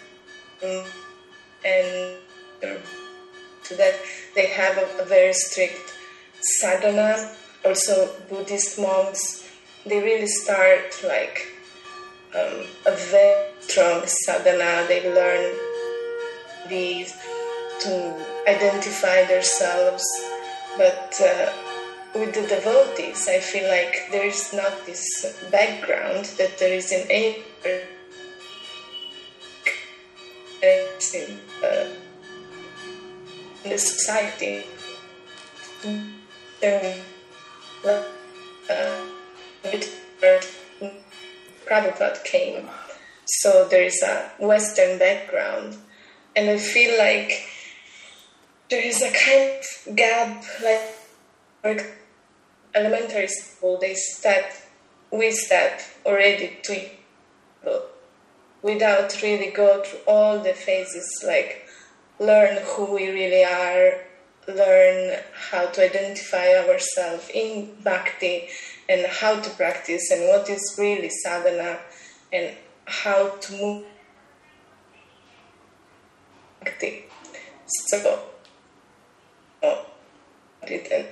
so 3.63 3.77
that 3.77 3.95
they 4.35 4.47
have 4.47 4.79
a, 4.79 5.03
a, 5.03 5.05
very 5.05 5.33
strict 5.33 5.95
sadhana. 6.41 7.31
Also 7.65 8.09
buddhist 8.29 8.79
monks 8.79 9.47
they 9.87 10.01
really 10.03 10.27
start 10.27 10.95
like 11.07 11.47
um, 12.35 12.65
a 12.87 12.97
very 13.11 13.53
strong 13.61 14.03
sadhana. 14.07 14.87
They 14.89 15.13
learn 15.13 15.55
these 16.69 17.13
to 17.81 18.27
identify 18.47 19.25
themselves. 19.25 20.05
But 20.77 21.21
uh, 21.21 21.53
with 22.15 22.35
the 22.35 22.47
devotees, 22.47 23.29
I 23.29 23.41
feel 23.41 23.69
like 23.69 24.09
there 24.13 24.27
is 24.27 24.53
not 24.53 24.87
this 24.87 25.35
background 25.51 26.27
that 26.39 26.59
there 26.59 26.75
is 26.75 26.93
in 26.93 27.11
any 27.11 27.43
in, 30.63 31.39
uh, 31.65 31.87
in 33.65 33.71
the 33.71 33.79
society. 33.79 34.65
Uh, 36.63 36.95
Prabhupada 41.67 42.23
came, 42.25 42.69
so 43.25 43.67
there 43.71 43.85
is 43.85 44.03
a 44.03 44.31
Western 44.39 44.99
background, 44.99 45.77
and 46.35 46.51
I 46.51 46.59
feel 46.59 46.99
like 46.99 47.49
there 48.69 48.85
is 48.85 49.01
a 49.03 49.11
kind 49.11 49.63
of 49.63 49.97
gap, 49.97 50.45
like 51.63 51.87
elementary 52.75 53.29
school, 53.29 53.79
they 53.81 53.95
start, 53.95 54.45
we 55.11 55.31
step 55.33 55.81
already 56.05 56.59
to 56.65 56.91
without 58.63 59.23
really 59.23 59.51
go 59.51 59.83
through 59.83 60.01
all 60.07 60.39
the 60.39 60.53
phases, 60.53 61.09
like 61.27 61.67
learn 62.19 62.59
who 62.65 62.95
we 62.95 63.09
really 63.09 63.45
are, 63.45 64.01
learn 64.47 65.19
how 65.51 65.67
to 65.67 65.85
identify 65.85 66.55
ourselves 66.55 67.31
in 67.33 67.75
bhakti, 67.83 68.49
and 68.89 69.07
how 69.07 69.41
to 69.41 69.51
practice, 69.51 70.11
and 70.11 70.29
what 70.29 70.49
is 70.49 70.77
really 70.79 71.11
sadhana, 71.11 71.79
and 72.33 72.55
how 72.85 73.29
to 73.29 73.53
move 73.53 73.85
bhakti. 76.61 77.05
So, 77.67 78.25
oh, 79.63 79.87
didn't 80.67 81.07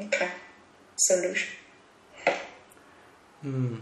Okay. 0.00 0.30
Solution. 0.96 1.56
Hmm. 3.42 3.76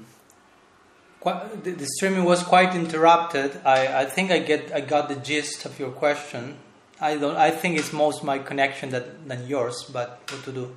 Quite, 1.25 1.65
the, 1.65 1.71
the, 1.71 1.87
streaming 1.87 2.25
was 2.25 2.43
quite 2.43 2.75
interrupted. 2.75 3.59
I, 3.65 4.03
I 4.03 4.05
think 4.05 4.31
I 4.31 4.41
get 4.41 4.71
I 4.75 4.83
got 4.83 5.09
the 5.09 5.17
gist 5.17 5.65
of 5.65 5.79
your 5.79 5.91
question. 5.91 6.59
I 7.01 7.17
don't. 7.17 7.35
I 7.35 7.51
think 7.51 7.79
it's 7.79 7.95
most 7.95 8.23
my 8.23 8.39
connection 8.39 8.91
that, 8.91 9.27
than 9.27 9.47
yours. 9.47 9.85
But 9.91 10.21
what 10.31 10.45
to 10.45 10.53
do? 10.53 10.77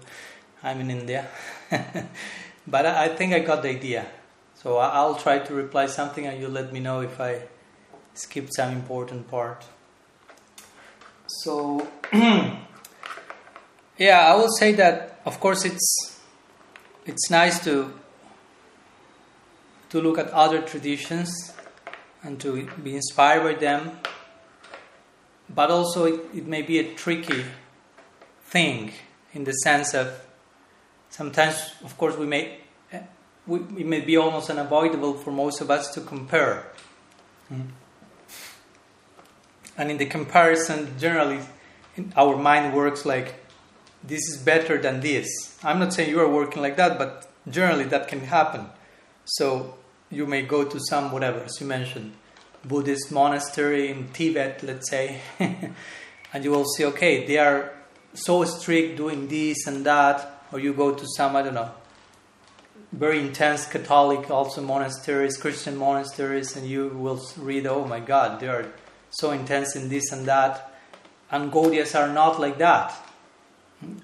I'm 0.63 0.79
in 0.79 0.89
India. 0.89 1.27
but 2.65 2.85
I, 2.85 3.03
I, 3.03 3.07
think 3.09 3.33
I 3.33 3.39
got 3.39 3.61
the 3.61 3.71
idea. 3.71 4.05
So 4.55 4.77
I, 4.77 4.87
I'll 4.87 5.15
try 5.15 5.39
to 5.39 5.53
reply 5.53 5.87
something, 5.87 6.25
and 6.25 6.39
you 6.39 6.47
let 6.47 6.71
me 6.71 6.79
know 6.79 7.01
if 7.01 7.19
I 7.19 7.41
skipped 8.13 8.55
some 8.55 8.71
important 8.71 9.29
part. 9.29 9.65
So 11.27 11.85
yeah, 12.13 12.59
I 13.99 14.35
will 14.37 14.51
say 14.59 14.71
that 14.75 15.19
of 15.25 15.41
course 15.41 15.65
it's 15.65 16.21
it's 17.05 17.29
nice 17.29 17.61
to 17.65 17.91
to 19.89 20.01
look 20.01 20.17
at 20.17 20.29
other 20.29 20.61
traditions 20.61 21.53
and 22.23 22.39
to 22.39 22.67
be 22.83 22.95
inspired 22.95 23.43
by 23.43 23.53
them 23.53 23.99
but 25.49 25.71
also 25.71 26.05
it, 26.05 26.19
it 26.35 26.45
may 26.45 26.61
be 26.61 26.77
a 26.79 26.93
tricky 26.95 27.45
thing 28.43 28.91
in 29.33 29.43
the 29.43 29.53
sense 29.53 29.93
of 29.93 30.21
sometimes 31.09 31.73
of 31.83 31.97
course 31.97 32.17
we 32.17 32.25
may 32.25 32.59
we, 33.45 33.59
it 33.59 33.85
may 33.85 34.01
be 34.01 34.17
almost 34.17 34.49
unavoidable 34.49 35.13
for 35.13 35.31
most 35.31 35.61
of 35.61 35.71
us 35.71 35.93
to 35.93 36.01
compare 36.01 36.65
mm. 37.51 37.65
and 39.77 39.91
in 39.91 39.97
the 39.97 40.05
comparison 40.05 40.93
generally 40.99 41.39
our 42.15 42.35
mind 42.35 42.73
works 42.75 43.05
like 43.05 43.35
this 44.03 44.21
is 44.29 44.37
better 44.37 44.77
than 44.77 45.01
this. 45.01 45.57
I'm 45.63 45.79
not 45.79 45.93
saying 45.93 46.09
you 46.09 46.19
are 46.19 46.29
working 46.29 46.61
like 46.61 46.77
that, 46.77 46.97
but 46.97 47.27
generally 47.49 47.85
that 47.85 48.07
can 48.07 48.21
happen. 48.21 48.67
So 49.29 49.75
you 50.09 50.25
may 50.25 50.43
go 50.43 50.63
to 50.63 50.79
some, 50.79 51.11
whatever, 51.11 51.39
as 51.39 51.59
you 51.59 51.67
mentioned, 51.67 52.13
Buddhist 52.63 53.11
monastery 53.11 53.89
in 53.89 54.07
Tibet, 54.09 54.63
let's 54.63 54.89
say, 54.89 55.21
and 55.39 56.43
you 56.43 56.51
will 56.51 56.65
see, 56.65 56.85
okay, 56.85 57.25
they 57.27 57.37
are 57.37 57.73
so 58.13 58.45
strict 58.45 58.95
doing 58.95 59.27
this 59.27 59.67
and 59.67 59.85
that, 59.85 60.43
or 60.51 60.59
you 60.59 60.73
go 60.73 60.93
to 60.93 61.05
some, 61.15 61.35
I 61.35 61.43
don't 61.43 61.55
know, 61.55 61.71
very 62.93 63.19
intense 63.19 63.65
Catholic 63.65 64.31
also 64.31 64.61
monasteries, 64.61 65.35
Christian 65.35 65.75
monasteries, 65.75 66.55
and 66.55 66.65
you 66.65 66.87
will 66.87 67.21
read, 67.37 67.67
oh 67.67 67.85
my 67.85 67.99
God, 67.99 68.39
they 68.39 68.47
are 68.47 68.71
so 69.09 69.31
intense 69.31 69.75
in 69.75 69.89
this 69.89 70.11
and 70.13 70.25
that. 70.25 70.73
And 71.29 71.51
Gaudiyas 71.51 71.99
are 71.99 72.11
not 72.11 72.39
like 72.39 72.57
that. 72.59 72.95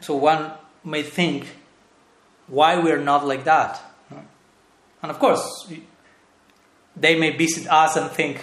So 0.01 0.15
one 0.15 0.51
may 0.83 1.01
think 1.01 1.47
why 2.47 2.77
we 2.77 2.91
are 2.91 3.01
not 3.01 3.25
like 3.25 3.45
that. 3.45 3.81
And 5.03 5.11
of 5.11 5.19
course, 5.19 5.71
they 6.95 7.19
may 7.19 7.37
visit 7.37 7.67
us 7.67 7.95
and 7.95 8.09
think 8.09 8.41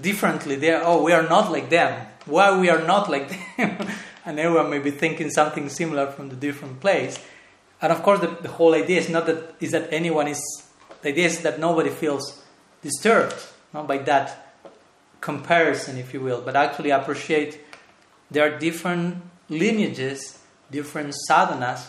differently. 0.00 0.54
They 0.54 0.72
are, 0.72 0.82
oh, 0.84 1.02
we 1.02 1.12
are 1.12 1.28
not 1.28 1.50
like 1.50 1.70
them. 1.70 2.06
Why 2.26 2.56
we 2.56 2.68
are 2.68 2.84
not 2.84 3.10
like 3.10 3.28
them? 3.56 3.88
and 4.24 4.38
everyone 4.38 4.70
may 4.70 4.78
be 4.78 4.90
thinking 4.90 5.30
something 5.30 5.68
similar 5.68 6.06
from 6.12 6.28
the 6.28 6.36
different 6.36 6.80
place. 6.80 7.18
And 7.82 7.92
of 7.92 8.02
course, 8.02 8.20
the, 8.20 8.28
the 8.28 8.48
whole 8.48 8.74
idea 8.74 9.00
is 9.00 9.08
not 9.08 9.26
that 9.26 9.54
is 9.60 9.72
that 9.72 9.92
anyone 9.92 10.28
is. 10.28 10.40
The 11.02 11.08
idea 11.08 11.26
is 11.26 11.40
that 11.40 11.58
nobody 11.58 11.88
feels 11.88 12.44
disturbed 12.82 13.34
not 13.72 13.88
by 13.88 13.98
that 13.98 14.54
comparison, 15.20 15.96
if 15.96 16.12
you 16.12 16.20
will, 16.20 16.42
but 16.42 16.56
actually 16.56 16.90
appreciate 16.90 17.60
there 18.30 18.44
are 18.44 18.58
different 18.58 19.22
lineages, 19.48 20.38
different 20.70 21.14
sadhanas, 21.28 21.86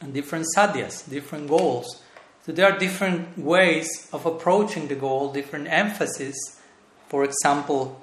and 0.00 0.14
different 0.14 0.46
sadhyas, 0.56 1.08
different 1.08 1.48
goals. 1.48 2.01
So 2.44 2.52
there 2.52 2.70
are 2.70 2.78
different 2.78 3.38
ways 3.38 4.08
of 4.12 4.26
approaching 4.26 4.88
the 4.88 4.96
goal, 4.96 5.32
different 5.32 5.68
emphasis. 5.68 6.34
For 7.08 7.24
example, 7.24 8.02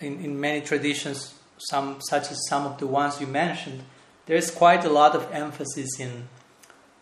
in, 0.00 0.24
in 0.24 0.40
many 0.40 0.60
traditions, 0.60 1.34
some 1.58 2.00
such 2.00 2.30
as 2.30 2.38
some 2.48 2.66
of 2.66 2.78
the 2.78 2.86
ones 2.86 3.20
you 3.20 3.26
mentioned, 3.26 3.82
there 4.26 4.36
is 4.36 4.50
quite 4.50 4.84
a 4.84 4.90
lot 4.90 5.14
of 5.14 5.30
emphasis 5.32 5.98
in 5.98 6.28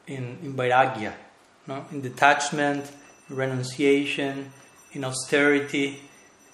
in, 0.08 0.38
in 0.42 0.54
vairagya, 0.54 1.12
no? 1.66 1.84
in 1.92 2.00
detachment, 2.00 2.90
renunciation, 3.28 4.50
in 4.92 5.04
austerity. 5.04 6.00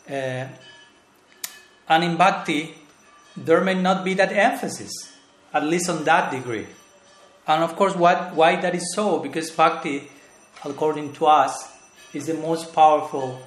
Uh, 0.08 0.46
and 1.88 2.04
in 2.04 2.16
bhakti, 2.16 2.74
there 3.36 3.60
may 3.62 3.74
not 3.74 4.04
be 4.04 4.14
that 4.14 4.32
emphasis, 4.32 4.90
at 5.52 5.62
least 5.64 5.88
on 5.88 6.04
that 6.04 6.30
degree. 6.30 6.66
And 7.46 7.62
of 7.62 7.76
course, 7.76 7.94
what, 7.94 8.34
why 8.34 8.56
that 8.56 8.74
is 8.74 8.92
so? 8.94 9.18
Because 9.18 9.50
bhakti, 9.50 10.10
according 10.64 11.12
to 11.14 11.26
us, 11.26 11.70
is 12.12 12.26
the 12.26 12.34
most 12.34 12.72
powerful 12.72 13.40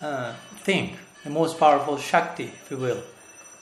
uh, 0.00 0.34
thing, 0.58 0.96
the 1.24 1.30
most 1.30 1.58
powerful 1.58 1.98
shakti, 1.98 2.44
if 2.44 2.70
you 2.70 2.76
will. 2.76 3.02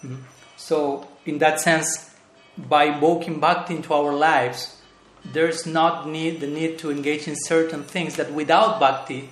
Mm-hmm. 0.05 0.17
So, 0.57 1.09
in 1.25 1.39
that 1.39 1.61
sense, 1.61 2.15
by 2.57 2.85
invoking 2.85 3.41
bhakti 3.41 3.77
into 3.77 3.93
our 3.93 4.13
lives, 4.13 4.81
there's 5.25 5.67
not 5.67 6.07
need 6.07 6.41
the 6.41 6.47
need 6.47 6.79
to 6.79 6.91
engage 6.91 7.27
in 7.27 7.35
certain 7.37 7.83
things 7.83 8.17
that 8.17 8.33
without 8.33 8.79
bhakti 8.79 9.31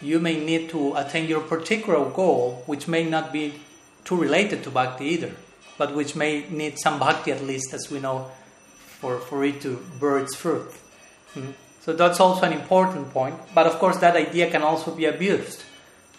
you 0.00 0.20
may 0.20 0.38
need 0.38 0.68
to 0.70 0.94
attain 0.94 1.28
your 1.28 1.40
particular 1.40 2.08
goal, 2.10 2.62
which 2.66 2.86
may 2.86 3.08
not 3.08 3.32
be 3.32 3.54
too 4.04 4.16
related 4.16 4.62
to 4.62 4.70
bhakti 4.70 5.06
either, 5.06 5.32
but 5.78 5.94
which 5.94 6.14
may 6.14 6.48
need 6.48 6.78
some 6.78 6.98
bhakti 6.98 7.32
at 7.32 7.42
least, 7.42 7.72
as 7.72 7.90
we 7.90 7.98
know, 7.98 8.30
for, 8.76 9.18
for 9.18 9.44
it 9.44 9.60
to 9.62 9.84
bear 9.98 10.18
its 10.18 10.34
fruit. 10.36 10.70
Hmm? 11.34 11.50
So 11.86 11.92
that's 11.92 12.18
also 12.18 12.44
an 12.44 12.52
important 12.52 13.10
point. 13.10 13.36
But 13.54 13.68
of 13.68 13.78
course, 13.78 13.98
that 13.98 14.16
idea 14.16 14.50
can 14.50 14.62
also 14.62 14.90
be 14.90 15.04
abused 15.04 15.62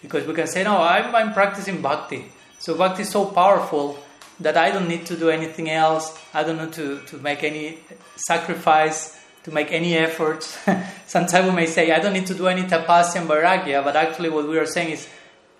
because 0.00 0.26
we 0.26 0.32
can 0.32 0.46
say, 0.46 0.64
no, 0.64 0.78
I'm, 0.78 1.14
I'm 1.14 1.34
practicing 1.34 1.82
bhakti. 1.82 2.32
So 2.58 2.74
bhakti 2.74 3.02
is 3.02 3.10
so 3.10 3.26
powerful 3.26 3.98
that 4.40 4.56
I 4.56 4.70
don't 4.70 4.88
need 4.88 5.04
to 5.04 5.14
do 5.14 5.28
anything 5.28 5.68
else. 5.68 6.18
I 6.32 6.42
don't 6.42 6.56
need 6.56 6.72
to, 6.72 7.00
to 7.08 7.18
make 7.18 7.44
any 7.44 7.80
sacrifice, 8.16 9.20
to 9.44 9.50
make 9.50 9.70
any 9.70 9.94
efforts. 9.94 10.56
Sometimes 11.06 11.50
we 11.50 11.54
may 11.54 11.66
say, 11.66 11.92
I 11.92 12.00
don't 12.00 12.14
need 12.14 12.28
to 12.28 12.34
do 12.34 12.46
any 12.46 12.62
tapasya 12.62 13.20
and 13.20 13.28
vairagya, 13.28 13.84
but 13.84 13.94
actually 13.94 14.30
what 14.30 14.48
we 14.48 14.56
are 14.56 14.64
saying 14.64 14.92
is, 14.92 15.06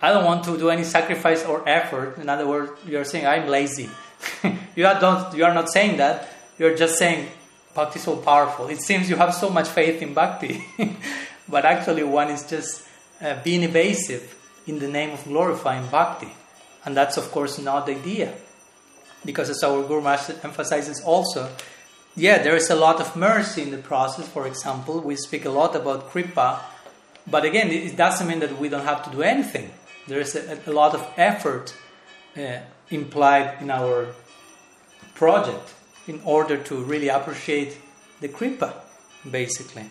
I 0.01 0.11
don't 0.11 0.25
want 0.25 0.43
to 0.45 0.57
do 0.57 0.71
any 0.71 0.85
sacrifice 0.85 1.45
or 1.45 1.69
effort. 1.69 2.17
In 2.17 2.29
other 2.29 2.47
words, 2.47 2.71
you 2.83 2.97
are 2.97 3.03
saying, 3.03 3.27
I'm 3.27 3.47
lazy. 3.47 3.91
you, 4.75 4.87
are 4.87 4.99
don't, 4.99 5.37
you 5.37 5.45
are 5.45 5.53
not 5.53 5.69
saying 5.69 5.97
that. 5.97 6.29
You're 6.57 6.75
just 6.75 6.97
saying, 6.97 7.27
bhakti 7.73 7.99
is 7.99 8.05
so 8.05 8.17
powerful. 8.17 8.67
It 8.67 8.81
seems 8.81 9.09
you 9.09 9.15
have 9.15 9.33
so 9.33 9.49
much 9.49 9.67
faith 9.67 10.01
in 10.01 10.13
bhakti. 10.13 10.65
but 11.49 11.65
actually, 11.65 12.03
one 12.03 12.29
is 12.29 12.43
just 12.49 12.87
uh, 13.21 13.41
being 13.43 13.63
evasive 13.63 14.35
in 14.67 14.79
the 14.79 14.87
name 14.87 15.11
of 15.11 15.23
glorifying 15.23 15.87
bhakti. 15.87 16.29
And 16.85 16.95
that's, 16.95 17.17
of 17.17 17.31
course, 17.31 17.59
not 17.59 17.85
the 17.85 17.95
idea 17.95 18.33
because 19.25 19.49
as 19.49 19.63
our 19.63 19.83
Guru 19.83 20.01
Master 20.01 20.35
emphasizes 20.43 21.01
also, 21.01 21.49
yeah, 22.15 22.41
there 22.41 22.55
is 22.55 22.69
a 22.69 22.75
lot 22.75 22.99
of 22.99 23.15
mercy 23.15 23.61
in 23.61 23.71
the 23.71 23.77
process. 23.77 24.27
For 24.27 24.47
example, 24.47 24.99
we 25.01 25.15
speak 25.15 25.45
a 25.45 25.49
lot 25.49 25.75
about 25.75 26.09
kripa, 26.09 26.61
but 27.27 27.45
again, 27.45 27.69
it 27.69 27.95
doesn't 27.95 28.27
mean 28.27 28.39
that 28.39 28.57
we 28.59 28.69
don't 28.69 28.85
have 28.85 29.03
to 29.03 29.11
do 29.11 29.21
anything. 29.21 29.71
There 30.07 30.19
is 30.19 30.35
a, 30.35 30.59
a 30.65 30.71
lot 30.71 30.95
of 30.95 31.05
effort 31.17 31.75
uh, 32.37 32.59
implied 32.89 33.61
in 33.61 33.69
our 33.69 34.07
project 35.15 35.73
in 36.09 36.19
order 36.25 36.57
to 36.57 36.83
really 36.83 37.07
appreciate 37.07 37.77
the 38.19 38.27
kripa, 38.27 38.73
basically. 39.29 39.89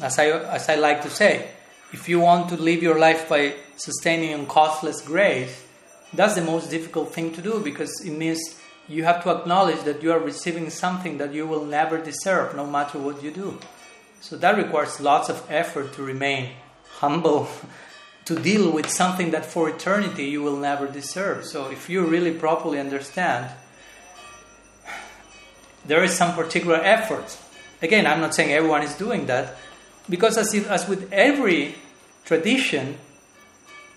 As 0.00 0.18
I, 0.18 0.26
as 0.30 0.68
I 0.68 0.76
like 0.76 1.02
to 1.02 1.10
say, 1.10 1.50
if 1.92 2.08
you 2.08 2.20
want 2.20 2.48
to 2.50 2.56
live 2.56 2.80
your 2.82 2.98
life 2.98 3.28
by 3.28 3.54
sustaining 3.76 4.34
on 4.34 4.46
costless 4.46 5.00
grace, 5.00 5.64
that's 6.12 6.36
the 6.36 6.42
most 6.42 6.70
difficult 6.70 7.12
thing 7.12 7.32
to 7.32 7.42
do 7.42 7.60
because 7.60 8.00
it 8.04 8.12
means 8.12 8.40
you 8.88 9.02
have 9.04 9.22
to 9.24 9.30
acknowledge 9.30 9.82
that 9.82 10.02
you 10.02 10.12
are 10.12 10.20
receiving 10.20 10.70
something 10.70 11.18
that 11.18 11.34
you 11.34 11.46
will 11.46 11.64
never 11.64 11.98
deserve 11.98 12.54
no 12.54 12.66
matter 12.66 12.98
what 12.98 13.22
you 13.22 13.32
do. 13.32 13.58
So 14.20 14.36
that 14.36 14.56
requires 14.56 15.00
lots 15.00 15.28
of 15.28 15.44
effort 15.50 15.92
to 15.94 16.02
remain 16.02 16.52
humble, 16.98 17.48
to 18.26 18.38
deal 18.38 18.70
with 18.70 18.88
something 18.88 19.32
that 19.32 19.44
for 19.44 19.68
eternity 19.68 20.26
you 20.26 20.42
will 20.42 20.56
never 20.56 20.86
deserve. 20.86 21.46
So 21.46 21.70
if 21.70 21.90
you 21.90 22.04
really 22.04 22.32
properly 22.32 22.78
understand, 22.78 23.50
there 25.88 26.04
is 26.04 26.14
some 26.14 26.34
particular 26.34 26.76
effort. 26.76 27.36
Again, 27.82 28.06
I'm 28.06 28.20
not 28.20 28.34
saying 28.34 28.52
everyone 28.52 28.82
is 28.82 28.94
doing 28.94 29.26
that, 29.26 29.56
because 30.08 30.38
as, 30.38 30.54
if, 30.54 30.70
as 30.70 30.88
with 30.88 31.12
every 31.12 31.74
tradition, 32.24 32.98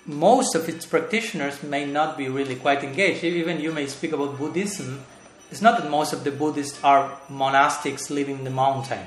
most 0.06 0.56
of 0.56 0.68
its 0.68 0.86
practitioners 0.86 1.62
may 1.62 1.86
not 1.86 2.18
be 2.18 2.28
really 2.28 2.56
quite 2.56 2.84
engaged. 2.84 3.24
Even 3.24 3.60
you 3.60 3.72
may 3.72 3.86
speak 3.88 4.14
about 4.14 4.38
Buddhism. 4.38 5.04
It's 5.52 5.62
not 5.62 5.80
that 5.80 5.92
most 5.92 6.14
of 6.14 6.24
the 6.24 6.32
Buddhists 6.32 6.82
are 6.84 7.20
monastics 7.30 8.10
living 8.10 8.40
in 8.40 8.44
the 8.44 8.50
mountain. 8.50 9.06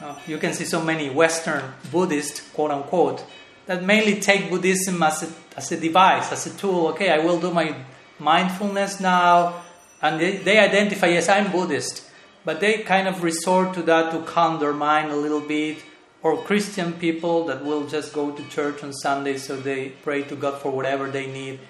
Uh, 0.00 0.14
you 0.26 0.38
can 0.38 0.52
see 0.52 0.64
so 0.64 0.80
many 0.80 1.10
Western 1.10 1.74
Buddhists, 1.90 2.40
quote 2.52 2.70
unquote, 2.70 3.24
that 3.66 3.82
mainly 3.82 4.20
take 4.20 4.48
Buddhism 4.48 5.02
as 5.02 5.22
a, 5.22 5.28
as 5.56 5.72
a 5.72 5.80
device, 5.80 6.30
as 6.30 6.46
a 6.46 6.56
tool. 6.56 6.88
Okay, 6.88 7.10
I 7.10 7.18
will 7.18 7.40
do 7.40 7.50
my 7.52 7.74
mindfulness 8.18 9.00
now. 9.00 9.62
And 10.00 10.20
they, 10.20 10.36
they 10.36 10.58
identify, 10.58 11.08
yes, 11.08 11.28
I'm 11.28 11.50
Buddhist. 11.50 12.07
But 12.48 12.60
they 12.60 12.78
kind 12.78 13.06
of 13.06 13.22
resort 13.22 13.74
to 13.74 13.82
that 13.82 14.10
to 14.10 14.22
calm 14.22 14.58
their 14.58 14.72
mind 14.72 15.10
a 15.10 15.16
little 15.16 15.42
bit 15.42 15.84
or 16.22 16.38
Christian 16.38 16.94
people 16.94 17.44
that 17.44 17.62
will 17.62 17.86
just 17.86 18.14
go 18.14 18.30
to 18.30 18.42
church 18.48 18.82
on 18.82 18.94
Sunday 18.94 19.36
so 19.36 19.54
they 19.54 19.90
pray 19.90 20.22
to 20.22 20.34
God 20.34 20.62
for 20.62 20.70
whatever 20.70 21.10
they 21.10 21.26
need. 21.26 21.60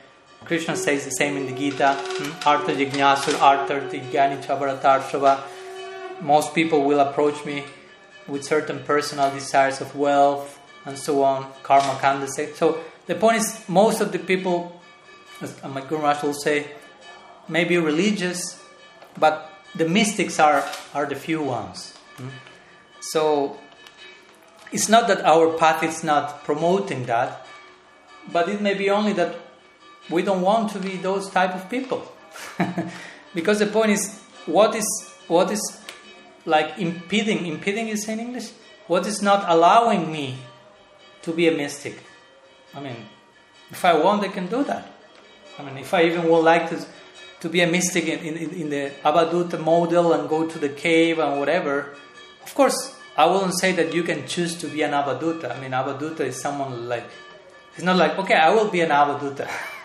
Krishna 0.45 0.77
says 0.77 1.05
the 1.05 1.11
same 1.11 1.37
in 1.37 1.47
the 1.47 1.53
Gita. 1.53 1.97
Hmm? 1.99 2.49
Artha 2.49 2.77
Jignasur, 2.77 3.41
Artha 3.43 3.89
Tigyani 3.91 4.41
Chabaratarshava. 4.41 5.41
Most 6.23 6.55
people 6.55 6.85
will 6.85 7.01
approach 7.01 7.45
me 7.45 7.65
with 8.29 8.45
certain 8.45 8.79
personal 8.85 9.33
desires 9.33 9.81
of 9.81 9.97
wealth 9.97 10.61
and 10.85 10.97
so 10.97 11.25
on. 11.25 11.51
Karma 11.65 11.99
kanda 12.01 12.29
So 12.29 12.85
the 13.07 13.17
point 13.17 13.39
is, 13.39 13.69
most 13.69 14.01
of 14.01 14.13
the 14.13 14.21
people, 14.21 14.81
as 15.41 15.61
my 15.65 15.81
Guru 15.81 16.03
Maharaj 16.03 16.23
will 16.23 16.35
say, 16.35 16.71
may 17.49 17.65
be 17.65 17.79
religious, 17.79 18.63
but 19.19 19.58
the 19.75 19.89
mystics 19.89 20.39
are, 20.39 20.65
are 20.95 21.07
the 21.07 21.15
few 21.15 21.43
ones. 21.43 21.95
Hmm? 22.17 22.29
So 23.01 23.59
it's 24.73 24.89
not 24.89 25.09
that 25.09 25.25
our 25.25 25.57
path 25.57 25.83
is 25.83 26.05
not 26.05 26.45
promoting 26.45 27.07
that, 27.07 27.47
but 28.33 28.49
it 28.49 28.61
may 28.61 28.75
be 28.75 28.91
only 28.91 29.13
that 29.15 29.37
we 30.11 30.23
don't 30.23 30.43
want 30.43 30.71
to 30.73 30.79
be 30.79 30.97
those 30.97 31.31
type 31.31 31.55
of 31.55 31.69
people. 31.71 32.11
because 33.35 33.59
the 33.59 33.67
point 33.67 33.91
is, 33.91 34.21
what 34.47 34.75
is 34.75 34.87
what 35.27 35.51
is 35.51 35.81
like 36.45 36.79
impeding? 36.79 37.47
Impeding 37.47 37.89
is 37.89 38.09
in 38.09 38.21
English. 38.21 38.51
What 38.87 39.07
is 39.07 39.21
not 39.23 39.45
allowing 39.47 40.11
me 40.11 40.39
to 41.23 41.33
be 41.33 41.47
a 41.49 41.53
mystic? 41.53 42.03
I 42.75 42.81
mean, 42.81 42.97
if 43.71 43.85
I 43.85 43.99
want, 43.99 44.23
I 44.23 44.29
can 44.29 44.47
do 44.47 44.65
that. 44.65 44.87
I 45.59 45.63
mean, 45.63 45.77
if 45.77 45.93
I 45.93 46.05
even 46.05 46.29
would 46.29 46.45
like 46.45 46.71
to 46.71 46.85
to 47.41 47.49
be 47.49 47.61
a 47.61 47.67
mystic 47.67 48.07
in, 48.07 48.19
in, 48.21 48.51
in 48.51 48.71
the 48.71 48.93
Avadhuta 49.05 49.63
model 49.63 50.13
and 50.13 50.29
go 50.29 50.47
to 50.47 50.59
the 50.59 50.69
cave 50.69 51.19
and 51.19 51.39
whatever, 51.39 51.95
of 52.43 52.55
course, 52.55 52.97
I 53.17 53.27
wouldn't 53.27 53.59
say 53.59 53.73
that 53.73 53.95
you 53.95 54.03
can 54.03 54.27
choose 54.27 54.57
to 54.57 54.69
be 54.69 54.83
an 54.83 54.93
Avadhuta. 54.93 55.57
I 55.57 55.61
mean, 55.61 55.73
Avadhuta 55.73 56.21
is 56.21 56.41
someone 56.41 56.89
like, 56.89 57.05
it's 57.75 57.83
not 57.83 57.97
like, 57.97 58.19
okay, 58.19 58.35
I 58.35 58.51
will 58.51 58.69
be 58.69 58.81
an 58.81 58.91
Avadhuta. 58.91 59.49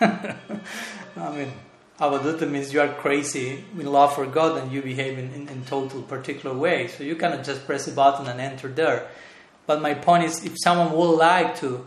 I 1.16 1.36
mean, 1.36 1.52
Avadhuta 1.98 2.48
means 2.48 2.72
you 2.72 2.80
are 2.80 2.88
crazy 2.88 3.64
in 3.78 3.86
love 3.86 4.14
for 4.14 4.26
God 4.26 4.60
and 4.60 4.72
you 4.72 4.82
behave 4.82 5.18
in, 5.18 5.32
in, 5.32 5.48
in 5.48 5.64
total 5.64 6.02
particular 6.02 6.56
way. 6.56 6.88
So 6.88 7.04
you 7.04 7.16
cannot 7.16 7.44
just 7.44 7.66
press 7.66 7.86
a 7.86 7.92
button 7.92 8.26
and 8.26 8.40
enter 8.40 8.68
there. 8.68 9.08
But 9.66 9.80
my 9.80 9.94
point 9.94 10.24
is, 10.24 10.44
if 10.44 10.54
someone 10.62 10.92
would 10.92 11.16
like 11.16 11.56
to, 11.60 11.86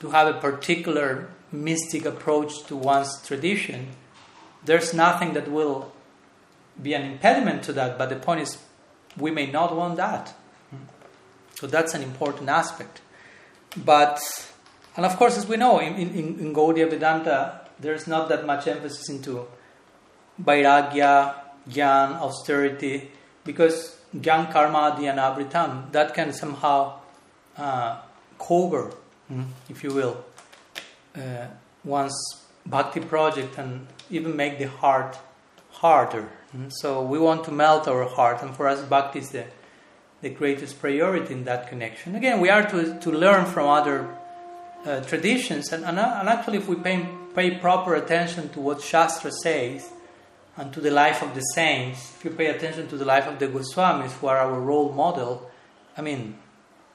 to 0.00 0.10
have 0.10 0.34
a 0.34 0.38
particular 0.38 1.28
mystic 1.52 2.04
approach 2.04 2.64
to 2.64 2.76
one's 2.76 3.22
tradition, 3.22 3.88
there's 4.64 4.94
nothing 4.94 5.34
that 5.34 5.50
will 5.50 5.92
be 6.80 6.94
an 6.94 7.02
impediment 7.02 7.62
to 7.64 7.72
that. 7.74 7.98
But 7.98 8.08
the 8.08 8.16
point 8.16 8.40
is, 8.40 8.58
we 9.16 9.30
may 9.30 9.50
not 9.50 9.74
want 9.74 9.96
that. 9.96 10.34
So 11.54 11.66
that's 11.66 11.94
an 11.94 12.02
important 12.02 12.48
aspect. 12.48 13.00
But, 13.76 14.20
and 14.96 15.06
of 15.06 15.16
course, 15.16 15.38
as 15.38 15.46
we 15.46 15.56
know, 15.56 15.78
in, 15.78 15.94
in, 15.94 16.38
in 16.40 16.54
Gaudiya 16.54 16.90
Vedanta, 16.90 17.60
there's 17.78 18.06
not 18.06 18.28
that 18.28 18.46
much 18.46 18.66
emphasis 18.66 19.08
into 19.08 19.46
vairagya, 20.42 21.34
jnana, 21.68 22.20
austerity, 22.20 23.10
because 23.44 23.98
jnana 24.16 24.52
karma 24.52 24.96
abritam, 24.98 25.90
that 25.92 26.14
can 26.14 26.32
somehow 26.32 26.98
uh, 27.56 28.00
cover, 28.38 28.92
mm, 29.30 29.46
if 29.68 29.82
you 29.82 29.92
will, 29.92 30.24
uh, 31.16 31.46
one's 31.84 32.14
bhakti 32.66 33.00
project 33.00 33.58
and 33.58 33.86
even 34.10 34.36
make 34.36 34.58
the 34.58 34.68
heart 34.68 35.18
harder. 35.70 36.28
Mm. 36.56 36.70
So 36.72 37.02
we 37.02 37.18
want 37.18 37.44
to 37.44 37.52
melt 37.52 37.88
our 37.88 38.04
heart, 38.04 38.42
and 38.42 38.54
for 38.54 38.68
us, 38.68 38.82
bhakti 38.82 39.18
is 39.20 39.30
the 39.30 39.46
the 40.24 40.30
greatest 40.30 40.80
priority 40.80 41.34
in 41.34 41.44
that 41.44 41.68
connection. 41.68 42.16
Again, 42.16 42.40
we 42.40 42.48
are 42.48 42.66
to, 42.70 42.98
to 43.00 43.10
learn 43.10 43.44
from 43.44 43.68
other 43.68 44.08
uh, 44.86 45.00
traditions, 45.02 45.70
and, 45.70 45.84
and, 45.84 45.98
and, 45.98 46.28
actually, 46.30 46.58
if 46.58 46.66
we 46.66 46.76
pay, 46.76 47.06
pay 47.34 47.58
proper 47.58 47.94
attention 47.94 48.48
to 48.50 48.60
what 48.60 48.80
Shastra 48.80 49.30
says 49.30 49.86
and 50.56 50.72
to 50.72 50.80
the 50.80 50.90
life 50.90 51.22
of 51.22 51.34
the 51.34 51.42
saints, 51.42 52.14
if 52.16 52.24
you 52.24 52.30
pay 52.30 52.46
attention 52.46 52.88
to 52.88 52.96
the 52.96 53.04
life 53.04 53.26
of 53.26 53.38
the 53.38 53.48
Goswamis, 53.48 54.12
who 54.12 54.26
are 54.26 54.38
our 54.38 54.58
role 54.58 54.92
model, 54.92 55.50
I 55.94 56.00
mean, 56.00 56.38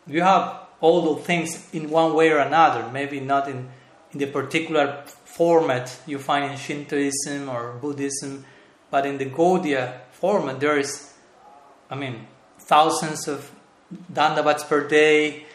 you 0.07 0.24
have 0.24 0.62
all 0.82 1.03
those 1.03 1.24
things 1.24 1.70
in 1.72 1.91
one 1.91 2.16
way 2.16 2.32
or 2.32 2.39
another, 2.39 2.89
maybe 2.91 3.20
not 3.20 3.47
in, 3.47 3.70
in 4.12 4.18
the 4.18 4.28
particular 4.28 5.03
format 5.40 5.86
you 6.06 6.20
find 6.20 6.52
in 6.52 6.58
Shintoism 6.58 7.48
or 7.48 7.80
Buddhism, 7.82 8.44
but 8.92 9.06
in 9.06 9.18
the 9.18 9.30
Gaudiya 9.38 9.84
format, 10.12 10.60
there 10.60 10.78
is, 10.78 11.14
I 11.90 11.96
mean, 11.96 12.28
thousands 12.60 13.28
of 13.30 13.50
dandavats 14.12 14.68
per 14.68 14.86
day, 14.86 15.46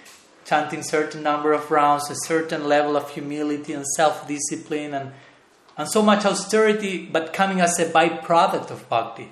chanting 0.47 0.82
certain 0.82 1.22
number 1.22 1.53
of 1.53 1.70
rounds, 1.70 2.11
a 2.11 2.16
certain 2.16 2.62
level 2.66 2.97
of 2.97 3.11
humility 3.11 3.74
and 3.74 3.85
self-discipline, 3.99 4.95
and, 4.95 5.12
and 5.76 5.87
so 5.91 6.01
much 6.01 6.24
austerity, 6.24 6.95
but 7.05 7.35
coming 7.35 7.61
as 7.61 7.78
a 7.78 7.85
byproduct 7.85 8.70
of 8.70 8.89
bhakti. 8.89 9.28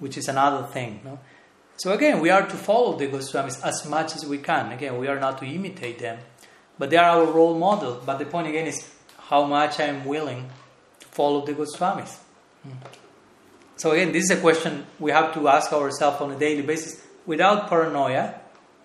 which 0.00 0.16
is 0.16 0.28
another 0.28 0.66
thing. 0.66 1.00
No? 1.04 1.20
So 1.76 1.92
again, 1.92 2.20
we 2.20 2.30
are 2.30 2.46
to 2.46 2.56
follow 2.56 2.96
the 2.96 3.06
Goswamis 3.06 3.62
as 3.62 3.86
much 3.86 4.16
as 4.16 4.26
we 4.26 4.38
can. 4.38 4.72
Again, 4.72 4.98
we 4.98 5.06
are 5.06 5.20
not 5.20 5.38
to 5.38 5.46
imitate 5.46 5.98
them, 5.98 6.18
but 6.78 6.90
they 6.90 6.96
are 6.96 7.20
our 7.20 7.26
role 7.26 7.56
model. 7.56 8.02
But 8.04 8.18
the 8.18 8.26
point 8.26 8.48
again 8.48 8.66
is 8.66 8.82
how 9.30 9.44
much 9.44 9.78
I 9.78 9.84
am 9.84 10.04
willing 10.04 10.50
to 10.98 11.06
follow 11.06 11.46
the 11.46 11.54
Goswamis. 11.54 12.18
Hmm. 12.64 12.70
So 13.76 13.92
again, 13.92 14.12
this 14.12 14.24
is 14.24 14.30
a 14.32 14.40
question 14.40 14.84
we 14.98 15.12
have 15.12 15.32
to 15.34 15.48
ask 15.48 15.72
ourselves 15.72 16.20
on 16.20 16.32
a 16.32 16.38
daily 16.38 16.62
basis 16.62 17.00
without 17.24 17.68
paranoia, 17.68 18.34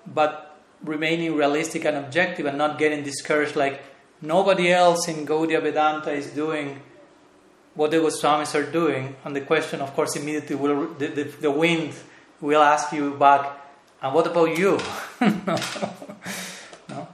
but 0.05 0.55
remaining 0.83 1.35
realistic 1.35 1.83
and 1.83 1.97
objective 1.97 2.45
and 2.45 2.59
not 2.59 2.77
getting 2.77 3.03
discouraged 3.03 3.55
like 3.55 3.81
nobody 4.21 4.71
else 4.71 5.07
in 5.07 5.25
Gaudiya 5.25 5.63
Vedanta 5.63 6.11
is 6.11 6.27
doing 6.27 6.79
what 7.73 7.89
the 7.89 7.97
Goswamis 7.97 8.53
are 8.53 8.71
doing. 8.71 9.15
And 9.25 9.35
the 9.35 9.41
question, 9.41 9.81
of 9.81 9.95
course, 9.95 10.15
immediately 10.15 10.55
will 10.55 10.93
the, 10.93 11.07
the, 11.07 11.23
the 11.23 11.51
wind 11.51 11.93
will 12.39 12.61
ask 12.61 12.93
you 12.93 13.15
back, 13.15 13.51
and 13.99 14.13
what 14.13 14.27
about 14.27 14.55
you? 14.55 14.79
no? 16.87 17.07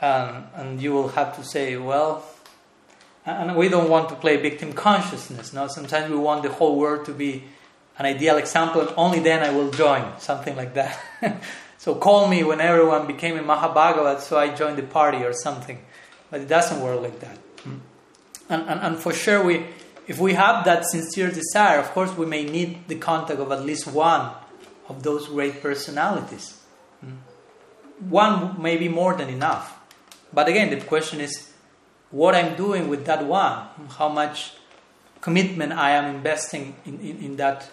And, 0.00 0.46
and 0.56 0.82
you 0.82 0.94
will 0.94 1.08
have 1.08 1.36
to 1.36 1.44
say, 1.44 1.76
well, 1.76 2.24
and 3.24 3.56
we 3.56 3.68
don't 3.68 3.88
want 3.88 4.08
to 4.08 4.14
play 4.16 4.36
victim 4.36 4.72
consciousness. 4.72 5.52
No, 5.52 5.68
sometimes 5.68 6.10
we 6.10 6.16
want 6.16 6.42
the 6.42 6.50
whole 6.50 6.76
world 6.76 7.06
to 7.06 7.12
be 7.12 7.44
an 7.98 8.06
ideal 8.06 8.36
example, 8.36 8.80
and 8.80 8.90
only 8.96 9.20
then 9.20 9.42
I 9.42 9.50
will 9.50 9.70
join 9.70 10.18
something 10.18 10.56
like 10.56 10.74
that. 10.74 10.98
so 11.78 11.94
call 11.94 12.26
me 12.26 12.42
when 12.42 12.60
everyone 12.60 13.06
became 13.06 13.38
a 13.38 13.42
Mahabhagavat, 13.42 14.20
so 14.20 14.38
I 14.38 14.54
joined 14.54 14.78
the 14.78 14.82
party 14.82 15.18
or 15.18 15.32
something. 15.32 15.78
But 16.30 16.40
it 16.40 16.48
doesn't 16.48 16.80
work 16.80 17.00
like 17.00 17.20
that. 17.20 17.36
Hmm. 17.62 17.78
And, 18.48 18.62
and, 18.68 18.80
and 18.80 18.98
for 18.98 19.12
sure, 19.12 19.44
we, 19.44 19.66
if 20.08 20.18
we 20.18 20.32
have 20.32 20.64
that 20.64 20.86
sincere 20.86 21.30
desire, 21.30 21.78
of 21.78 21.90
course, 21.90 22.16
we 22.16 22.26
may 22.26 22.44
need 22.44 22.88
the 22.88 22.96
contact 22.96 23.38
of 23.38 23.52
at 23.52 23.64
least 23.64 23.86
one 23.86 24.32
of 24.88 25.02
those 25.02 25.28
great 25.28 25.62
personalities. 25.62 26.58
Hmm. 27.00 27.16
One 28.08 28.60
may 28.60 28.76
be 28.78 28.88
more 28.88 29.14
than 29.14 29.28
enough. 29.28 29.78
But 30.32 30.48
again, 30.48 30.70
the 30.70 30.84
question 30.84 31.20
is 31.20 31.51
what 32.12 32.34
I'm 32.34 32.54
doing 32.54 32.88
with 32.88 33.04
that 33.06 33.26
one, 33.26 33.66
how 33.98 34.08
much 34.08 34.52
commitment 35.20 35.72
I 35.72 35.90
am 35.92 36.14
investing 36.14 36.76
in, 36.84 37.00
in, 37.00 37.18
in, 37.18 37.36
that, 37.36 37.68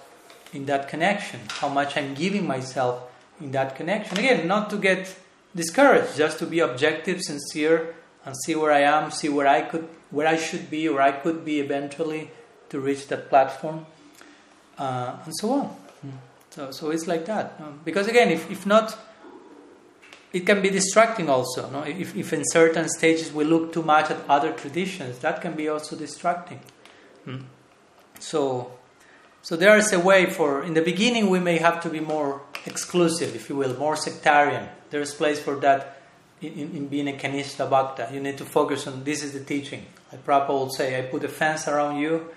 in 0.54 0.66
that 0.66 0.88
connection, 0.88 1.42
how 1.50 1.70
much 1.70 1.96
I'm 1.96 2.16
giving 2.16 2.48
myself 2.48 3.04
in 3.40 3.52
that 3.52 3.76
connection. 3.76 4.18
Again, 4.18 4.48
not 4.48 4.70
to 4.72 4.78
get 4.78 5.16
discouraged, 5.56 6.16
just 6.16 6.40
to 6.40 6.46
be 6.46 6.60
objective, 6.60 7.22
sincere, 7.22 7.96
and 8.26 8.36
see 8.46 8.56
where 8.56 8.72
I 8.72 8.82
am, 8.82 9.12
see 9.12 9.30
where 9.30 9.48
I 9.48 9.62
could, 9.62 9.88
where 10.10 10.28
I 10.28 10.38
should 10.38 10.70
be, 10.70 10.88
or 10.88 11.02
I 11.02 11.12
could 11.12 11.46
be 11.46 11.60
eventually 11.60 12.32
to 12.70 12.80
reach 12.80 13.08
that 13.08 13.30
platform, 13.30 13.86
uh, 14.78 15.18
and 15.26 15.34
so 15.36 15.52
on. 15.52 15.76
So, 16.52 16.72
so 16.72 16.90
it's 16.92 17.08
like 17.08 17.26
that. 17.26 17.86
Because 17.86 18.08
again, 18.08 18.30
if, 18.30 18.50
if 18.50 18.66
not, 18.66 18.98
it 20.32 20.46
can 20.46 20.62
be 20.62 20.70
distracting 20.70 21.30
also. 21.30 21.70
No? 21.70 21.84
If, 21.84 22.16
if 22.16 22.34
in 22.34 22.44
certain 22.46 22.88
stages 22.88 23.34
we 23.34 23.44
look 23.44 23.74
too 23.74 23.82
much 23.82 24.12
at 24.12 24.18
other 24.30 24.52
traditions, 24.52 25.20
that 25.20 25.42
can 25.42 25.54
be 25.54 25.68
also 25.70 25.96
distracting. 25.96 26.60
Hmm? 27.26 27.38
So, 28.20 28.72
so 29.42 29.56
there 29.56 29.78
is 29.78 29.92
a 29.94 30.00
way 30.00 30.28
for, 30.28 30.64
in 30.64 30.74
the 30.74 30.82
beginning, 30.82 31.30
we 31.30 31.40
may 31.40 31.58
have 31.58 31.82
to 31.84 31.90
be 31.90 32.00
more 32.00 32.42
exclusive, 32.66 33.36
if 33.36 33.50
you 33.50 33.56
will, 33.56 33.76
more 33.78 33.96
sectarian. 33.96 34.70
There 34.92 35.02
is 35.02 35.14
place 35.14 35.40
for 35.40 35.56
that 35.58 36.02
in, 36.42 36.54
in 36.54 36.88
being 36.88 37.08
a 37.08 37.14
Kanishta 37.14 37.70
Bhakta. 37.70 38.10
You 38.14 38.20
need 38.20 38.38
to 38.38 38.46
focus 38.46 38.86
on 38.88 39.04
this 39.04 39.24
is 39.24 39.34
the 39.34 39.44
teaching. 39.44 39.86
Like 40.12 40.26
Prabhupada 40.26 40.66
would 40.66 40.74
say, 40.74 41.00
I 41.00 41.04
put 41.04 41.24
a 41.24 41.30
fence 41.30 41.68
around 41.68 42.00
you, 42.00 42.30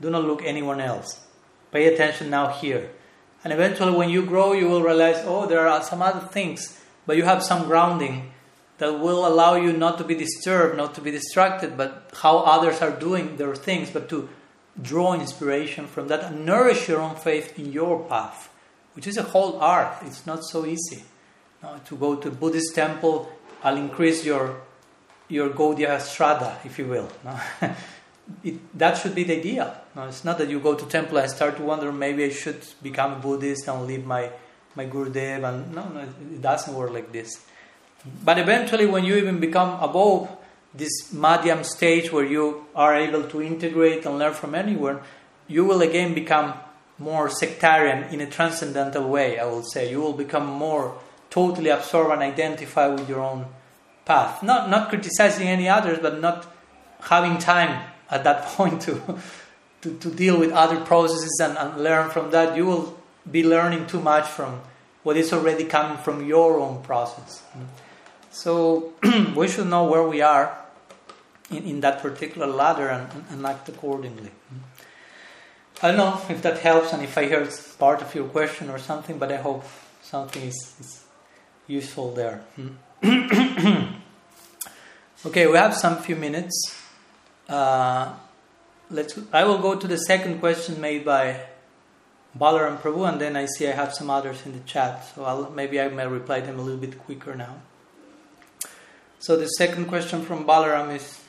do 0.00 0.10
not 0.10 0.24
look 0.24 0.42
anyone 0.44 0.80
else. 0.80 1.20
Pay 1.70 1.92
attention 1.92 2.30
now 2.30 2.48
here. 2.48 2.90
And 3.44 3.52
eventually, 3.52 3.92
when 3.92 4.10
you 4.10 4.24
grow, 4.24 4.52
you 4.52 4.68
will 4.68 4.82
realize, 4.82 5.22
oh, 5.24 5.46
there 5.46 5.68
are 5.68 5.82
some 5.82 6.02
other 6.02 6.26
things 6.26 6.80
but 7.06 7.16
you 7.16 7.22
have 7.24 7.42
some 7.42 7.66
grounding 7.66 8.32
that 8.78 9.00
will 9.00 9.26
allow 9.26 9.54
you 9.54 9.72
not 9.72 9.96
to 9.98 10.04
be 10.04 10.14
disturbed, 10.14 10.76
not 10.76 10.94
to 10.94 11.00
be 11.00 11.10
distracted, 11.10 11.76
but 11.76 12.10
how 12.20 12.38
others 12.38 12.82
are 12.82 12.90
doing 12.90 13.36
their 13.36 13.54
things, 13.54 13.90
but 13.90 14.08
to 14.10 14.28
draw 14.80 15.14
inspiration 15.14 15.86
from 15.86 16.08
that 16.08 16.24
and 16.24 16.44
nourish 16.44 16.88
your 16.88 17.00
own 17.00 17.16
faith 17.16 17.58
in 17.58 17.72
your 17.72 18.04
path, 18.04 18.50
which 18.94 19.06
is 19.06 19.16
a 19.16 19.22
whole 19.22 19.58
art. 19.60 19.96
It's 20.02 20.26
not 20.26 20.44
so 20.44 20.66
easy. 20.66 21.04
to 21.86 21.96
go 21.96 22.16
to 22.16 22.28
a 22.28 22.30
Buddhist 22.30 22.74
temple, 22.74 23.30
I'll 23.64 23.76
increase 23.76 24.24
your 24.24 24.60
your 25.28 25.50
Gaudiya 25.50 25.98
Shraddha, 25.98 26.64
if 26.64 26.78
you 26.78 26.86
will. 26.86 27.08
it, 28.44 28.78
that 28.78 28.96
should 28.96 29.14
be 29.14 29.24
the 29.24 29.38
idea. 29.38 29.80
It's 29.96 30.24
not 30.24 30.38
that 30.38 30.48
you 30.48 30.60
go 30.60 30.74
to 30.74 30.86
temple 30.86 31.18
and 31.18 31.28
start 31.28 31.56
to 31.56 31.62
wonder 31.62 31.90
maybe 31.90 32.24
I 32.24 32.28
should 32.28 32.64
become 32.80 33.14
a 33.14 33.16
Buddhist 33.16 33.66
and 33.66 33.86
leave 33.86 34.06
my 34.06 34.30
my 34.76 34.86
Gurudev, 34.86 35.48
and 35.48 35.74
no, 35.74 35.88
no, 35.88 36.00
it 36.00 36.40
doesn't 36.40 36.74
work 36.74 36.92
like 36.92 37.12
this. 37.12 37.44
But 38.24 38.38
eventually, 38.38 38.86
when 38.86 39.04
you 39.04 39.16
even 39.16 39.40
become 39.40 39.82
above 39.82 40.28
this 40.74 41.12
madhyam 41.12 41.64
stage 41.64 42.12
where 42.12 42.24
you 42.24 42.66
are 42.74 42.94
able 42.94 43.24
to 43.24 43.42
integrate 43.42 44.04
and 44.04 44.18
learn 44.18 44.34
from 44.34 44.54
anywhere, 44.54 45.02
you 45.48 45.64
will 45.64 45.82
again 45.82 46.14
become 46.14 46.54
more 46.98 47.28
sectarian 47.28 48.04
in 48.12 48.20
a 48.20 48.26
transcendental 48.26 49.08
way, 49.08 49.38
I 49.38 49.44
will 49.46 49.62
say. 49.62 49.90
You 49.90 50.00
will 50.00 50.12
become 50.12 50.46
more 50.46 50.98
totally 51.30 51.70
absorbed 51.70 52.12
and 52.12 52.22
identify 52.22 52.86
with 52.86 53.08
your 53.08 53.20
own 53.20 53.46
path. 54.04 54.42
Not, 54.42 54.70
not 54.70 54.88
criticizing 54.88 55.48
any 55.48 55.68
others, 55.68 55.98
but 56.00 56.20
not 56.20 56.46
having 57.00 57.38
time 57.38 57.90
at 58.10 58.24
that 58.24 58.46
point 58.56 58.82
to, 58.82 59.18
to, 59.82 59.98
to 59.98 60.10
deal 60.10 60.38
with 60.38 60.52
other 60.52 60.80
processes 60.84 61.40
and, 61.42 61.56
and 61.58 61.82
learn 61.82 62.10
from 62.10 62.30
that. 62.30 62.56
You 62.56 62.66
will 62.66 62.98
be 63.30 63.44
learning 63.44 63.86
too 63.86 64.00
much 64.00 64.26
from 64.28 64.60
what 65.02 65.16
is 65.16 65.32
already 65.32 65.64
coming 65.64 65.98
from 65.98 66.26
your 66.26 66.58
own 66.58 66.82
process. 66.82 67.42
So 68.30 68.92
we 69.36 69.48
should 69.48 69.68
know 69.68 69.84
where 69.84 70.02
we 70.02 70.20
are 70.20 70.56
in, 71.50 71.64
in 71.64 71.80
that 71.80 72.02
particular 72.02 72.46
ladder 72.46 72.88
and, 72.88 73.24
and, 73.30 73.46
act 73.46 73.68
accordingly. 73.68 74.30
I 75.82 75.88
don't 75.88 75.96
know 75.96 76.20
if 76.28 76.42
that 76.42 76.58
helps 76.58 76.92
and 76.92 77.02
if 77.02 77.16
I 77.16 77.26
heard 77.28 77.50
part 77.78 78.02
of 78.02 78.14
your 78.14 78.26
question 78.28 78.70
or 78.70 78.78
something, 78.78 79.18
but 79.18 79.30
I 79.30 79.36
hope 79.36 79.64
something 80.02 80.42
is, 80.42 80.74
is 80.80 81.04
useful 81.66 82.12
there. 82.12 82.42
okay, 85.26 85.46
we 85.46 85.56
have 85.56 85.74
some 85.74 85.98
few 85.98 86.16
minutes. 86.16 86.76
Uh, 87.48 88.12
let's. 88.90 89.18
I 89.32 89.44
will 89.44 89.58
go 89.58 89.76
to 89.76 89.86
the 89.86 89.98
second 89.98 90.40
question 90.40 90.80
made 90.80 91.04
by 91.04 91.40
Balaram 92.38 92.78
Prabhu, 92.78 93.08
and 93.08 93.20
then 93.20 93.36
I 93.36 93.46
see 93.46 93.68
I 93.68 93.72
have 93.72 93.94
some 93.94 94.10
others 94.10 94.44
in 94.44 94.52
the 94.52 94.60
chat, 94.60 95.04
so 95.14 95.24
I'll, 95.24 95.50
maybe 95.50 95.80
I 95.80 95.88
may 95.88 96.06
reply 96.06 96.40
them 96.40 96.58
a 96.58 96.62
little 96.62 96.80
bit 96.80 96.98
quicker 96.98 97.34
now. 97.34 97.56
So 99.18 99.36
the 99.36 99.46
second 99.46 99.86
question 99.86 100.22
from 100.22 100.44
Balaram 100.44 100.94
is 100.94 101.20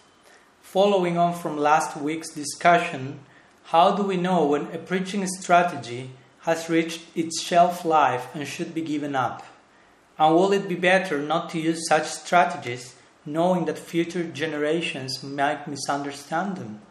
following 0.61 1.17
on 1.17 1.33
from 1.33 1.57
last 1.57 1.97
week's 1.97 2.29
discussion, 2.29 3.19
how 3.65 3.91
do 3.91 4.03
we 4.03 4.17
know 4.17 4.45
when 4.45 4.67
a 4.67 4.77
preaching 4.77 5.25
strategy 5.27 6.11
has 6.41 6.69
reached 6.69 7.01
its 7.15 7.41
shelf 7.41 7.83
life 7.85 8.27
and 8.33 8.47
should 8.47 8.73
be 8.73 8.81
given 8.81 9.15
up? 9.15 9.45
And 10.19 10.35
will 10.35 10.51
it 10.53 10.67
be 10.67 10.75
better 10.75 11.19
not 11.19 11.49
to 11.51 11.59
use 11.59 11.87
such 11.87 12.07
strategies 12.07 12.95
knowing 13.25 13.65
that 13.65 13.77
future 13.77 14.23
generations 14.23 15.21
might 15.23 15.67
misunderstand 15.67 16.57
them? 16.57 16.81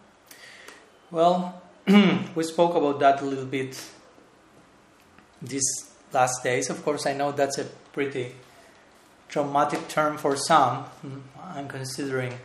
Well, 1.11 1.62
we 2.35 2.43
spoke 2.43 2.75
about 2.75 3.01
that 3.01 3.23
a 3.23 3.25
little 3.25 3.47
bit 3.47 3.81
these 5.43 5.68
last 6.12 6.43
days. 6.43 6.70
Of 6.70 6.84
course, 6.84 7.07
I 7.07 7.12
know 7.12 7.32
that's 7.32 7.59
a 7.59 7.64
pretty 7.93 8.34
traumatic 9.28 9.89
term 9.89 10.16
for 10.18 10.37
some. 10.37 10.84
Hmm, 10.84 11.18
I'm 11.43 11.68
considering 11.68 12.39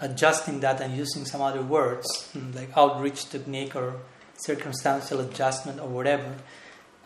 adjusting 0.00 0.60
that 0.60 0.80
and 0.80 0.96
using 0.96 1.24
some 1.24 1.40
other 1.40 1.62
words 1.62 2.28
hmm, 2.32 2.50
like 2.52 2.76
outreach 2.76 3.28
technique 3.30 3.76
or 3.76 4.00
circumstantial 4.36 5.20
adjustment 5.20 5.80
or 5.80 5.88
whatever. 5.88 6.34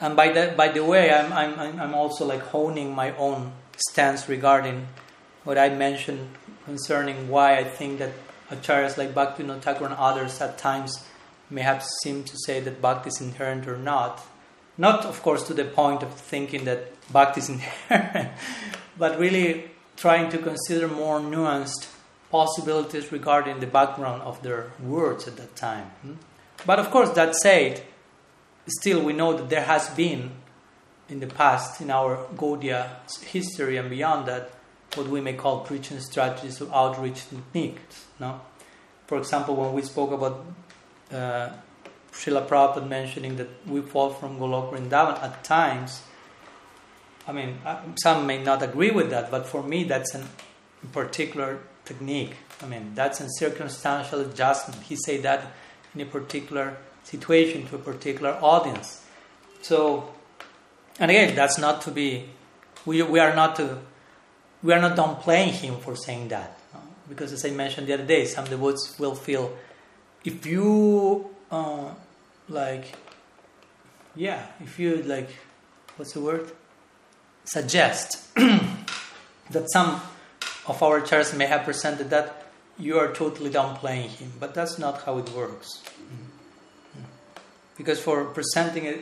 And 0.01 0.16
by 0.16 0.32
that, 0.32 0.57
by 0.57 0.68
the 0.68 0.84
way, 0.84 1.12
I'm, 1.12 1.32
I'm, 1.32 1.80
I'm 1.80 1.95
also 1.95 2.24
like 2.26 2.40
honing 2.40 2.95
my 2.95 3.16
own 3.16 3.53
stance 3.76 4.28
regarding 4.28 4.86
what 5.45 5.59
I 5.59 5.68
mentioned 5.68 6.28
concerning 6.64 7.28
why 7.28 7.59
I 7.59 7.64
think 7.64 7.99
that 7.99 8.12
acharyas 8.51 8.97
like 8.97 9.14
Bhaktivinoda 9.14 9.61
Thakur 9.61 9.86
and 9.86 9.95
others 9.95 10.40
at 10.40 10.59
times 10.59 11.05
may 11.51 11.62
have 11.62 11.84
seemed 12.03 12.26
to 12.26 12.36
say 12.47 12.61
that 12.61 12.80
bhakti 12.80 13.09
is 13.09 13.20
inherent 13.20 13.68
or 13.68 13.76
not. 13.76 14.24
Not, 14.77 15.05
of 15.05 15.22
course, 15.22 15.47
to 15.47 15.55
the 15.55 15.64
point 15.64 16.03
of 16.03 16.14
thinking 16.14 16.64
that 16.64 16.93
bhakti 17.12 17.41
is 17.41 17.49
inherent, 17.49 18.33
but 18.99 19.18
really 19.18 19.70
trying 19.97 20.31
to 20.31 20.39
consider 20.39 20.89
more 20.89 21.20
nuanced 21.20 21.89
possibilities 22.31 23.12
regarding 23.12 23.61
the 23.61 23.66
background 23.66 24.22
of 24.22 24.43
their 24.43 24.72
words 24.83 25.29
at 25.29 25.37
that 25.37 25.55
time. 25.55 25.87
Hmm? 26.03 26.14
But 26.66 26.79
of 26.81 26.91
course, 26.91 27.11
that 27.11 27.37
said, 27.37 27.83
still 28.66 29.03
we 29.03 29.12
know 29.12 29.37
that 29.37 29.49
there 29.49 29.64
has 29.64 29.89
been 29.91 30.33
in 31.09 31.20
the 31.20 31.27
past, 31.27 31.81
in 31.81 31.91
our 31.91 32.27
Gaudiya 32.37 32.89
history 33.25 33.77
and 33.77 33.91
beyond 33.91 34.27
that, 34.27 34.51
what 34.95 35.09
we 35.09 35.20
may 35.20 35.35
call 35.35 35.61
preaching 35.61 36.01
strategies 36.01 36.61
or 36.61 36.72
outreach 36.75 37.29
techniques. 37.29 38.07
No? 38.18 38.41
For 39.07 39.18
example, 39.18 39.55
when 39.57 39.72
we 39.72 39.83
spoke 39.83 40.12
about 40.12 40.45
uh, 41.12 41.51
Srila 42.15 42.47
Prabhupada 42.49 42.89
mentioning 42.89 43.37
that 43.37 43.49
we 43.67 43.83
fall 43.83 44.11
from 44.11 44.39
Golok 44.39 44.73
Vrindavan 44.73 45.23
at 45.23 45.45
times. 45.45 46.03
I 47.27 47.33
mean, 47.33 47.59
uh, 47.65 47.81
some 48.03 48.27
may 48.27 48.43
not 48.43 48.62
agree 48.62 48.91
with 48.91 49.11
that, 49.11 49.31
but 49.31 49.47
for 49.47 49.62
me, 49.62 49.85
that's 49.85 50.15
a 50.15 50.25
particular 50.93 51.59
technique. 51.85 52.35
I 52.62 52.67
mean, 52.67 52.93
that's 52.95 53.21
a 53.21 53.29
circumstantial 53.29 54.21
adjustment. 54.21 54.83
He 54.83 54.97
said 54.97 55.23
that 55.23 55.53
in 55.95 56.01
a 56.01 56.07
particular 56.07 56.77
situation 57.03 57.67
to 57.67 57.77
a 57.77 57.79
particular 57.79 58.39
audience. 58.41 59.05
So, 59.62 60.15
and 60.99 61.11
again, 61.11 61.35
that's 61.35 61.59
not 61.59 61.83
to 61.83 61.91
be. 61.91 62.29
We, 62.87 63.03
we 63.03 63.19
are 63.19 63.35
not 63.35 63.57
to. 63.57 63.79
We 64.62 64.73
are 64.73 64.81
not 64.81 64.97
downplaying 64.97 65.53
him 65.53 65.81
for 65.81 65.97
saying 65.97 66.29
that, 66.29 66.59
because 67.09 67.33
as 67.33 67.45
I 67.45 67.51
mentioned 67.51 67.87
the 67.87 67.95
other 67.95 68.07
day, 68.07 68.25
some 68.25 68.47
devotees 68.47 68.95
will 68.99 69.15
feel 69.15 69.55
if 70.25 70.47
you 70.47 71.29
uh, 71.51 71.91
like, 72.49 72.95
yeah, 74.14 74.47
if 74.61 74.78
you 74.78 75.03
like, 75.03 75.30
what's 75.97 76.12
the 76.12 76.20
word? 76.20 76.51
Suggest 77.45 78.22
that 78.34 79.70
some 79.72 80.01
of 80.66 80.82
our 80.82 81.01
acharyas 81.01 81.36
may 81.36 81.47
have 81.47 81.64
presented 81.64 82.11
that 82.11 82.45
you 82.78 82.99
are 82.99 83.12
totally 83.12 83.51
downplaying 83.51 84.09
him, 84.09 84.32
but 84.40 84.55
that's 84.55 84.78
not 84.78 85.03
how 85.03 85.18
it 85.18 85.30
works. 85.30 85.82
Mm-hmm. 85.84 87.03
Because 87.76 88.01
for 88.01 88.24
presenting 88.24 88.86
a, 88.86 88.99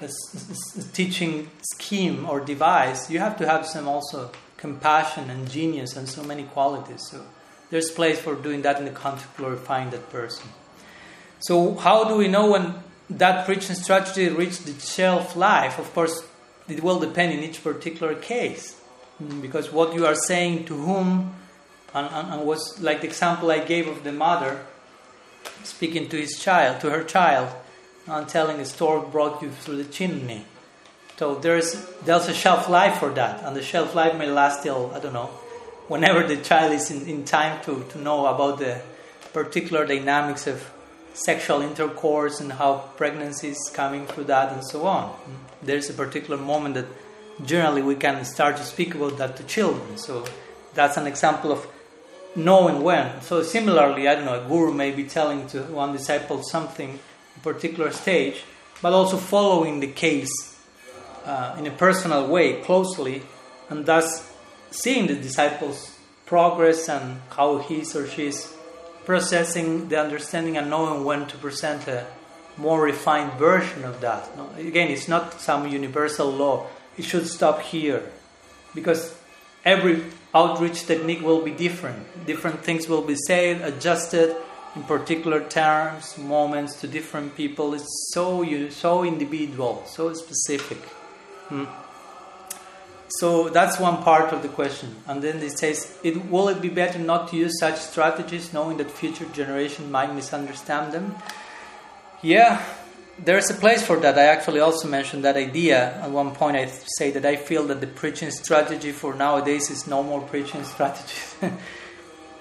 a, 0.00 0.06
a, 0.06 0.82
teaching 0.92 1.50
scheme 1.74 2.28
or 2.28 2.40
device, 2.40 3.10
you 3.10 3.18
have 3.18 3.36
to 3.38 3.46
have 3.46 3.66
some 3.66 3.88
also 3.88 4.30
compassion 4.56 5.30
and 5.30 5.50
genius 5.50 5.96
and 5.96 6.08
so 6.08 6.22
many 6.22 6.44
qualities. 6.44 7.02
So 7.10 7.24
there's 7.70 7.90
place 7.90 8.20
for 8.20 8.34
doing 8.34 8.62
that 8.62 8.78
in 8.78 8.84
the 8.84 8.90
context 8.90 9.26
of 9.30 9.36
glorifying 9.36 9.90
that 9.90 10.10
person. 10.10 10.48
So 11.40 11.74
how 11.76 12.04
do 12.04 12.16
we 12.16 12.28
know 12.28 12.50
when 12.50 12.74
that 13.10 13.46
preaching 13.46 13.76
strategy 13.76 14.28
reached 14.28 14.66
the 14.66 14.78
shelf 14.80 15.36
life? 15.36 15.78
Of 15.78 15.92
course, 15.94 16.26
it 16.68 16.82
will 16.82 16.98
depend 16.98 17.32
in 17.32 17.42
each 17.42 17.62
particular 17.62 18.14
case, 18.14 18.76
mm, 19.22 19.40
because 19.40 19.72
what 19.72 19.94
you 19.94 20.04
are 20.04 20.14
saying 20.14 20.66
to 20.66 20.74
whom, 20.74 21.34
and, 21.94 22.06
and, 22.12 22.32
and 22.34 22.46
was 22.46 22.80
like 22.80 23.00
the 23.00 23.06
example 23.06 23.50
I 23.50 23.60
gave 23.60 23.88
of 23.88 24.04
the 24.04 24.12
mother 24.12 24.66
speaking 25.64 26.08
to 26.10 26.16
his 26.20 26.38
child, 26.38 26.80
to 26.80 26.90
her 26.90 27.02
child, 27.04 27.48
and 28.06 28.28
telling 28.28 28.60
a 28.60 28.64
stork 28.64 29.10
brought 29.10 29.40
you 29.42 29.50
through 29.50 29.76
the 29.76 29.84
chimney. 29.84 30.44
So 31.16 31.34
there's 31.34 31.86
there's 32.04 32.28
a 32.28 32.34
shelf 32.34 32.68
life 32.68 32.98
for 32.98 33.10
that, 33.10 33.42
and 33.42 33.56
the 33.56 33.62
shelf 33.62 33.94
life 33.94 34.16
may 34.16 34.30
last 34.30 34.62
till 34.62 34.92
I 34.94 35.00
don't 35.00 35.12
know, 35.12 35.30
whenever 35.88 36.26
the 36.26 36.36
child 36.36 36.72
is 36.72 36.90
in, 36.90 37.06
in 37.06 37.24
time 37.24 37.62
to, 37.64 37.84
to 37.90 37.98
know 37.98 38.26
about 38.26 38.58
the 38.58 38.80
particular 39.32 39.86
dynamics 39.86 40.46
of 40.46 40.70
sexual 41.14 41.62
intercourse 41.62 42.40
and 42.40 42.52
how 42.52 42.90
pregnancy 42.96 43.48
is 43.48 43.70
coming 43.74 44.06
through 44.06 44.24
that 44.24 44.52
and 44.52 44.64
so 44.64 44.86
on. 44.86 45.14
There's 45.62 45.90
a 45.90 45.94
particular 45.94 46.36
moment 46.36 46.74
that 46.74 46.86
generally 47.44 47.82
we 47.82 47.94
can 47.94 48.24
start 48.24 48.56
to 48.56 48.62
speak 48.62 48.94
about 48.94 49.18
that 49.18 49.36
to 49.36 49.44
children. 49.44 49.96
So 49.98 50.24
that's 50.74 50.96
an 50.96 51.06
example 51.06 51.52
of 51.52 51.66
knowing 52.36 52.82
when. 52.82 53.20
So 53.22 53.42
similarly, 53.42 54.08
I 54.08 54.14
don't 54.14 54.24
know, 54.24 54.44
a 54.44 54.48
guru 54.48 54.72
may 54.72 54.92
be 54.92 55.04
telling 55.04 55.46
to 55.48 55.62
one 55.62 55.92
disciple 55.92 56.42
something, 56.42 56.98
a 57.36 57.40
particular 57.40 57.90
stage, 57.90 58.44
but 58.80 58.92
also 58.92 59.16
following 59.16 59.80
the 59.80 59.88
case 59.88 60.56
uh, 61.24 61.56
in 61.58 61.66
a 61.66 61.70
personal 61.70 62.28
way 62.28 62.62
closely, 62.62 63.22
and 63.68 63.84
thus 63.86 64.32
seeing 64.70 65.06
the 65.06 65.14
disciple's 65.14 65.98
progress 66.26 66.88
and 66.88 67.20
how 67.30 67.58
he 67.58 67.80
or 67.94 68.06
she 68.06 68.26
is 68.26 68.54
processing 69.08 69.88
the 69.88 69.98
understanding 69.98 70.58
and 70.58 70.68
knowing 70.68 71.02
when 71.02 71.26
to 71.26 71.38
present 71.38 71.88
a 71.88 72.04
more 72.58 72.82
refined 72.82 73.32
version 73.38 73.82
of 73.82 74.02
that. 74.02 74.36
No? 74.36 74.50
Again, 74.58 74.90
it's 74.90 75.08
not 75.08 75.40
some 75.40 75.66
universal 75.66 76.30
law. 76.30 76.66
It 76.98 77.06
should 77.06 77.26
stop 77.26 77.62
here 77.62 78.02
because 78.74 79.16
every 79.64 80.04
outreach 80.34 80.84
technique 80.84 81.22
will 81.22 81.40
be 81.40 81.52
different. 81.52 82.26
Different 82.26 82.62
things 82.62 82.86
will 82.86 83.00
be 83.00 83.14
said, 83.14 83.62
adjusted 83.62 84.36
in 84.76 84.82
particular 84.82 85.40
terms, 85.42 86.18
moments 86.18 86.78
to 86.82 86.86
different 86.86 87.34
people. 87.34 87.72
It's 87.72 88.10
so 88.12 88.44
so 88.68 89.04
individual, 89.04 89.84
so 89.86 90.12
specific. 90.12 90.82
Hmm. 91.48 91.64
So 93.08 93.48
that's 93.48 93.80
one 93.80 94.02
part 94.02 94.32
of 94.34 94.42
the 94.42 94.48
question. 94.48 94.94
And 95.06 95.22
then 95.22 95.38
it 95.38 95.58
says, 95.58 95.96
it, 96.02 96.30
will 96.30 96.48
it 96.48 96.60
be 96.60 96.68
better 96.68 96.98
not 96.98 97.28
to 97.28 97.36
use 97.36 97.58
such 97.58 97.76
strategies 97.76 98.52
knowing 98.52 98.76
that 98.78 98.90
future 98.90 99.24
generation 99.26 99.90
might 99.90 100.14
misunderstand 100.14 100.92
them? 100.92 101.16
Yeah, 102.20 102.62
there's 103.18 103.50
a 103.50 103.54
place 103.54 103.82
for 103.82 103.96
that. 104.00 104.18
I 104.18 104.24
actually 104.26 104.60
also 104.60 104.88
mentioned 104.88 105.24
that 105.24 105.36
idea. 105.36 105.94
At 106.02 106.10
one 106.10 106.34
point, 106.34 106.56
I 106.56 106.66
say 106.98 107.10
that 107.12 107.24
I 107.24 107.36
feel 107.36 107.66
that 107.68 107.80
the 107.80 107.86
preaching 107.86 108.30
strategy 108.30 108.92
for 108.92 109.14
nowadays 109.14 109.70
is 109.70 109.86
no 109.86 110.02
more 110.02 110.20
preaching 110.20 110.64
strategy. 110.74 111.14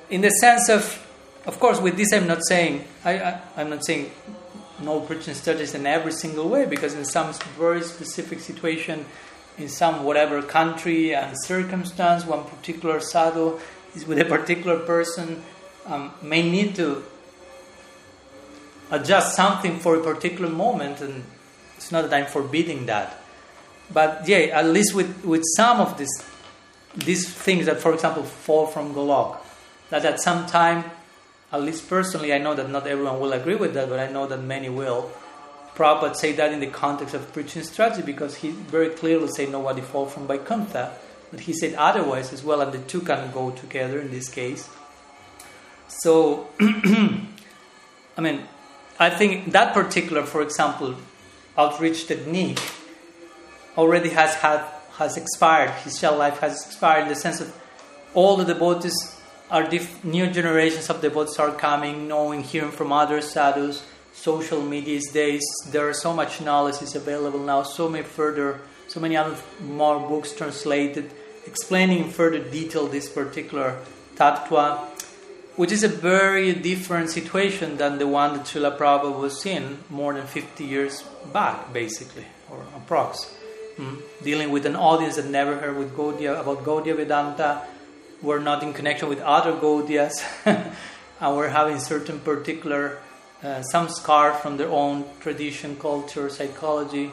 in 0.09 0.21
the 0.21 0.29
sense 0.29 0.67
of, 0.69 1.05
of 1.45 1.59
course, 1.59 1.79
with 1.79 1.95
this, 1.95 2.11
I'm 2.11 2.27
not 2.27 2.45
saying, 2.45 2.83
I, 3.05 3.19
I, 3.19 3.41
I'm 3.55 3.69
not 3.69 3.85
saying 3.85 4.11
no 4.81 4.99
preaching 4.99 5.33
strategies 5.33 5.73
in 5.73 5.87
every 5.87 6.11
single 6.11 6.49
way, 6.49 6.65
because 6.65 6.93
in 6.93 7.05
some 7.05 7.33
very 7.57 7.81
specific 7.81 8.41
situation, 8.41 9.05
in 9.57 9.69
some 9.69 10.03
whatever 10.03 10.41
country 10.41 11.15
and 11.15 11.35
circumstance, 11.43 12.25
one 12.25 12.43
particular 12.43 12.99
sadhu 12.99 13.59
is 13.95 14.05
with 14.05 14.19
a 14.19 14.25
particular 14.25 14.79
person, 14.79 15.43
um, 15.85 16.11
may 16.21 16.47
need 16.49 16.75
to 16.75 17.03
adjust 18.91 19.35
something 19.35 19.79
for 19.79 19.95
a 19.95 20.03
particular 20.03 20.49
moment, 20.49 21.01
and 21.01 21.23
it's 21.75 21.91
not 21.91 22.09
that 22.09 22.13
I'm 22.13 22.29
forbidding 22.29 22.85
that. 22.85 23.21
But 23.91 24.27
yeah, 24.27 24.37
at 24.37 24.65
least 24.65 24.93
with, 24.93 25.23
with 25.23 25.43
some 25.55 25.79
of 25.79 25.97
these 25.97 26.23
these 26.95 27.31
things 27.31 27.67
that, 27.67 27.79
for 27.79 27.93
example, 27.93 28.23
fall 28.23 28.65
from 28.65 28.93
Golok, 28.93 29.37
that 29.89 30.03
at 30.03 30.19
some 30.19 30.47
time, 30.47 30.83
at 31.51 31.61
least 31.61 31.87
personally, 31.87 32.33
I 32.33 32.39
know 32.39 32.55
that 32.55 32.69
not 32.69 32.87
everyone 32.87 33.19
will 33.19 33.33
agree 33.33 33.55
with 33.55 33.75
that, 33.75 33.87
but 33.87 33.99
I 33.99 34.11
know 34.11 34.25
that 34.27 34.41
many 34.41 34.69
will 34.69 35.11
Prabhupada 35.77 36.15
say 36.15 36.31
that 36.31 36.51
in 36.51 36.59
the 36.59 36.67
context 36.67 37.13
of 37.13 37.31
preaching 37.31 37.61
strategy 37.61 38.01
because 38.01 38.37
he 38.37 38.49
very 38.49 38.89
clearly 38.89 39.27
said 39.27 39.51
nobody 39.51 39.81
fall 39.81 40.07
from 40.07 40.25
Vaikuntha, 40.25 40.97
but 41.29 41.41
he 41.41 41.53
said 41.53 41.75
otherwise 41.75 42.33
as 42.33 42.43
well, 42.43 42.61
and 42.61 42.71
the 42.71 42.79
two 42.79 43.01
can 43.01 43.31
go 43.31 43.51
together 43.51 43.99
in 44.01 44.09
this 44.09 44.27
case. 44.27 44.67
So, 45.87 46.47
I 46.59 48.21
mean, 48.21 48.41
I 48.99 49.11
think 49.11 49.51
that 49.51 49.75
particular, 49.75 50.23
for 50.23 50.41
example, 50.41 50.95
outreach 51.55 52.07
technique 52.07 52.59
already 53.77 54.09
has 54.09 54.33
had 54.33 54.65
has 54.97 55.15
expired. 55.15 55.69
His 55.83 55.99
shell 55.99 56.17
life 56.17 56.39
has 56.39 56.65
expired 56.65 57.03
in 57.03 57.09
the 57.09 57.15
sense 57.15 57.37
that 57.37 57.53
all 58.15 58.35
the 58.35 58.45
devotees 58.45 59.21
are 59.51 59.69
diff- 59.69 60.03
new 60.03 60.25
generations 60.25 60.89
of 60.89 61.01
devotees 61.01 61.37
are 61.37 61.51
coming, 61.51 62.07
knowing, 62.07 62.41
hearing 62.41 62.71
from 62.71 62.91
other 62.91 63.21
sadhus 63.21 63.85
social 64.17 64.61
media 64.61 64.99
days. 65.13 65.45
There 65.69 65.87
are 65.87 65.93
so 65.93 66.13
much 66.13 66.41
analysis 66.41 66.95
available 66.95 67.39
now, 67.39 67.63
so 67.63 67.87
many 67.87 68.03
further, 68.03 68.59
so 68.87 68.99
many 68.99 69.15
other 69.15 69.35
more 69.61 69.99
books 69.99 70.33
translated 70.33 71.11
explaining 71.45 72.05
in 72.05 72.09
further 72.09 72.39
detail 72.39 72.87
this 72.87 73.07
particular 73.07 73.79
tattva, 74.15 74.79
which 75.55 75.71
is 75.71 75.83
a 75.83 75.87
very 75.87 76.53
different 76.53 77.09
situation 77.09 77.77
than 77.77 77.97
the 77.99 78.07
one 78.07 78.33
that 78.33 78.45
Srila 78.45 78.77
Prabhupada 78.77 79.19
was 79.19 79.45
in 79.45 79.79
more 79.89 80.13
than 80.13 80.27
50 80.27 80.63
years 80.63 81.03
back, 81.31 81.71
basically, 81.71 82.25
or 82.49 82.65
approx. 82.75 83.33
Mm? 83.77 84.01
Dealing 84.23 84.51
with 84.51 84.65
an 84.65 84.75
audience 84.75 85.15
that 85.15 85.27
never 85.27 85.55
heard 85.57 85.77
with 85.77 85.95
Gaudiya, 85.95 86.41
about 86.41 86.63
Gaudiya 86.63 86.95
Vedanta, 86.95 87.61
were 88.21 88.39
not 88.39 88.63
in 88.63 88.73
connection 88.73 89.07
with 89.07 89.21
other 89.21 89.53
Gaudiyas, 89.53 90.23
and 91.21 91.35
we're 91.35 91.49
having 91.49 91.79
certain 91.79 92.19
particular 92.19 92.99
uh, 93.43 93.61
some 93.61 93.89
scar 93.89 94.33
from 94.33 94.57
their 94.57 94.69
own 94.69 95.05
tradition, 95.19 95.75
culture, 95.77 96.29
psychology. 96.29 97.11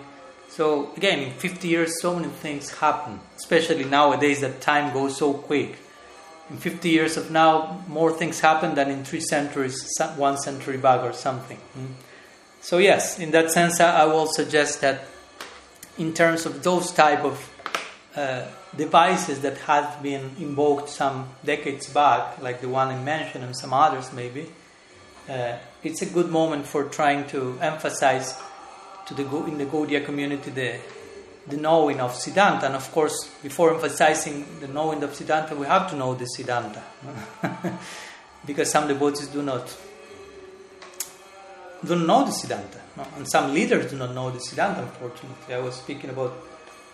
So 0.49 0.93
again, 0.97 1.18
in 1.18 1.33
50 1.33 1.68
years, 1.68 2.01
so 2.01 2.14
many 2.14 2.29
things 2.29 2.70
happen, 2.70 3.20
especially 3.37 3.85
nowadays 3.85 4.41
that 4.41 4.61
time 4.61 4.93
goes 4.93 5.16
so 5.16 5.35
quick. 5.35 5.77
In 6.51 6.59
50 6.59 6.89
years 6.89 7.16
of 7.16 7.31
now, 7.31 7.83
more 7.89 8.12
things 8.12 8.41
happen 8.41 8.75
than 8.75 8.91
in 8.91 9.05
three 9.05 9.20
centuries, 9.20 9.87
one 10.16 10.37
century 10.37 10.77
back 10.77 11.03
or 11.03 11.12
something. 11.12 11.59
Mm. 11.77 11.95
So 12.61 12.79
yes, 12.79 13.18
in 13.18 13.31
that 13.33 13.51
sense, 13.51 13.81
I 13.81 14.05
will 14.07 14.27
suggest 14.27 14.81
that 14.81 15.05
in 15.99 16.12
terms 16.12 16.47
of 16.47 16.62
those 16.62 16.91
type 16.93 17.25
of 17.25 17.51
uh, 18.16 18.47
devices 18.77 19.41
that 19.41 19.59
have 19.59 20.03
been 20.03 20.31
invoked 20.39 20.89
some 20.89 21.29
decades 21.45 21.89
back, 21.89 22.41
like 22.41 22.61
the 22.61 22.68
one 22.68 22.89
I 22.89 23.03
mentioned 23.03 23.45
and 23.45 23.57
some 23.57 23.72
others 23.72 24.12
maybe, 24.12 24.47
uh, 25.29 25.57
it's 25.83 26.03
a 26.03 26.07
good 26.07 26.31
moment 26.31 26.66
for 26.66 26.85
trying 26.85 27.27
to 27.29 27.59
emphasize 27.61 28.39
to 29.07 29.14
the 29.14 29.22
in 29.47 29.59
the 29.59 29.66
Gaudiya 29.66 30.05
community 30.05 30.51
the 30.51 30.81
the 31.47 31.57
knowing 31.57 32.01
of 32.01 32.12
Siddhanta. 32.12 32.64
And 32.64 32.75
of 32.75 32.91
course, 32.93 33.29
before 33.43 33.75
emphasizing 33.75 34.47
the 34.61 34.68
knowing 34.68 35.03
of 35.03 35.11
Siddhanta, 35.11 35.57
we 35.57 35.66
have 35.66 35.91
to 35.91 35.97
know 35.97 36.14
the 36.14 36.25
Siddhanta. 36.25 36.83
because 38.47 38.70
some 38.70 38.89
devotees 38.89 39.29
do 39.29 39.43
not 39.43 39.77
don't 41.85 42.07
know 42.07 42.25
the 42.25 42.31
Siddhanta. 42.31 42.81
No? 42.97 43.07
And 43.16 43.31
some 43.31 43.53
leaders 43.53 43.91
do 43.91 43.99
not 43.99 44.14
know 44.14 44.31
the 44.31 44.39
Siddhanta, 44.39 44.81
unfortunately. 44.81 45.55
I 45.55 45.59
was 45.59 45.75
speaking 45.75 46.11
about 46.11 46.35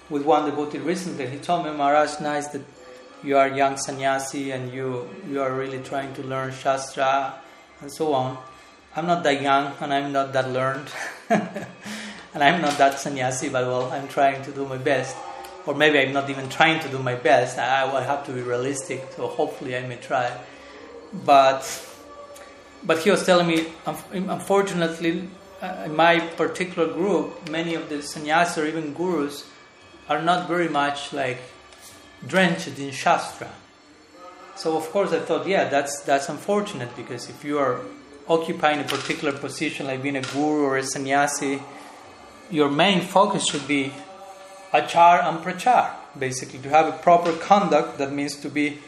with 0.09 0.25
one 0.25 0.51
devotee 0.51 0.79
recently. 0.79 1.29
He 1.29 1.39
told 1.39 1.65
me, 1.65 1.73
Maharaj, 1.73 2.21
nice 2.21 2.49
that 2.49 2.63
you 3.23 3.37
are 3.37 3.49
young 3.49 3.77
sannyasi 3.77 4.51
and 4.51 4.73
you, 4.73 5.09
you 5.29 5.41
are 5.41 5.53
really 5.53 5.79
trying 5.79 6.13
to 6.15 6.23
learn 6.23 6.53
Shastra 6.53 7.35
and 7.81 7.93
so 7.93 8.15
on. 8.15 8.39
I'm 8.97 9.07
not 9.07 9.23
that 9.23 9.41
young 9.41 9.73
and 9.81 9.93
I'm 9.93 10.13
not 10.13 10.33
that 10.33 10.51
learned. 10.51 10.89
and 11.31 12.43
I'm 12.43 12.61
not 12.61 12.77
that 12.79 12.99
sannyasi, 12.99 13.49
but 13.49 13.67
well, 13.67 13.91
I'm 13.93 14.09
trying 14.09 14.43
to 14.43 14.51
do 14.51 14.67
my 14.67 14.79
best. 14.79 15.17
Or 15.67 15.75
maybe 15.75 15.99
I'm 16.01 16.13
not 16.13 16.29
even 16.31 16.49
trying 16.49 16.81
to 16.81 16.89
do 16.89 16.99
my 16.99 17.15
best. 17.15 17.59
I, 17.59 18.03
have 18.03 18.27
to 18.27 18.33
be 18.33 18.41
realistic, 18.41 19.07
so 19.15 19.29
hopefully 19.29 19.77
I 19.77 19.87
may 19.87 19.97
try. 19.97 20.31
But, 21.13 21.63
but 22.83 22.99
he 22.99 23.11
was 23.11 23.25
telling 23.25 23.47
me, 23.47 23.67
unfortunately, 24.13 25.29
uh, 25.61 25.83
in 25.85 25.95
my 25.95 26.21
particular 26.21 26.93
group, 26.93 27.51
many 27.51 27.75
of 27.75 27.89
the 27.89 28.03
sannyasis 28.03 28.59
or 28.59 28.67
even 28.67 28.95
gurus 28.95 29.47
are 30.09 30.23
not 30.23 30.49
very 30.49 30.69
much 30.69 31.13
like 31.13 31.39
drenched 32.27 32.79
in 32.79 32.91
Shastra. 32.91 33.51
So 34.61 34.77
of 34.77 34.91
course 34.91 35.11
I 35.13 35.21
thought, 35.21 35.47
yeah, 35.47 35.71
that's 35.71 36.03
that's 36.03 36.29
unfortunate 36.29 36.95
because 36.95 37.31
if 37.31 37.43
you 37.45 37.59
are 37.59 37.81
occupying 38.29 38.81
a 38.81 38.85
particular 38.85 39.33
position 39.33 39.87
like 39.87 40.03
being 40.03 40.17
a 40.17 40.21
guru 40.21 40.65
or 40.65 40.77
a 40.77 40.83
sannyasi, 40.83 41.63
your 42.51 42.69
main 42.69 43.01
focus 43.01 43.49
should 43.49 43.67
be 43.67 43.91
achar 44.71 45.25
and 45.25 45.39
prachar, 45.39 45.93
basically 46.19 46.59
to 46.59 46.69
have 46.69 46.87
a 46.87 46.93
proper 46.93 47.33
conduct. 47.33 47.97
That 47.97 48.13
means 48.13 48.37
to 48.43 48.51
be 48.51 48.81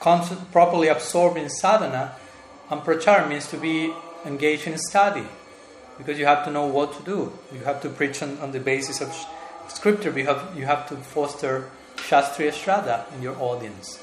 properly 0.00 0.88
absorbed 0.88 1.38
in 1.38 1.48
sadhana, 1.48 2.16
and 2.68 2.80
prachar 2.80 3.28
means 3.28 3.46
to 3.50 3.56
be 3.56 3.94
engaged 4.26 4.66
in 4.66 4.76
study, 4.76 5.28
because 5.98 6.18
you 6.18 6.26
have 6.26 6.44
to 6.46 6.50
know 6.50 6.66
what 6.66 6.92
to 6.98 7.02
do. 7.04 7.32
You 7.54 7.60
have 7.60 7.80
to 7.82 7.88
preach 7.88 8.20
on, 8.24 8.38
on 8.38 8.50
the 8.50 8.58
basis 8.58 9.00
of 9.00 9.14
scripture. 9.68 10.10
You 10.18 10.26
have 10.26 10.58
you 10.58 10.66
have 10.66 10.88
to 10.88 10.96
foster 10.96 11.70
shastriya 11.94 12.50
shraddha 12.50 13.04
in 13.14 13.22
your 13.22 13.36
audience, 13.40 14.01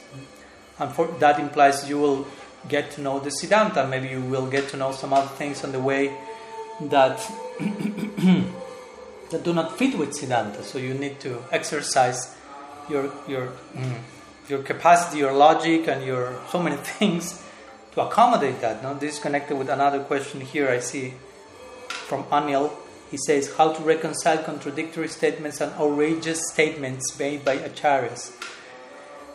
and 0.80 0.92
for, 0.92 1.08
that 1.20 1.40
implies 1.40 1.90
you 1.90 2.00
will 2.00 2.28
get 2.68 2.92
to 2.92 3.02
know 3.02 3.20
the 3.20 3.30
siddhanta. 3.30 3.90
Maybe 3.90 4.10
you 4.10 4.22
will 4.22 4.48
get 4.50 4.70
to 4.70 4.78
know 4.78 4.92
some 4.92 5.14
other 5.14 5.28
things 5.28 5.64
on 5.64 5.72
the 5.72 5.80
way 5.80 6.18
that 6.82 7.18
that 9.30 9.44
do 9.44 9.54
not 9.54 9.78
fit 9.78 9.98
with 9.98 10.12
Siddhanta. 10.12 10.64
So 10.64 10.78
you 10.80 10.94
need 10.94 11.20
to 11.22 11.44
exercise 11.52 12.36
your 12.90 13.12
your 13.28 13.54
mm, 13.76 14.00
your 14.48 14.64
capacity, 14.64 15.20
your 15.20 15.34
logic, 15.34 15.88
and 15.88 16.04
your 16.04 16.40
so 16.50 16.62
many 16.62 16.78
things 17.00 17.44
to 17.94 18.02
accommodate 18.02 18.62
that. 18.62 18.82
Now 18.82 18.94
this 18.94 19.16
is 19.16 19.20
connected 19.20 19.58
with 19.58 19.70
another 19.70 20.00
question 20.00 20.42
here. 20.42 20.70
I 20.70 20.80
see 20.80 21.14
from 21.90 22.24
Anil. 22.26 22.72
He 23.12 23.18
says 23.18 23.56
how 23.56 23.74
to 23.74 23.82
reconcile 23.82 24.38
contradictory 24.44 25.08
statements 25.08 25.62
and 25.62 25.72
outrageous 25.74 26.40
statements 26.52 27.18
made 27.18 27.44
by 27.44 27.58
acharyas. 27.58 28.32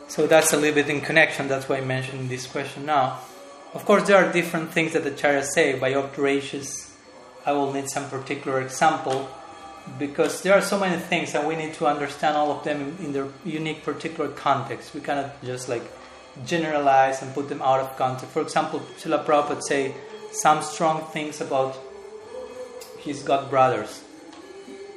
So 0.09 0.26
that's 0.26 0.52
a 0.52 0.57
little 0.57 0.74
bit 0.74 0.88
in 0.88 1.00
connection. 1.00 1.48
That's 1.48 1.68
why 1.68 1.78
I 1.78 1.80
mentioned 1.80 2.28
this 2.28 2.46
question 2.46 2.86
now. 2.86 3.20
Of 3.72 3.84
course, 3.84 4.07
there 4.07 4.16
are 4.16 4.32
different 4.32 4.70
things 4.70 4.92
that 4.92 5.02
the 5.02 5.11
acharyas 5.11 5.46
say 5.55 5.78
by 5.78 5.94
outrageous 5.94 6.94
I 7.46 7.52
will 7.52 7.72
need 7.72 7.90
some 7.90 8.09
particular 8.09 8.62
example 8.62 9.28
because 9.98 10.42
there 10.42 10.55
are 10.55 10.62
so 10.62 10.78
many 10.78 10.98
things 11.00 11.34
and 11.34 11.46
we 11.46 11.57
need 11.57 11.74
to 11.74 11.86
understand 11.86 12.36
all 12.36 12.50
of 12.50 12.64
them 12.64 12.80
in, 12.80 13.07
in 13.07 13.12
their 13.12 13.28
unique 13.44 13.82
particular 13.84 14.30
context. 14.30 14.94
We 14.94 15.00
cannot 15.00 15.42
just 15.44 15.68
like 15.68 15.82
generalize 16.46 17.20
and 17.20 17.34
put 17.34 17.50
them 17.50 17.61
out 17.61 17.80
of 17.80 17.96
context. 17.96 18.32
For 18.32 18.40
example, 18.40 18.80
Srila 18.98 19.26
Prabhupada 19.26 19.62
say 19.62 19.94
some 20.32 20.62
strong 20.62 21.02
things 21.12 21.40
about 21.40 21.78
his 23.00 23.22
god 23.22 23.50
brothers. 23.50 24.02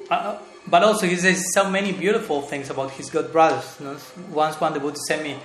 Uh, 0.10 0.14
uh, 0.14 0.42
but 0.70 0.84
also 0.84 1.08
he 1.08 1.16
says 1.16 1.54
so 1.54 1.70
many 1.70 1.92
beautiful 1.92 2.42
things 2.42 2.70
about 2.70 2.92
his 2.92 3.10
god 3.10 3.32
brothers. 3.32 3.78
You 3.80 3.86
know, 3.86 3.98
once 4.32 4.60
one 4.60 4.74
devotee 4.74 5.00
sent 5.08 5.24
me 5.24 5.38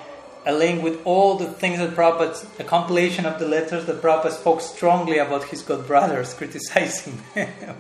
a 0.45 0.53
link 0.53 0.83
with 0.83 1.01
all 1.05 1.37
the 1.37 1.47
things 1.47 1.79
that 1.79 1.95
Prabhupada, 1.95 2.61
a 2.61 2.65
compilation 2.65 3.27
of 3.27 3.39
the 3.39 3.47
letters 3.47 3.87
that 3.87 4.03
Prabhupada 4.03 4.33
spoke 4.33 4.61
strongly 4.61 5.19
about 5.19 5.45
his 5.45 5.63
god 5.63 5.87
brothers, 5.87 6.35
criticizing 6.41 7.21
them. 7.35 7.77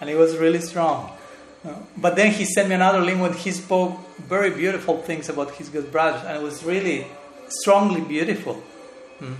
and 0.00 0.10
it 0.10 0.16
was 0.16 0.36
really 0.36 0.60
strong. 0.60 1.12
But 1.96 2.16
then 2.16 2.32
he 2.32 2.44
sent 2.46 2.70
me 2.70 2.74
another 2.74 3.00
link 3.00 3.20
when 3.20 3.34
he 3.34 3.52
spoke 3.52 3.98
very 4.18 4.50
beautiful 4.50 4.96
things 5.02 5.28
about 5.28 5.52
his 5.52 5.68
god 5.68 5.92
brothers, 5.92 6.22
and 6.24 6.36
it 6.38 6.42
was 6.42 6.64
really 6.64 7.06
strongly 7.48 8.00
beautiful. 8.00 8.54
Hmm. 9.18 9.34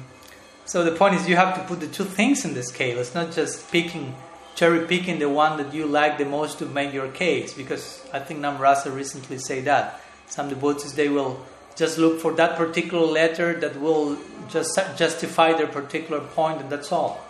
So 0.67 0.85
the 0.85 0.93
point 0.93 1.15
is, 1.15 1.29
you 1.29 1.37
have 1.37 1.55
to 1.57 1.65
put 1.65 1.81
the 1.81 1.87
two 1.87 2.05
things 2.05 2.45
in 2.45 2.55
the 2.55 2.63
scale. 2.63 2.99
It's 2.99 3.15
not 3.15 3.33
just 3.33 3.73
picking, 3.73 4.15
cherry 4.55 4.87
picking 4.87 5.19
the 5.19 5.29
one 5.29 5.57
that 5.57 5.73
you 5.73 5.87
like 5.87 6.19
the 6.19 6.25
most 6.25 6.59
to 6.59 6.67
make 6.67 6.93
your 6.93 7.09
case, 7.09 7.55
because 7.55 8.03
I 8.13 8.19
think 8.19 8.41
Namrasa 8.41 8.95
recently 8.95 9.39
said 9.39 9.65
that 9.65 10.01
some 10.27 10.49
devotees 10.49 10.95
they 10.95 11.09
will 11.09 11.45
just 11.77 11.99
look 11.99 12.21
for 12.21 12.33
that 12.35 12.57
particular 12.57 13.07
letter 13.07 13.59
that 13.61 13.81
will 13.81 14.19
just 14.51 14.79
justify 14.97 15.53
their 15.53 15.67
particular 15.67 16.21
point, 16.21 16.61
and 16.61 16.71
that's 16.71 16.93
all. 16.93 17.21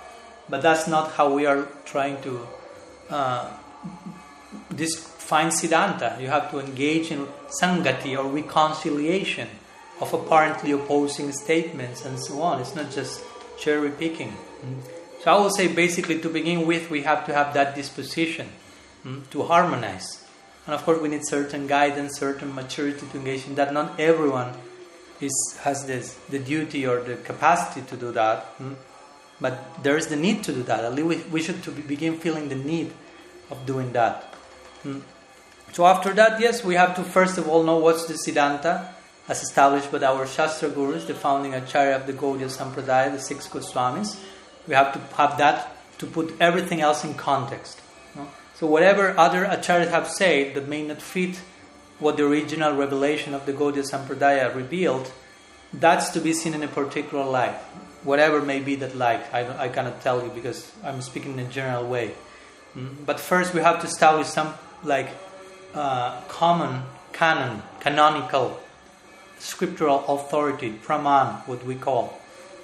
But 0.49 0.63
that's 0.63 0.89
not 0.89 1.13
how 1.13 1.33
we 1.33 1.47
are 1.47 1.69
trying 1.85 2.21
to 2.23 2.47
uh, 3.11 3.53
this 4.71 4.99
find 4.99 5.53
Siddhanta. 5.53 6.21
You 6.21 6.29
have 6.29 6.51
to 6.51 6.59
engage 6.59 7.13
in 7.13 7.29
sangati 7.61 8.19
or 8.19 8.29
reconciliation 8.29 9.49
of 10.01 10.13
apparently 10.13 10.73
opposing 10.73 11.31
statements 11.33 12.05
and 12.05 12.19
so 12.19 12.43
on. 12.43 12.61
It's 12.61 12.75
not 12.75 12.91
just 12.91 13.23
cherry 13.59 13.91
picking. 13.91 14.33
Mm. 14.65 15.00
So 15.23 15.31
I 15.31 15.39
will 15.39 15.51
say 15.51 15.69
basically 15.69 16.19
to 16.21 16.29
begin 16.29 16.67
with, 16.67 16.91
we 16.91 17.03
have 17.03 17.27
to 17.27 17.35
have 17.35 17.53
that 17.55 17.75
disposition 17.75 18.49
mm, 19.05 19.29
to 19.31 19.43
harmonize. 19.43 20.25
And 20.67 20.75
of 20.75 20.85
course, 20.85 21.01
we 21.01 21.09
need 21.09 21.27
certain 21.27 21.67
guidance, 21.67 22.19
certain 22.19 22.55
maturity 22.55 23.07
to 23.07 23.17
engage 23.19 23.47
in 23.47 23.55
that. 23.57 23.73
Not 23.73 24.01
everyone 24.01 24.53
is, 25.21 25.59
has 25.63 25.87
this, 25.87 26.15
the 26.29 26.39
duty 26.39 26.87
or 26.87 27.03
the 27.03 27.17
capacity 27.17 27.87
to 27.89 27.97
do 27.97 28.13
that. 28.13 28.45
Hmm? 28.59 28.75
But 29.41 29.83
there 29.83 29.97
is 29.97 30.09
the 30.09 30.17
need 30.17 30.45
to 30.45 30.53
do 30.53 30.63
that. 30.65 30.85
At 30.85 30.95
least 30.95 31.09
we, 31.09 31.17
we 31.31 31.43
should 31.43 31.63
to 31.65 31.71
begin 31.71 32.17
feeling 32.19 32.49
the 32.49 32.55
need 32.55 32.93
of 33.51 33.67
doing 33.67 33.93
that. 33.93 34.23
Hmm? 34.83 35.01
So 35.73 35.87
after 35.87 36.13
that, 36.15 36.41
yes, 36.41 36.65
we 36.65 36.75
have 36.75 36.97
to 36.97 37.05
first 37.05 37.39
of 37.39 37.49
all 37.49 37.63
know 37.63 37.79
what's 37.79 38.07
the 38.07 38.15
Siddhanta 38.15 38.89
as 39.29 39.43
established 39.43 39.93
by 39.93 39.99
our 39.99 40.27
Shastra 40.27 40.71
Gurus, 40.71 41.07
the 41.07 41.15
founding 41.15 41.55
Acharya 41.55 41.97
of 41.97 42.07
the 42.07 42.13
Gaudiya 42.13 42.51
Sampradaya, 42.51 43.13
the 43.13 43.21
six 43.21 43.47
Goswamis. 43.47 44.19
We 44.71 44.77
have 44.77 44.93
to 44.93 45.01
have 45.17 45.37
that 45.39 45.73
to 45.99 46.07
put 46.07 46.33
everything 46.41 46.81
else 46.81 47.05
in 47.05 47.15
context. 47.15 47.81
So 48.55 48.67
whatever 48.67 49.19
other 49.19 49.45
acharyas 49.45 49.91
have 49.91 50.07
said 50.07 50.55
that 50.55 50.69
may 50.69 50.83
not 50.87 51.03
fit 51.03 51.41
what 51.99 52.17
the 52.17 52.27
original 52.27 52.77
revelation 52.77 53.35
of 53.35 53.47
the 53.47 53.53
Gaudiya 53.53 53.85
Sampradaya 53.91 54.55
revealed, 54.55 55.11
that's 55.73 56.11
to 56.11 56.21
be 56.21 56.33
seen 56.33 56.55
in 56.55 56.63
a 56.63 56.69
particular 56.69 57.25
light. 57.25 57.57
Whatever 58.05 58.43
may 58.43 58.61
be 58.61 58.77
that 58.77 58.95
light, 58.95 59.23
I, 59.33 59.65
I 59.65 59.69
cannot 59.71 60.03
tell 60.03 60.23
you 60.23 60.31
because 60.31 60.71
I'm 60.85 61.01
speaking 61.03 61.33
in 61.33 61.47
a 61.47 61.49
general 61.49 61.89
way. 61.89 62.13
Mm? 62.77 63.07
But 63.07 63.19
first, 63.19 63.53
we 63.53 63.61
have 63.63 63.81
to 63.81 63.87
establish 63.87 64.29
some 64.29 64.55
like 64.85 65.09
uh, 65.75 66.21
common 66.29 66.83
canon, 67.13 67.63
canonical, 67.81 68.61
scriptural 69.39 70.05
authority, 70.07 70.79
praman, 70.85 71.47
what 71.49 71.65
we 71.65 71.75
call, 71.75 72.21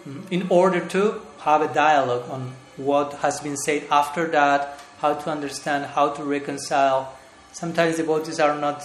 mm? 0.06 0.22
in 0.30 0.46
order 0.50 0.80
to 0.88 1.20
have 1.46 1.62
a 1.62 1.72
dialogue 1.72 2.28
on 2.28 2.52
what 2.76 3.14
has 3.24 3.40
been 3.40 3.56
said 3.56 3.84
after 3.90 4.26
that 4.26 4.78
how 4.98 5.14
to 5.14 5.30
understand, 5.30 5.86
how 5.86 6.08
to 6.10 6.24
reconcile. 6.24 7.16
Sometimes 7.52 7.96
devotees 7.96 8.40
are 8.40 8.58
not 8.58 8.82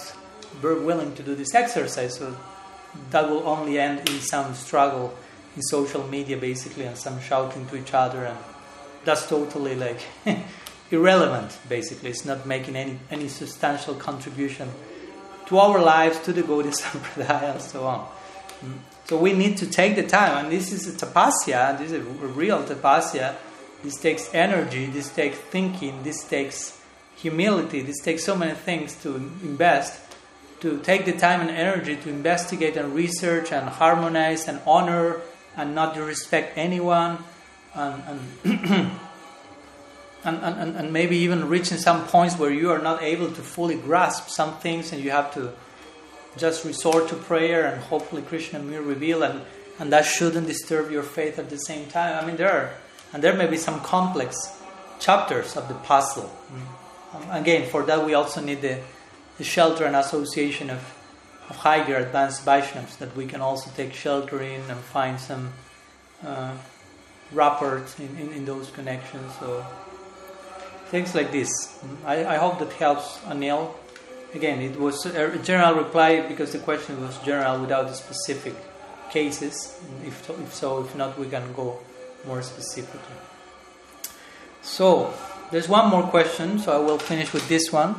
very 0.60 0.80
willing 0.80 1.14
to 1.14 1.22
do 1.22 1.34
this 1.34 1.54
exercise, 1.54 2.16
so 2.18 2.36
that 3.10 3.28
will 3.28 3.46
only 3.46 3.78
end 3.78 4.08
in 4.08 4.20
some 4.20 4.54
struggle 4.54 5.14
in 5.56 5.62
social 5.62 6.06
media, 6.08 6.36
basically, 6.36 6.84
and 6.84 6.96
some 6.96 7.20
shouting 7.20 7.66
to 7.66 7.76
each 7.76 7.94
other, 7.94 8.24
and 8.24 8.38
that's 9.04 9.26
totally 9.28 9.74
like 9.74 10.00
irrelevant. 10.90 11.58
Basically, 11.68 12.10
it's 12.10 12.24
not 12.24 12.46
making 12.46 12.76
any 12.76 12.98
any 13.10 13.28
substantial 13.28 13.94
contribution 13.94 14.70
to 15.46 15.58
our 15.58 15.80
lives, 15.80 16.20
to 16.20 16.32
the 16.32 16.42
Gaudiya 16.42 16.72
Sampradaya, 16.82 17.54
and 17.54 17.62
so 17.62 17.86
on. 17.86 18.06
Mm. 18.64 18.78
So 19.12 19.18
we 19.18 19.34
need 19.34 19.58
to 19.58 19.66
take 19.66 19.96
the 19.96 20.04
time, 20.04 20.42
and 20.42 20.50
this 20.50 20.72
is 20.72 20.88
a 20.88 21.06
tapasya. 21.06 21.76
This 21.76 21.92
is 21.92 21.98
a 21.98 22.00
real 22.00 22.64
tapasya 22.64 23.36
this 23.82 23.96
takes 24.00 24.32
energy, 24.32 24.86
this 24.86 25.12
takes 25.12 25.36
thinking, 25.36 26.02
this 26.02 26.24
takes 26.24 26.80
humility, 27.16 27.82
this 27.82 28.00
takes 28.00 28.24
so 28.24 28.36
many 28.36 28.54
things 28.54 28.94
to 29.02 29.16
invest, 29.16 30.00
to 30.60 30.78
take 30.78 31.04
the 31.04 31.12
time 31.12 31.40
and 31.40 31.50
energy 31.50 31.96
to 31.96 32.08
investigate 32.08 32.76
and 32.76 32.94
research 32.94 33.52
and 33.52 33.68
harmonize 33.68 34.48
and 34.48 34.60
honor 34.66 35.20
and 35.56 35.74
not 35.74 35.94
disrespect 35.94 36.56
anyone 36.56 37.18
and, 37.74 38.02
and 38.44 38.90
And, 40.24 40.38
and, 40.38 40.76
and 40.76 40.92
maybe 40.92 41.16
even 41.16 41.48
reaching 41.48 41.78
some 41.78 42.06
points 42.06 42.38
where 42.38 42.52
you 42.52 42.70
are 42.70 42.78
not 42.78 43.02
able 43.02 43.26
to 43.32 43.42
fully 43.42 43.74
grasp 43.74 44.28
some 44.28 44.56
things 44.58 44.92
and 44.92 45.02
you 45.02 45.10
have 45.10 45.34
to 45.34 45.52
just 46.36 46.64
resort 46.64 47.08
to 47.08 47.16
prayer 47.16 47.66
and 47.66 47.82
hopefully 47.82 48.22
Krishna 48.22 48.60
will 48.60 48.82
reveal 48.82 49.22
and, 49.22 49.42
and 49.78 49.92
that 49.92 50.04
shouldn't 50.04 50.46
disturb 50.46 50.90
your 50.90 51.02
faith 51.02 51.38
at 51.38 51.50
the 51.50 51.58
same 51.58 51.88
time. 51.88 52.22
I 52.22 52.26
mean, 52.26 52.36
there 52.36 52.50
are 52.50 52.70
and 53.12 53.22
there 53.22 53.34
may 53.34 53.46
be 53.46 53.58
some 53.58 53.80
complex 53.80 54.36
chapters 54.98 55.56
of 55.56 55.68
the 55.68 55.74
puzzle. 55.74 56.30
Um, 57.12 57.30
again, 57.30 57.68
for 57.68 57.82
that 57.82 58.06
we 58.06 58.14
also 58.14 58.40
need 58.40 58.62
the, 58.62 58.80
the 59.36 59.44
shelter 59.44 59.84
and 59.84 59.94
association 59.94 60.70
of, 60.70 60.78
of 61.50 61.56
higher 61.56 61.96
advanced 61.96 62.44
Vaishnavas 62.46 62.98
that 62.98 63.14
we 63.14 63.26
can 63.26 63.40
also 63.40 63.70
take 63.76 63.92
shelter 63.92 64.40
in 64.40 64.62
and 64.70 64.80
find 64.80 65.20
some 65.20 65.52
uh, 66.24 66.54
rapport 67.32 67.84
in, 67.98 68.16
in, 68.16 68.32
in, 68.32 68.44
those 68.46 68.70
connections. 68.70 69.30
So 69.38 69.66
things 70.86 71.14
like 71.14 71.32
this. 71.32 71.50
I, 72.06 72.24
I 72.24 72.36
hope 72.36 72.58
that 72.60 72.72
helps 72.74 73.18
Anil. 73.20 73.74
Again, 74.34 74.62
it 74.62 74.78
was 74.78 75.04
a 75.04 75.38
general 75.38 75.74
reply 75.74 76.26
because 76.26 76.52
the 76.52 76.58
question 76.58 77.00
was 77.00 77.18
general 77.18 77.60
without 77.60 77.88
the 77.88 77.94
specific 77.94 78.54
cases. 79.10 79.78
If, 80.06 80.30
if 80.30 80.54
so, 80.54 80.80
if 80.84 80.96
not, 80.96 81.18
we 81.18 81.28
can 81.28 81.52
go 81.52 81.78
more 82.26 82.40
specifically. 82.42 83.16
So, 84.62 85.12
there's 85.50 85.68
one 85.68 85.90
more 85.90 86.04
question, 86.04 86.58
so 86.58 86.72
I 86.72 86.78
will 86.78 86.98
finish 86.98 87.32
with 87.32 87.46
this 87.48 87.70
one 87.70 87.96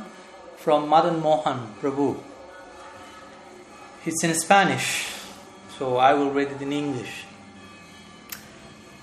from 0.58 0.90
Madan 0.90 1.22
Mohan 1.22 1.76
Prabhu. 1.80 2.18
It's 4.06 4.24
in 4.24 4.34
Spanish, 4.34 5.08
so 5.78 5.98
I 5.98 6.14
will 6.14 6.32
read 6.32 6.48
it 6.48 6.62
in 6.62 6.74
English. 6.74 7.26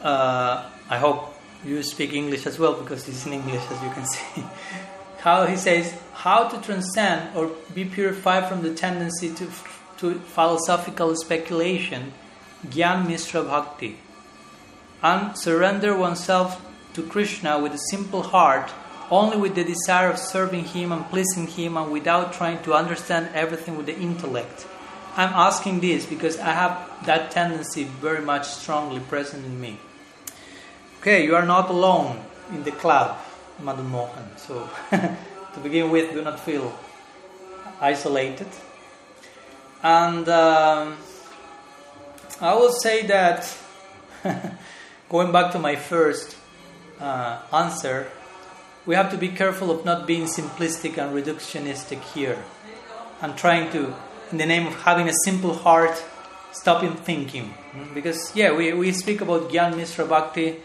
Uh, 0.03 0.69
I 0.89 0.99
hope 0.99 1.37
you 1.65 1.83
speak 1.83 2.13
English 2.13 2.47
as 2.47 2.59
well 2.59 2.75
because 2.75 3.07
it's 3.09 3.25
in 3.25 3.35
English, 3.35 3.63
as 3.71 3.83
you 3.83 3.91
can 3.91 4.07
see. 4.15 4.45
how 5.21 5.47
he 5.47 5.57
says, 5.57 5.95
how 6.23 6.47
to 6.47 6.61
transcend 6.61 7.35
or 7.35 7.51
be 7.75 7.83
purified 7.83 8.47
from 8.47 8.61
the 8.63 8.75
tendency 8.75 9.33
to, 9.33 9.49
to 9.97 10.15
philosophical 10.37 11.17
speculation, 11.17 12.13
Gyan 12.67 13.09
Mishra 13.09 13.43
Bhakti, 13.43 13.97
and 15.03 15.35
surrender 15.37 15.97
oneself 15.97 16.61
to 16.93 17.03
Krishna 17.03 17.59
with 17.59 17.73
a 17.73 17.79
simple 17.91 18.23
heart, 18.23 18.71
only 19.11 19.39
with 19.39 19.55
the 19.55 19.65
desire 19.65 20.11
of 20.11 20.19
serving 20.19 20.65
Him 20.65 20.93
and 20.93 21.09
pleasing 21.09 21.47
Him, 21.47 21.79
and 21.79 21.91
without 21.91 22.35
trying 22.35 22.63
to 22.65 22.75
understand 22.75 23.31
everything 23.33 23.79
with 23.79 23.87
the 23.87 23.97
intellect. 23.97 24.67
I'm 25.17 25.33
asking 25.33 25.81
this 25.81 26.05
because 26.05 26.39
I 26.39 26.53
have 26.53 27.07
that 27.07 27.31
tendency 27.31 27.85
very 27.85 28.23
much 28.23 28.47
strongly 28.47 29.01
present 29.01 29.47
in 29.47 29.59
me. 29.59 29.79
Okay, 31.01 31.25
you 31.25 31.35
are 31.35 31.47
not 31.47 31.71
alone 31.71 32.21
in 32.53 32.63
the 32.63 32.73
club, 32.73 33.17
Madan 33.59 33.89
Mohan. 33.89 34.37
So, 34.37 34.69
to 35.55 35.61
begin 35.61 35.91
with, 35.91 36.13
do 36.13 36.23
not 36.23 36.41
feel 36.41 36.73
isolated. 37.81 38.47
And 39.83 40.29
um, 40.29 40.97
I 42.41 42.55
will 42.55 42.73
say 42.73 43.07
that, 43.07 43.57
going 45.09 45.33
back 45.33 45.53
to 45.53 45.59
my 45.59 45.77
first 45.77 46.37
uh, 47.01 47.41
answer, 47.53 48.09
we 48.87 48.95
have 48.95 49.11
to 49.11 49.17
be 49.17 49.29
careful 49.29 49.71
of 49.71 49.85
not 49.85 50.07
being 50.07 50.25
simplistic 50.25 50.99
and 50.99 51.15
reductionistic 51.15 52.01
here 52.15 52.43
and 53.23 53.37
trying 53.37 53.71
to, 53.73 53.95
in 54.31 54.39
the 54.39 54.47
name 54.47 54.67
of 54.67 54.75
having 54.83 55.09
a 55.09 55.13
simple 55.25 55.55
heart, 55.55 56.03
stop 56.53 56.83
in 56.83 56.95
thinking. 56.95 57.55
Because, 57.95 58.35
yeah, 58.35 58.53
we, 58.53 58.73
we 58.73 58.93
speak 58.93 59.21
about 59.21 59.51
Gyan 59.51 59.77
Mishra 59.77 60.05
Bhakti, 60.05 60.57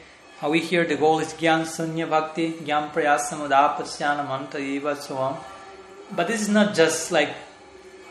we 0.43 0.59
hear 0.59 0.85
the 0.85 0.95
goal 0.95 1.19
is 1.19 1.33
Gyan 1.33 1.61
Sunya 1.61 2.09
Bhakti, 2.09 2.51
Gyan 2.51 2.91
Prayasamudapasyana 2.91 4.27
Manta 4.27 4.59
Eva, 4.59 4.95
so 4.95 5.17
on. 5.17 5.39
But 6.11 6.27
this 6.27 6.41
is 6.41 6.49
not 6.49 6.75
just 6.75 7.11
like, 7.11 7.33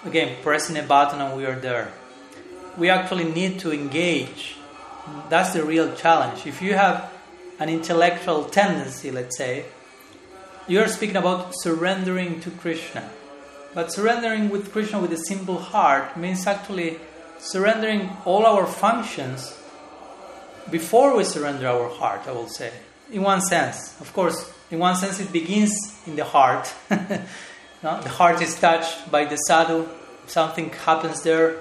again, 0.04 0.36
pressing 0.42 0.76
a 0.76 0.82
button 0.82 1.20
and 1.20 1.36
we 1.36 1.44
are 1.46 1.54
there. 1.54 1.92
We 2.76 2.90
actually 2.90 3.24
need 3.24 3.60
to 3.60 3.72
engage. 3.72 4.56
That's 5.28 5.52
the 5.52 5.64
real 5.64 5.94
challenge. 5.94 6.46
If 6.46 6.62
you 6.62 6.74
have 6.74 7.12
an 7.60 7.68
intellectual 7.68 8.44
tendency, 8.44 9.10
let's 9.10 9.36
say, 9.36 9.66
you're 10.66 10.88
speaking 10.88 11.16
about 11.16 11.52
surrendering 11.54 12.40
to 12.40 12.50
Krishna. 12.50 13.08
But 13.74 13.92
surrendering 13.92 14.48
with 14.48 14.72
Krishna 14.72 14.98
with 14.98 15.12
a 15.12 15.18
simple 15.18 15.58
heart 15.58 16.16
means 16.16 16.46
actually 16.46 16.98
surrendering 17.38 18.16
all 18.24 18.46
our 18.46 18.66
functions 18.66 19.56
before 20.70 21.16
we 21.16 21.24
surrender 21.24 21.68
our 21.68 21.88
heart, 21.88 22.22
I 22.26 22.32
will 22.32 22.48
say. 22.48 22.72
In 23.12 23.22
one 23.22 23.40
sense. 23.40 24.00
Of 24.00 24.12
course, 24.12 24.52
in 24.70 24.78
one 24.78 24.96
sense, 24.96 25.20
it 25.20 25.32
begins 25.32 25.72
in 26.06 26.16
the 26.16 26.24
heart. 26.24 26.72
no? 26.90 28.00
The 28.00 28.08
heart 28.08 28.40
is 28.40 28.58
touched 28.58 29.10
by 29.10 29.24
the 29.26 29.36
sadhu, 29.36 29.88
something 30.26 30.70
happens 30.70 31.22
there. 31.22 31.56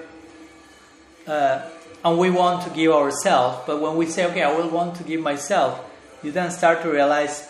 Uh, 1.26 1.62
and 2.04 2.18
we 2.18 2.30
want 2.30 2.64
to 2.64 2.70
give 2.70 2.92
ourselves. 2.92 3.64
But 3.66 3.80
when 3.80 3.96
we 3.96 4.06
say, 4.06 4.26
okay, 4.26 4.42
I 4.42 4.52
will 4.52 4.68
want 4.68 4.96
to 4.96 5.04
give 5.04 5.20
myself, 5.20 5.82
you 6.22 6.32
then 6.32 6.50
start 6.50 6.82
to 6.82 6.90
realize, 6.90 7.48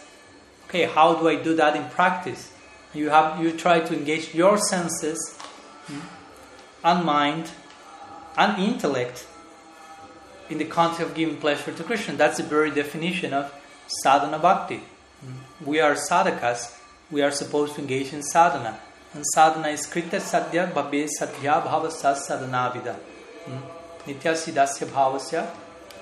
okay, 0.68 0.84
how 0.84 1.14
do 1.14 1.28
I 1.28 1.36
do 1.36 1.55
that 1.57 1.76
in 1.76 1.88
practice? 1.90 2.52
You 2.92 3.11
have 3.11 3.42
you 3.42 3.52
try 3.52 3.80
to 3.80 3.96
engage 3.96 4.34
your 4.34 4.57
senses, 4.59 5.36
hmm, 5.86 5.98
and 6.84 7.05
mind, 7.05 7.50
and 8.36 8.62
intellect 8.62 9.26
in 10.51 10.59
the 10.59 10.64
context 10.64 11.03
of 11.03 11.14
giving 11.14 11.36
pleasure 11.36 11.72
to 11.72 11.84
Krishna. 11.84 12.14
That's 12.14 12.38
the 12.38 12.42
very 12.42 12.70
definition 12.70 13.32
of 13.32 13.53
sadhana 13.86 14.38
bhakti. 14.38 14.76
Hmm. 15.20 15.64
We 15.64 15.80
are 15.80 15.95
sadhakas. 15.95 16.76
We 17.11 17.22
are 17.22 17.30
supposed 17.30 17.74
to 17.76 17.80
engage 17.80 18.12
in 18.12 18.22
sadhana. 18.22 18.78
And 19.12 19.24
sadhana 19.34 19.68
is 19.68 19.86
krita 19.86 20.16
sadhya 20.16 20.72
bhabe 20.72 21.09
sadhya 21.20 21.62
bhava 21.62 21.90
sadhana 21.90 22.72
vida. 22.74 22.95
Hmm. 23.47 24.11
Nityasidasya 24.11 24.86
bhavasya 24.88 25.51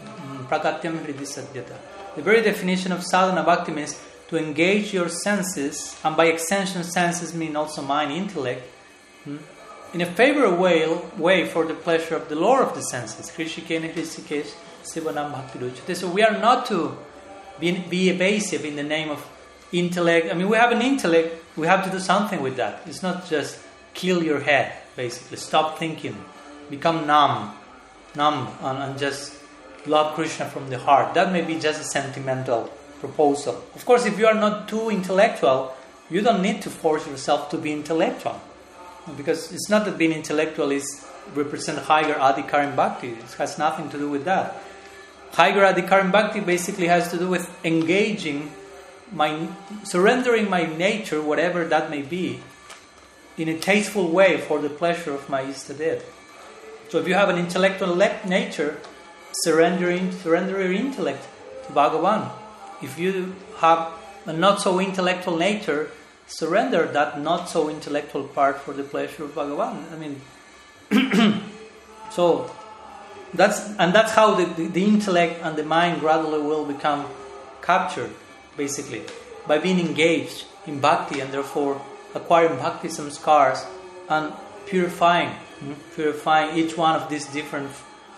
mm, 0.05 0.47
prakatyam 0.49 0.99
hridi 1.05 1.26
sadyata. 1.26 1.76
The 2.16 2.22
very 2.22 2.43
definition 2.43 2.93
of 2.93 3.03
sadhana 3.05 3.45
bhakti 3.45 3.72
means 3.72 3.99
to 4.28 4.38
engage 4.38 4.93
your 4.93 5.09
senses, 5.09 5.97
and 6.03 6.16
by 6.16 6.26
extension, 6.26 6.82
senses 6.84 7.34
mean 7.34 7.55
also 7.55 7.82
mind, 7.82 8.12
intellect, 8.12 8.62
hmm, 9.24 9.36
in 9.93 10.01
a 10.01 10.07
favorable 10.07 10.57
way, 10.57 10.86
way 11.16 11.47
for 11.47 11.64
the 11.64 11.74
pleasure 11.74 12.16
of 12.16 12.28
the 12.28 12.34
Lord 12.36 12.62
of 12.62 12.74
the 12.74 12.82
senses. 12.82 13.30
Bhakti 15.32 15.95
So 15.95 16.09
we 16.11 16.22
are 16.22 16.38
not 16.38 16.66
to 16.66 16.97
be, 17.61 17.78
be 17.78 18.11
evasive 18.11 18.64
in 18.64 18.76
the 18.76 18.82
name 18.82 19.11
of 19.11 19.26
intellect. 19.72 20.30
I 20.30 20.34
mean, 20.34 20.49
we 20.49 20.57
have 20.57 20.72
an 20.72 20.82
intellect, 20.82 21.45
we 21.57 21.66
have 21.66 21.84
to 21.84 21.90
do 21.90 21.99
something 21.99 22.40
with 22.43 22.57
that. 22.57 22.82
It's 22.86 23.03
not 23.03 23.26
just 23.28 23.59
kill 23.95 24.22
your 24.22 24.41
head, 24.41 24.72
basically. 24.96 25.37
Stop 25.37 25.79
thinking, 25.79 26.16
become 26.71 27.07
numb 27.07 27.54
numb 28.14 28.49
and, 28.61 28.79
and 28.79 28.99
just 28.99 29.34
love 29.87 30.14
Krishna 30.14 30.46
from 30.46 30.71
the 30.71 30.79
heart. 30.79 31.14
That 31.14 31.33
may 31.33 31.42
be 31.42 31.58
just 31.58 31.80
a 31.80 31.84
sentimental 31.84 32.71
proposal. 33.00 33.62
Of 33.75 33.84
course, 33.84 34.07
if 34.07 34.18
you 34.18 34.26
are 34.26 34.34
not 34.34 34.68
too 34.68 34.91
intellectual, 34.91 35.75
you 36.11 36.21
don't 36.21 36.42
need 36.42 36.62
to 36.62 36.71
force 36.71 37.07
yourself 37.07 37.50
to 37.50 37.58
be 37.58 37.72
intellectual. 37.72 38.41
Because 39.16 39.53
it's 39.53 39.68
not 39.68 39.84
that 39.84 39.99
being 39.99 40.12
intellectual 40.12 40.70
is 40.70 41.07
represent 41.34 41.79
higher 41.79 42.14
adhikaram 42.14 42.76
bhakti. 42.76 43.11
It 43.11 43.33
has 43.38 43.58
nothing 43.58 43.91
to 43.91 43.99
do 43.99 44.08
with 44.08 44.24
that. 44.24 44.57
Higher 45.33 45.72
adhikaram 45.72 46.12
bhakti 46.12 46.41
basically 46.41 46.87
has 46.87 47.11
to 47.11 47.18
do 47.18 47.29
with 47.29 47.50
engaging 47.64 48.53
my 49.12 49.49
surrendering 49.84 50.49
my 50.49 50.64
nature, 50.64 51.20
whatever 51.20 51.64
that 51.64 51.91
may 51.91 52.03
be, 52.03 52.41
in 53.37 53.49
a 53.49 53.58
tasteful 53.58 54.11
way 54.11 54.41
for 54.41 54.58
the 54.61 54.70
pleasure 54.70 55.12
of 55.12 55.29
my 55.29 55.42
Istadev. 55.42 56.03
So 56.88 56.99
if 56.99 57.08
you 57.08 57.14
have 57.14 57.29
an 57.29 57.38
intellectual 57.38 57.95
nature, 57.96 58.79
surrendering 59.33 60.12
surrender 60.12 60.62
your 60.62 60.72
intellect 60.72 61.26
to 61.66 61.72
Bhagavan. 61.72 62.30
If 62.83 62.99
you 62.99 63.34
have 63.58 63.92
a 64.26 64.33
not 64.33 64.61
so 64.61 64.79
intellectual 64.79 65.37
nature, 65.37 65.91
surrender 66.26 66.86
that 66.86 67.20
not 67.20 67.49
so 67.49 67.68
intellectual 67.68 68.24
part 68.24 68.58
for 68.58 68.72
the 68.72 68.82
pleasure 68.82 69.24
of 69.24 69.34
Bhagavan. 69.34 69.92
I 69.92 69.96
mean, 69.96 70.20
so 72.11 72.50
that's 73.34 73.70
and 73.78 73.94
that's 73.94 74.12
how 74.12 74.34
the, 74.34 74.44
the, 74.44 74.66
the, 74.68 74.84
intellect 74.84 75.40
and 75.42 75.57
the 75.57 75.64
mind 75.64 76.00
gradually 76.00 76.40
will 76.40 76.64
become 76.64 77.07
captured, 77.62 78.11
basically, 78.57 79.03
by 79.46 79.58
being 79.58 79.80
engaged 79.80 80.46
in 80.66 80.80
bhakti 80.80 81.20
and 81.20 81.32
therefore 81.32 81.80
acquiring 82.14 82.58
bhakti 82.58 82.88
samskars 82.88 83.64
and 84.08 84.32
purifying 84.66 85.34
purifying 85.94 86.57
each 86.58 86.76
one 86.76 86.96
of 86.96 87.08
these 87.08 87.26
different 87.26 87.70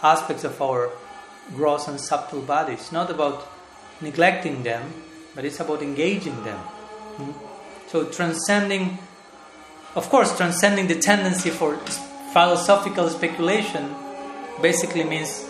aspects 0.02 0.44
of 0.44 0.60
our 0.60 0.90
gross 1.54 1.88
and 1.88 2.00
subtle 2.00 2.40
bodies. 2.40 2.90
Not 2.90 3.10
about 3.10 3.46
neglecting 4.00 4.62
them, 4.62 4.92
but 5.34 5.44
it's 5.44 5.60
about 5.60 5.82
engaging 5.82 6.42
them. 6.44 6.58
Hmm? 6.58 7.53
So, 7.94 8.02
transcending, 8.06 8.98
of 9.94 10.10
course, 10.10 10.36
transcending 10.36 10.88
the 10.88 10.98
tendency 10.98 11.50
for 11.50 11.76
philosophical 12.32 13.08
speculation 13.08 13.94
basically 14.60 15.04
means 15.04 15.48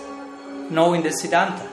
knowing 0.69 1.03
the 1.03 1.09
Siddhanta. 1.09 1.67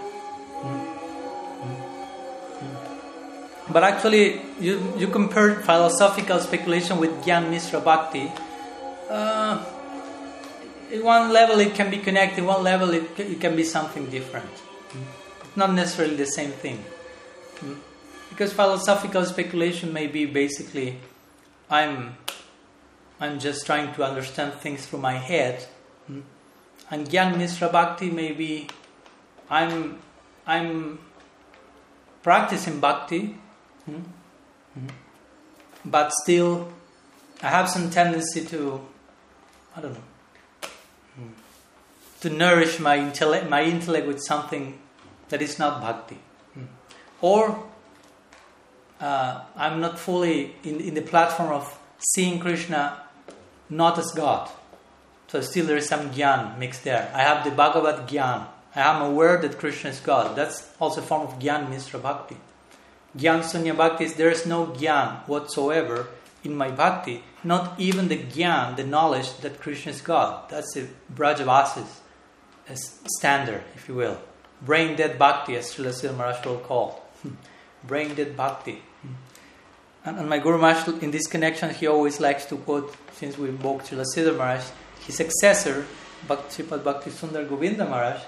But 3.68 3.84
actually, 3.84 4.44
you, 4.62 4.94
you 4.98 5.08
compare 5.08 5.56
philosophical 5.56 6.40
speculation 6.40 7.00
with 7.00 7.12
Gyan 7.26 7.50
Mishra 7.50 7.82
Bhakti. 7.82 8.32
Uh, 9.10 9.58
one 11.02 11.34
level 11.34 11.60
it 11.60 11.76
can 11.76 11.92
be 11.92 11.98
connected, 11.98 12.46
one 12.46 12.64
level 12.64 12.92
it, 12.92 13.20
it 13.20 13.42
can 13.42 13.58
be 13.58 13.66
something 13.66 14.10
different. 14.10 14.50
Not 15.54 15.74
necessarily 15.74 16.16
the 16.16 16.28
same 16.28 16.52
thing. 16.52 16.82
Because 18.32 18.54
philosophical 18.54 19.26
speculation 19.26 19.94
may 19.94 20.08
be 20.08 20.26
basically 20.26 20.98
I'm 21.70 22.18
I'm 23.20 23.40
just 23.40 23.66
trying 23.66 23.94
to 23.94 24.04
understand 24.04 24.54
things 24.54 24.86
through 24.88 25.00
my 25.00 25.14
head. 25.14 25.68
Hmm? 26.08 26.22
And 26.90 27.08
Gyan 27.08 27.38
Mishra 27.38 27.70
Bhakti 27.70 28.10
may 28.10 28.32
be 28.32 28.68
I'm 29.50 30.00
I'm 30.48 31.00
practicing 32.24 32.80
bhakti, 32.80 33.36
hmm? 33.86 34.00
Hmm? 34.74 34.88
but 35.84 36.12
still 36.24 36.72
I 37.44 37.50
have 37.50 37.70
some 37.70 37.90
tendency 37.90 38.46
to 38.46 38.82
I 39.76 39.82
don't 39.82 39.94
know 39.94 40.12
to 42.22 42.30
nourish 42.30 42.80
my 42.80 42.98
intellect 42.98 43.50
my 43.50 43.64
intellect 43.64 44.08
with 44.08 44.22
something 44.24 44.80
that 45.30 45.42
is 45.42 45.58
not 45.60 45.82
bhakti, 45.82 46.18
or 47.20 47.64
uh, 49.02 49.42
I'm 49.56 49.82
not 49.82 50.00
fully 50.00 50.56
in, 50.64 50.80
in 50.80 50.94
the 50.94 51.02
platform 51.02 51.52
of 51.52 51.78
seeing 51.98 52.40
Krishna 52.40 53.02
not 53.70 53.98
as 53.98 54.12
God. 54.12 54.50
So 55.28 55.42
still 55.42 55.66
there 55.66 55.78
is 55.78 55.88
some 55.88 56.12
gyan 56.12 56.58
mixed 56.58 56.84
there. 56.84 57.12
I 57.16 57.22
have 57.22 57.44
the 57.44 57.52
Bhagavad 57.52 58.08
Gyan. 58.08 58.46
I 58.76 58.82
am 58.82 59.02
aware 59.02 59.42
that 59.42 59.58
Krishna 59.58 59.90
is 59.90 60.00
God. 60.00 60.36
That's 60.36 60.70
also 60.80 61.02
a 61.02 61.04
form 61.04 61.24
of 61.24 61.40
Gyan 61.40 61.70
Mishra 61.70 62.00
Bhakti. 62.00 62.38
Gyan 63.18 63.40
Sunya 63.40 63.76
Bhakti 63.76 64.06
is 64.06 64.16
there 64.16 64.30
is 64.30 64.46
no 64.46 64.68
Gyan 64.68 65.28
whatsoever 65.28 66.08
in 66.44 66.56
my 66.56 66.70
Bhakti, 66.70 67.24
not 67.44 67.80
even 67.80 68.08
the 68.08 68.18
Gyan, 68.18 68.76
the 68.76 68.84
knowledge 68.84 69.38
that 69.38 69.60
Krishna 69.60 69.92
is 69.92 70.02
God. 70.02 70.50
That's 70.50 70.76
a 70.76 70.88
Brajavasis 71.14 72.00
standard, 73.06 73.64
if 73.76 73.88
you 73.88 73.96
will. 73.96 74.20
Brain 74.62 74.96
dead 74.96 75.18
Bhakti, 75.18 75.56
as 75.56 75.74
Srila 75.74 76.16
Maharaj 76.16 76.46
will 76.46 76.58
call. 76.58 77.06
Brain 77.84 78.16
dead 78.16 78.38
Bhakti. 78.38 78.82
And, 80.04 80.18
and 80.18 80.30
my 80.30 80.40
Guru 80.40 80.58
Maharaj, 80.58 81.04
in 81.04 81.12
this 81.12 81.28
connection, 81.28 81.74
he 81.74 81.88
always 81.88 82.20
likes 82.20 82.46
to 82.46 82.58
quote, 82.58 82.96
since 83.14 83.38
we 83.38 83.50
invoked 83.50 83.90
Srila 83.90 84.06
Sridhar 84.16 84.36
Maharaj, 84.36 84.64
his 85.06 85.16
successor, 85.16 85.86
Bhakti 86.28 86.64
Bhakti 86.64 87.12
Sundar 87.12 87.48
Govinda 87.48 87.86
Maharaj, 87.86 88.22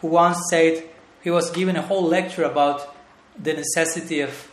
who 0.00 0.08
once 0.08 0.38
said, 0.50 0.84
he 1.22 1.30
was 1.30 1.50
given 1.50 1.76
a 1.76 1.82
whole 1.82 2.04
lecture 2.04 2.44
about 2.44 2.94
the 3.38 3.52
necessity 3.52 4.20
of 4.20 4.50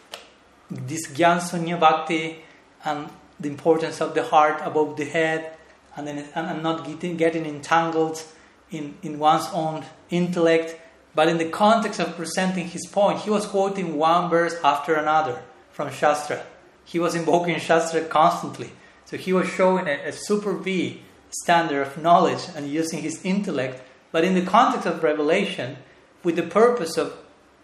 this 0.70 1.08
Gyan 1.08 1.40
Sunya 1.40 1.80
Bhakti 1.80 2.44
and 2.84 3.10
the 3.40 3.50
importance 3.50 4.02
of 4.02 4.14
the 4.14 4.24
heart 4.24 4.62
above 4.64 4.98
the 4.98 5.06
head 5.06 5.58
and, 5.96 6.08
then, 6.08 6.26
and, 6.36 6.48
and 6.48 6.64
not 6.64 6.86
getting, 6.86 7.16
getting 7.16 7.46
entangled 7.46 8.22
in, 8.72 8.96
in 9.02 9.20
one's 9.20 9.48
own 9.54 9.86
intellect. 10.10 10.78
But 11.14 11.30
in 11.30 11.38
the 11.38 11.50
context 11.50 12.00
of 12.00 12.16
presenting 12.16 12.68
his 12.68 12.86
point, 12.88 13.20
he 13.20 13.30
was 13.30 13.46
quoting 13.46 13.96
one 13.96 14.30
verse 14.30 14.56
after 14.64 14.96
another 14.96 15.44
from 15.72 15.92
Shastra. 15.92 16.44
He 16.86 17.00
was 17.00 17.16
invoking 17.16 17.60
Shastra 17.60 18.06
constantly. 18.06 18.72
So 19.06 19.18
he 19.18 19.34
was 19.34 19.50
showing 19.50 19.88
a, 19.88 20.08
a 20.08 20.12
super 20.12 20.54
V 20.54 21.02
standard 21.30 21.82
of 21.82 22.02
knowledge 22.02 22.48
and 22.56 22.68
using 22.70 23.02
his 23.02 23.24
intellect, 23.26 23.82
but 24.12 24.24
in 24.24 24.36
the 24.36 24.42
context 24.42 24.88
of 24.88 25.04
revelation, 25.04 25.78
with 26.24 26.36
the 26.36 26.44
purpose 26.44 26.98
of 26.98 27.18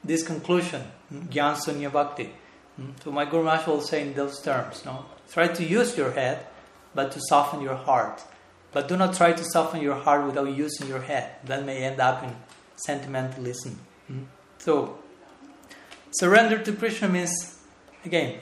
this 0.04 0.24
conclusion, 0.24 0.82
hmm, 1.10 1.22
Gyan 1.28 1.56
Sunya 1.56 1.92
Bhakti. 1.92 2.32
Hmm, 2.76 2.92
so 3.04 3.12
my 3.12 3.26
Guru 3.26 3.44
Maharaj 3.44 3.68
will 3.68 3.82
say 3.82 4.02
in 4.02 4.14
those 4.14 4.42
terms, 4.42 4.84
no? 4.86 5.06
Try 5.32 5.48
to 5.48 5.64
use 5.64 5.98
your 5.98 6.12
head, 6.12 6.46
but 6.94 7.12
to 7.14 7.20
soften 7.30 7.62
your 7.62 7.76
heart. 7.76 8.22
But 8.72 8.88
do 8.88 8.98
not 8.98 9.16
try 9.16 9.34
to 9.34 9.44
soften 9.44 9.82
your 9.82 9.96
heart 9.96 10.26
without 10.26 10.56
using 10.56 10.88
your 10.88 11.02
head. 11.02 11.36
That 11.46 11.66
may 11.66 11.84
end 11.84 12.00
up 12.00 12.24
in 12.24 12.36
sentimentalism. 12.76 13.80
Hmm, 14.08 14.24
so, 14.58 15.00
surrender 16.12 16.60
to 16.60 16.74
Krishna 16.74 17.08
means, 17.10 17.60
again, 18.06 18.40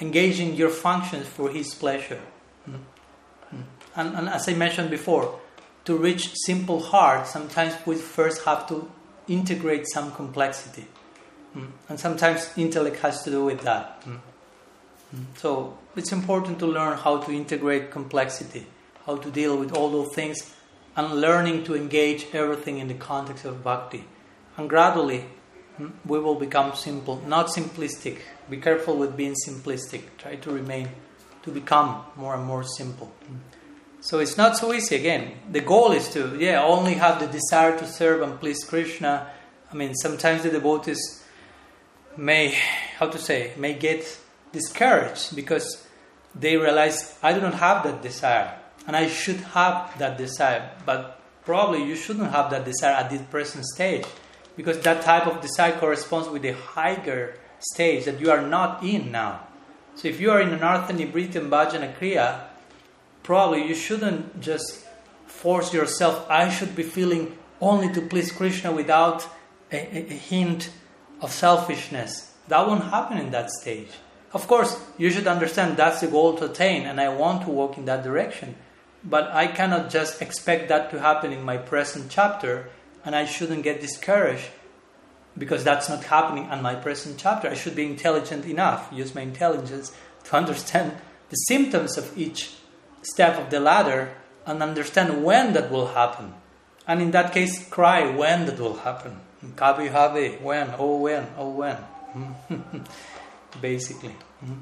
engaging 0.00 0.54
your 0.54 0.70
functions 0.70 1.26
for 1.26 1.50
His 1.50 1.74
pleasure. 1.74 2.20
Hmm? 2.64 2.76
Hmm? 3.50 3.62
And, 3.96 4.16
and 4.16 4.28
as 4.28 4.48
I 4.48 4.54
mentioned 4.54 4.90
before, 4.90 5.38
to 5.84 5.96
reach 5.96 6.32
simple 6.34 6.80
heart, 6.80 7.26
sometimes 7.26 7.74
we 7.86 7.96
first 7.96 8.44
have 8.44 8.66
to 8.68 8.90
integrate 9.28 9.86
some 9.86 10.12
complexity. 10.12 10.86
Mm. 11.56 11.70
And 11.88 12.00
sometimes 12.00 12.50
intellect 12.56 12.96
has 13.00 13.22
to 13.24 13.30
do 13.30 13.44
with 13.44 13.60
that. 13.60 14.02
Hmm? 14.04 14.16
So 15.36 15.78
it's 15.94 16.12
important 16.12 16.58
to 16.58 16.66
learn 16.66 16.98
how 16.98 17.18
to 17.18 17.32
integrate 17.32 17.90
complexity, 17.90 18.66
how 19.06 19.16
to 19.16 19.30
deal 19.30 19.56
with 19.56 19.72
all 19.72 19.90
those 19.90 20.12
things, 20.14 20.54
and 20.96 21.20
learning 21.20 21.64
to 21.64 21.76
engage 21.76 22.26
everything 22.32 22.78
in 22.78 22.88
the 22.88 22.94
context 22.94 23.44
of 23.44 23.62
bhakti. 23.62 24.04
And 24.56 24.68
gradually, 24.68 25.26
we 26.04 26.18
will 26.18 26.36
become 26.36 26.74
simple, 26.74 27.20
not 27.26 27.48
simplistic. 27.48 28.18
Be 28.50 28.58
careful 28.58 28.96
with 28.96 29.16
being 29.16 29.34
simplistic. 29.46 30.02
Try 30.18 30.36
to 30.36 30.50
remain, 30.50 30.88
to 31.42 31.50
become 31.50 32.04
more 32.16 32.34
and 32.34 32.44
more 32.44 32.62
simple. 32.62 33.12
So 34.00 34.18
it's 34.18 34.36
not 34.36 34.56
so 34.56 34.72
easy. 34.74 34.96
Again, 34.96 35.32
the 35.50 35.60
goal 35.60 35.92
is 35.92 36.10
to, 36.10 36.36
yeah, 36.38 36.62
only 36.62 36.94
have 36.94 37.20
the 37.20 37.26
desire 37.26 37.78
to 37.78 37.86
serve 37.86 38.20
and 38.20 38.38
please 38.38 38.62
Krishna. 38.62 39.30
I 39.72 39.74
mean, 39.74 39.94
sometimes 39.94 40.42
the 40.42 40.50
devotees 40.50 41.24
may, 42.16 42.54
how 42.98 43.08
to 43.08 43.18
say, 43.18 43.52
may 43.56 43.74
get 43.74 44.18
discouraged 44.52 45.34
because 45.34 45.86
they 46.34 46.56
realize 46.56 47.18
I 47.22 47.32
do 47.32 47.40
not 47.40 47.54
have 47.54 47.82
that 47.84 48.02
desire 48.02 48.58
and 48.86 48.94
I 48.94 49.08
should 49.08 49.40
have 49.56 49.98
that 49.98 50.18
desire. 50.18 50.70
But 50.84 51.20
probably 51.44 51.84
you 51.84 51.96
shouldn't 51.96 52.30
have 52.30 52.50
that 52.50 52.64
desire 52.64 52.92
at 52.92 53.10
this 53.10 53.22
present 53.22 53.64
stage 53.64 54.04
because 54.56 54.80
that 54.80 55.02
type 55.02 55.26
of 55.26 55.40
desire 55.40 55.72
corresponds 55.78 56.28
with 56.28 56.44
a 56.44 56.52
higher 56.52 57.36
stage 57.64 58.04
that 58.04 58.20
you 58.20 58.30
are 58.30 58.42
not 58.42 58.82
in 58.82 59.10
now. 59.10 59.46
So 59.96 60.08
if 60.08 60.20
you 60.20 60.30
are 60.30 60.40
in 60.40 60.50
Anartha 60.50 60.90
Nivritti 60.90 61.48
Bhajana 61.48 61.96
Kriya, 61.96 62.40
probably 63.22 63.66
you 63.66 63.74
shouldn't 63.74 64.40
just 64.40 64.84
force 65.26 65.72
yourself, 65.72 66.26
I 66.28 66.50
should 66.50 66.74
be 66.74 66.82
feeling 66.82 67.36
only 67.60 67.92
to 67.92 68.00
please 68.00 68.32
Krishna 68.32 68.72
without 68.72 69.26
a, 69.72 69.76
a, 69.76 70.06
a 70.10 70.14
hint 70.14 70.70
of 71.20 71.32
selfishness. 71.32 72.32
That 72.48 72.66
won't 72.66 72.84
happen 72.84 73.18
in 73.18 73.30
that 73.30 73.50
stage. 73.50 73.90
Of 74.32 74.46
course, 74.48 74.80
you 74.98 75.10
should 75.10 75.26
understand 75.26 75.76
that's 75.76 76.00
the 76.00 76.08
goal 76.08 76.36
to 76.38 76.46
attain, 76.46 76.86
and 76.86 77.00
I 77.00 77.08
want 77.08 77.42
to 77.42 77.50
walk 77.50 77.78
in 77.78 77.84
that 77.84 78.02
direction. 78.02 78.56
But 79.04 79.30
I 79.30 79.46
cannot 79.46 79.90
just 79.90 80.20
expect 80.20 80.68
that 80.68 80.90
to 80.90 81.00
happen 81.00 81.32
in 81.32 81.42
my 81.42 81.56
present 81.56 82.10
chapter, 82.10 82.68
and 83.04 83.14
I 83.14 83.26
shouldn't 83.26 83.62
get 83.62 83.80
discouraged 83.80 84.48
because 85.36 85.64
that's 85.64 85.88
not 85.88 86.04
happening 86.04 86.48
in 86.50 86.62
my 86.62 86.74
present 86.74 87.18
chapter. 87.18 87.48
I 87.48 87.54
should 87.54 87.74
be 87.74 87.84
intelligent 87.84 88.44
enough, 88.46 88.88
use 88.92 89.14
my 89.14 89.22
intelligence 89.22 89.92
to 90.24 90.36
understand 90.36 90.96
the 91.30 91.36
symptoms 91.36 91.98
of 91.98 92.16
each 92.16 92.54
step 93.02 93.38
of 93.38 93.50
the 93.50 93.60
ladder 93.60 94.14
and 94.46 94.62
understand 94.62 95.24
when 95.24 95.52
that 95.54 95.70
will 95.70 95.88
happen. 95.88 96.34
And 96.86 97.00
in 97.00 97.10
that 97.12 97.32
case, 97.32 97.66
cry 97.68 98.14
when 98.14 98.46
that 98.46 98.58
will 98.58 98.76
happen. 98.76 99.20
Kabe 99.56 99.90
Habe, 99.90 100.40
when, 100.40 100.74
oh 100.78 100.98
when, 100.98 101.26
oh 101.36 101.50
when. 101.50 101.76
Basically. 103.60 104.14
Mm-hmm. 104.44 104.60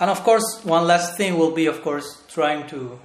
And 0.00 0.10
of 0.10 0.22
course, 0.22 0.60
one 0.64 0.86
last 0.86 1.16
thing 1.16 1.38
will 1.38 1.50
be, 1.50 1.66
of 1.66 1.82
course, 1.82 2.22
trying 2.28 2.68
to, 2.68 3.00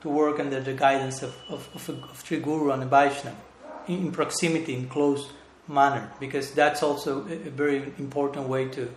to 0.00 0.08
work 0.08 0.40
under 0.40 0.60
the 0.60 0.72
guidance 0.72 1.22
of, 1.22 1.36
of, 1.48 1.68
of, 1.74 1.88
of 1.88 2.22
Sri 2.24 2.40
Guru 2.40 2.70
and 2.70 2.82
a 2.82 2.86
Vaishnava 2.86 3.36
in, 3.86 3.98
in, 3.98 4.12
proximity, 4.12 4.74
in 4.74 4.88
close 4.88 5.30
manner, 5.68 6.10
because 6.20 6.52
that's 6.52 6.82
also 6.82 7.20
a, 7.20 7.50
very 7.50 7.92
important 7.98 8.48
way 8.48 8.68
to, 8.68 8.90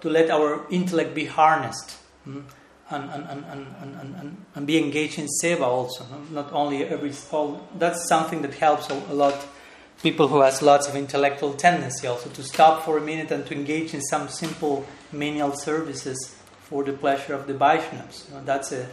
to 0.00 0.10
let 0.10 0.30
our 0.30 0.66
intellect 0.70 1.14
be 1.14 1.24
harnessed. 1.24 1.96
Mm? 2.26 2.44
And, 2.90 3.10
and, 3.10 3.24
and, 3.28 3.44
and, 3.44 4.14
and, 4.16 4.36
and, 4.54 4.66
be 4.66 4.82
engaged 4.82 5.18
in 5.18 5.26
seva 5.42 5.60
also, 5.60 6.06
not 6.30 6.50
only 6.54 6.84
every 6.84 7.12
all, 7.30 7.68
that's 7.78 8.08
something 8.08 8.40
that 8.40 8.54
helps 8.54 8.88
a, 8.88 8.94
a 9.10 9.12
lot 9.12 9.46
people 10.02 10.28
who 10.28 10.40
has 10.40 10.62
lots 10.62 10.88
of 10.88 10.94
intellectual 10.94 11.52
tendency 11.54 12.06
also 12.06 12.30
to 12.30 12.42
stop 12.42 12.84
for 12.84 12.98
a 12.98 13.00
minute 13.00 13.30
and 13.30 13.44
to 13.46 13.54
engage 13.54 13.94
in 13.94 14.00
some 14.00 14.28
simple 14.28 14.86
menial 15.12 15.52
services 15.52 16.36
for 16.60 16.84
the 16.84 16.92
pleasure 16.92 17.34
of 17.34 17.46
the 17.46 17.54
Vaishnavas. 17.54 18.28
You 18.28 18.34
know, 18.34 18.44
that's 18.44 18.72
a, 18.72 18.86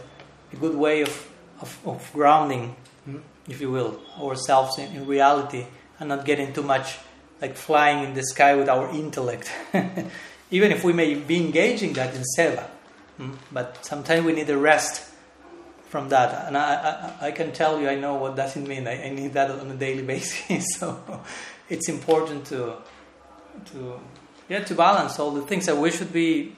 a, 0.52 0.56
good 0.56 0.74
way 0.74 1.02
of, 1.02 1.28
of, 1.60 1.78
of, 1.86 2.10
grounding, 2.12 2.74
hmm, 3.04 3.18
if 3.48 3.60
you 3.60 3.70
will, 3.70 4.00
ourselves 4.20 4.78
in, 4.78 4.92
in, 4.96 5.06
reality 5.06 5.66
and 5.98 6.08
not 6.08 6.24
getting 6.24 6.52
too 6.52 6.62
much 6.62 6.98
like 7.40 7.56
flying 7.56 8.04
in 8.04 8.14
the 8.14 8.22
sky 8.22 8.54
with 8.54 8.68
our 8.68 8.90
intellect. 8.90 9.50
Even 10.50 10.70
if 10.70 10.84
we 10.84 10.92
may 10.92 11.14
be 11.14 11.36
engaging 11.36 11.92
that 11.94 12.14
in 12.14 12.22
seva, 12.38 12.64
hmm, 13.16 13.32
but 13.52 13.84
sometimes 13.84 14.24
we 14.24 14.32
need 14.32 14.48
a 14.48 14.56
rest 14.56 15.10
from 15.88 16.08
that. 16.10 16.46
And 16.46 16.56
I, 16.56 17.14
I, 17.20 17.26
I, 17.28 17.30
can 17.32 17.52
tell 17.52 17.80
you, 17.80 17.88
I 17.88 17.96
know 17.96 18.14
what 18.14 18.36
does 18.36 18.56
it 18.56 18.66
mean. 18.66 18.86
I, 18.86 19.06
I 19.06 19.10
need 19.10 19.32
that 19.32 19.50
on 19.50 19.70
a 19.70 19.74
daily 19.74 20.02
basis. 20.12 20.64
so 20.78 21.22
it's 21.68 21.88
important 21.88 22.46
to, 22.46 22.76
to, 23.72 24.00
yeah, 24.48 24.62
to 24.64 24.74
balance 24.74 25.18
all 25.18 25.32
the 25.32 25.42
things 25.42 25.66
that 25.66 25.76
we 25.76 25.90
should 25.90 26.12
be, 26.12 26.56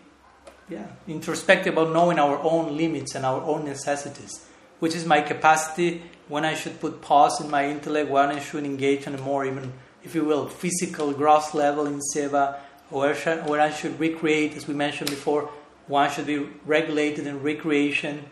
yeah, 0.68 0.86
introspective 1.06 1.72
about 1.72 1.92
knowing 1.92 2.18
our 2.18 2.38
own 2.42 2.76
limits 2.76 3.14
and 3.14 3.24
our 3.24 3.40
own 3.42 3.64
necessities. 3.64 4.47
Which 4.78 4.94
is 4.94 5.04
my 5.04 5.20
capacity 5.20 6.02
when 6.28 6.44
I 6.44 6.54
should 6.54 6.80
put 6.80 7.00
pause 7.00 7.40
in 7.40 7.50
my 7.50 7.68
intellect, 7.68 8.10
when 8.10 8.28
I 8.28 8.38
should 8.38 8.64
engage 8.64 9.06
in 9.06 9.14
a 9.14 9.18
more 9.18 9.44
even 9.44 9.72
if 10.04 10.14
you 10.14 10.24
will, 10.24 10.48
physical 10.48 11.12
gross 11.12 11.54
level 11.54 11.86
in 11.86 12.00
seva, 12.14 12.58
should, 12.90 13.46
where 13.46 13.60
I 13.60 13.70
should 13.70 13.98
recreate, 14.00 14.56
as 14.56 14.66
we 14.66 14.74
mentioned 14.74 15.10
before, 15.10 15.50
one 15.86 16.10
should 16.10 16.26
be 16.26 16.48
regulated 16.64 17.26
in 17.26 17.42
recreation 17.42 18.24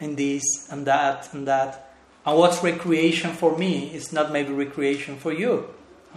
in 0.00 0.16
this 0.16 0.42
and 0.70 0.86
that 0.86 1.32
and 1.32 1.46
that. 1.46 1.92
And 2.26 2.38
what's 2.38 2.62
recreation 2.62 3.32
for 3.32 3.56
me 3.56 3.94
is 3.94 4.12
not 4.12 4.32
maybe 4.32 4.52
recreation 4.52 5.16
for 5.16 5.32
you. 5.32 5.68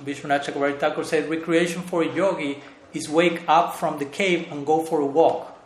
Vishwanath 0.04 0.46
Chakravarti 0.46 1.06
said 1.06 1.30
recreation 1.30 1.82
for 1.82 2.04
a 2.04 2.14
yogi 2.14 2.62
is 2.94 3.10
wake 3.10 3.44
up 3.48 3.76
from 3.76 4.00
the 4.00 4.06
cave 4.06 4.48
and 4.52 4.66
go 4.66 4.84
for 4.84 5.02
a 5.02 5.06
walk 5.06 5.58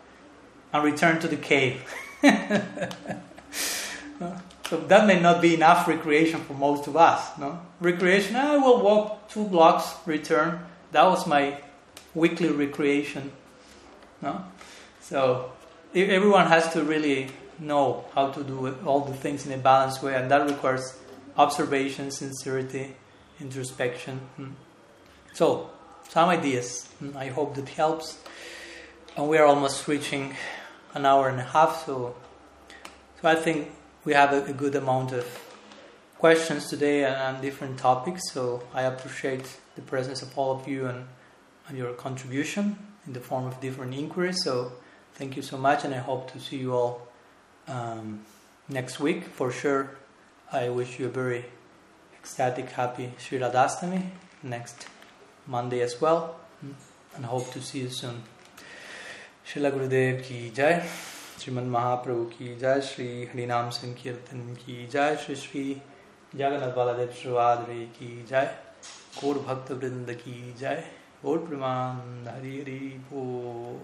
and 0.74 0.84
return 0.84 1.20
to 1.20 1.28
the 1.28 1.38
cave. 1.38 1.84
so 4.72 4.78
that 4.78 5.06
may 5.06 5.20
not 5.20 5.42
be 5.42 5.54
enough 5.54 5.86
recreation 5.86 6.40
for 6.40 6.54
most 6.54 6.88
of 6.88 6.96
us. 6.96 7.38
No 7.38 7.60
recreation. 7.82 8.38
I 8.38 8.56
will 8.56 8.82
walk 8.82 9.28
two 9.28 9.44
blocks, 9.44 9.96
return. 10.06 10.62
That 10.94 11.04
was 11.04 11.28
my 11.28 11.58
weekly 12.16 12.48
recreation. 12.48 13.34
No, 14.22 14.46
so 15.02 15.52
everyone 15.94 16.48
has 16.48 16.72
to 16.72 16.86
really 16.86 17.32
know 17.60 18.06
how 18.16 18.32
to 18.32 18.46
do 18.46 18.74
all 18.86 19.02
the 19.02 19.14
things 19.14 19.46
in 19.46 19.52
a 19.52 19.58
balanced 19.58 20.02
way, 20.02 20.16
and 20.16 20.32
that 20.32 20.50
requires 20.50 20.98
observation, 21.36 22.10
sincerity, 22.10 22.96
introspection. 23.42 24.20
Hmm. 24.38 24.52
So, 25.34 25.70
some 26.08 26.30
ideas. 26.30 26.86
Hmm, 27.00 27.18
I 27.18 27.28
hope 27.28 27.56
that 27.56 27.68
helps. 27.68 28.18
And 29.18 29.28
we 29.28 29.38
are 29.38 29.46
almost 29.46 29.86
reaching 29.90 30.34
an 30.94 31.06
hour 31.06 31.28
and 31.28 31.42
a 31.42 31.44
half, 31.44 31.86
so 31.86 32.16
so 33.22 33.28
I 33.28 33.36
think 33.36 33.70
we 34.04 34.14
have 34.14 34.34
a, 34.34 34.46
a 34.46 34.54
good 34.54 34.76
amount 34.76 35.12
of 35.12 35.26
questions 36.18 36.70
today 36.70 37.06
on 37.06 37.42
different 37.42 37.78
topics. 37.78 38.22
So 38.32 38.64
I 38.74 38.84
appreciate 38.84 39.58
the 39.76 39.82
presence 39.82 40.22
of 40.22 40.38
all 40.38 40.52
of 40.60 40.68
you 40.68 40.88
and, 40.88 41.08
and 41.68 41.78
your 41.78 41.94
contribution 41.94 42.78
in 43.08 43.14
the 43.14 43.20
form 43.20 43.46
of 43.46 43.60
different 43.62 43.94
inquiries. 43.94 44.44
So 44.44 44.74
thank 45.16 45.36
you 45.36 45.42
so 45.42 45.58
much, 45.58 45.84
and 45.86 45.94
I 45.94 46.00
hope 46.00 46.32
to 46.34 46.40
see 46.40 46.58
you 46.58 46.74
all 46.74 47.08
um, 47.68 48.22
next 48.70 49.00
week 49.00 49.26
for 49.26 49.52
sure. 49.52 49.92
I 50.52 50.70
wish 50.70 51.00
you 51.00 51.08
a 51.08 51.10
very 51.10 51.46
ecstatic, 52.14 52.70
happy 52.72 53.14
Sri 53.18 53.40
Radhastami 53.40 54.04
next 54.44 54.88
Monday 55.48 55.82
as 55.82 56.00
well, 56.00 56.36
and 57.16 57.26
hope 57.26 57.52
to 57.54 57.62
see 57.62 57.80
you 57.80 57.90
soon. 57.90 58.24
Srila 59.48 59.72
Gurudev 59.72 60.24
ki 60.24 60.52
jai, 60.52 60.88
Sriman 61.42 61.68
Mahaprabhu 61.72 62.30
ki 62.30 62.56
jai, 62.60 62.80
Sri 62.80 63.28
Harinam 63.34 63.74
Sankirtan 63.74 64.56
ki 64.56 64.86
jai, 64.88 65.16
Sri 65.16 65.34
Sri 65.34 65.82
Jagannath 66.38 66.76
Baladev 66.76 67.10
Subhadra 67.10 67.88
ki 67.94 68.24
jai, 68.30 68.48
Gaur 69.20 69.34
Bhakta 69.40 69.74
Vrinda 69.74 70.16
ki 70.16 70.54
jai, 70.60 70.84
Gaur 71.24 71.40
Praman 71.40 72.28
Hari 72.28 72.60
Hari 72.60 73.00
Bo. 73.10 73.82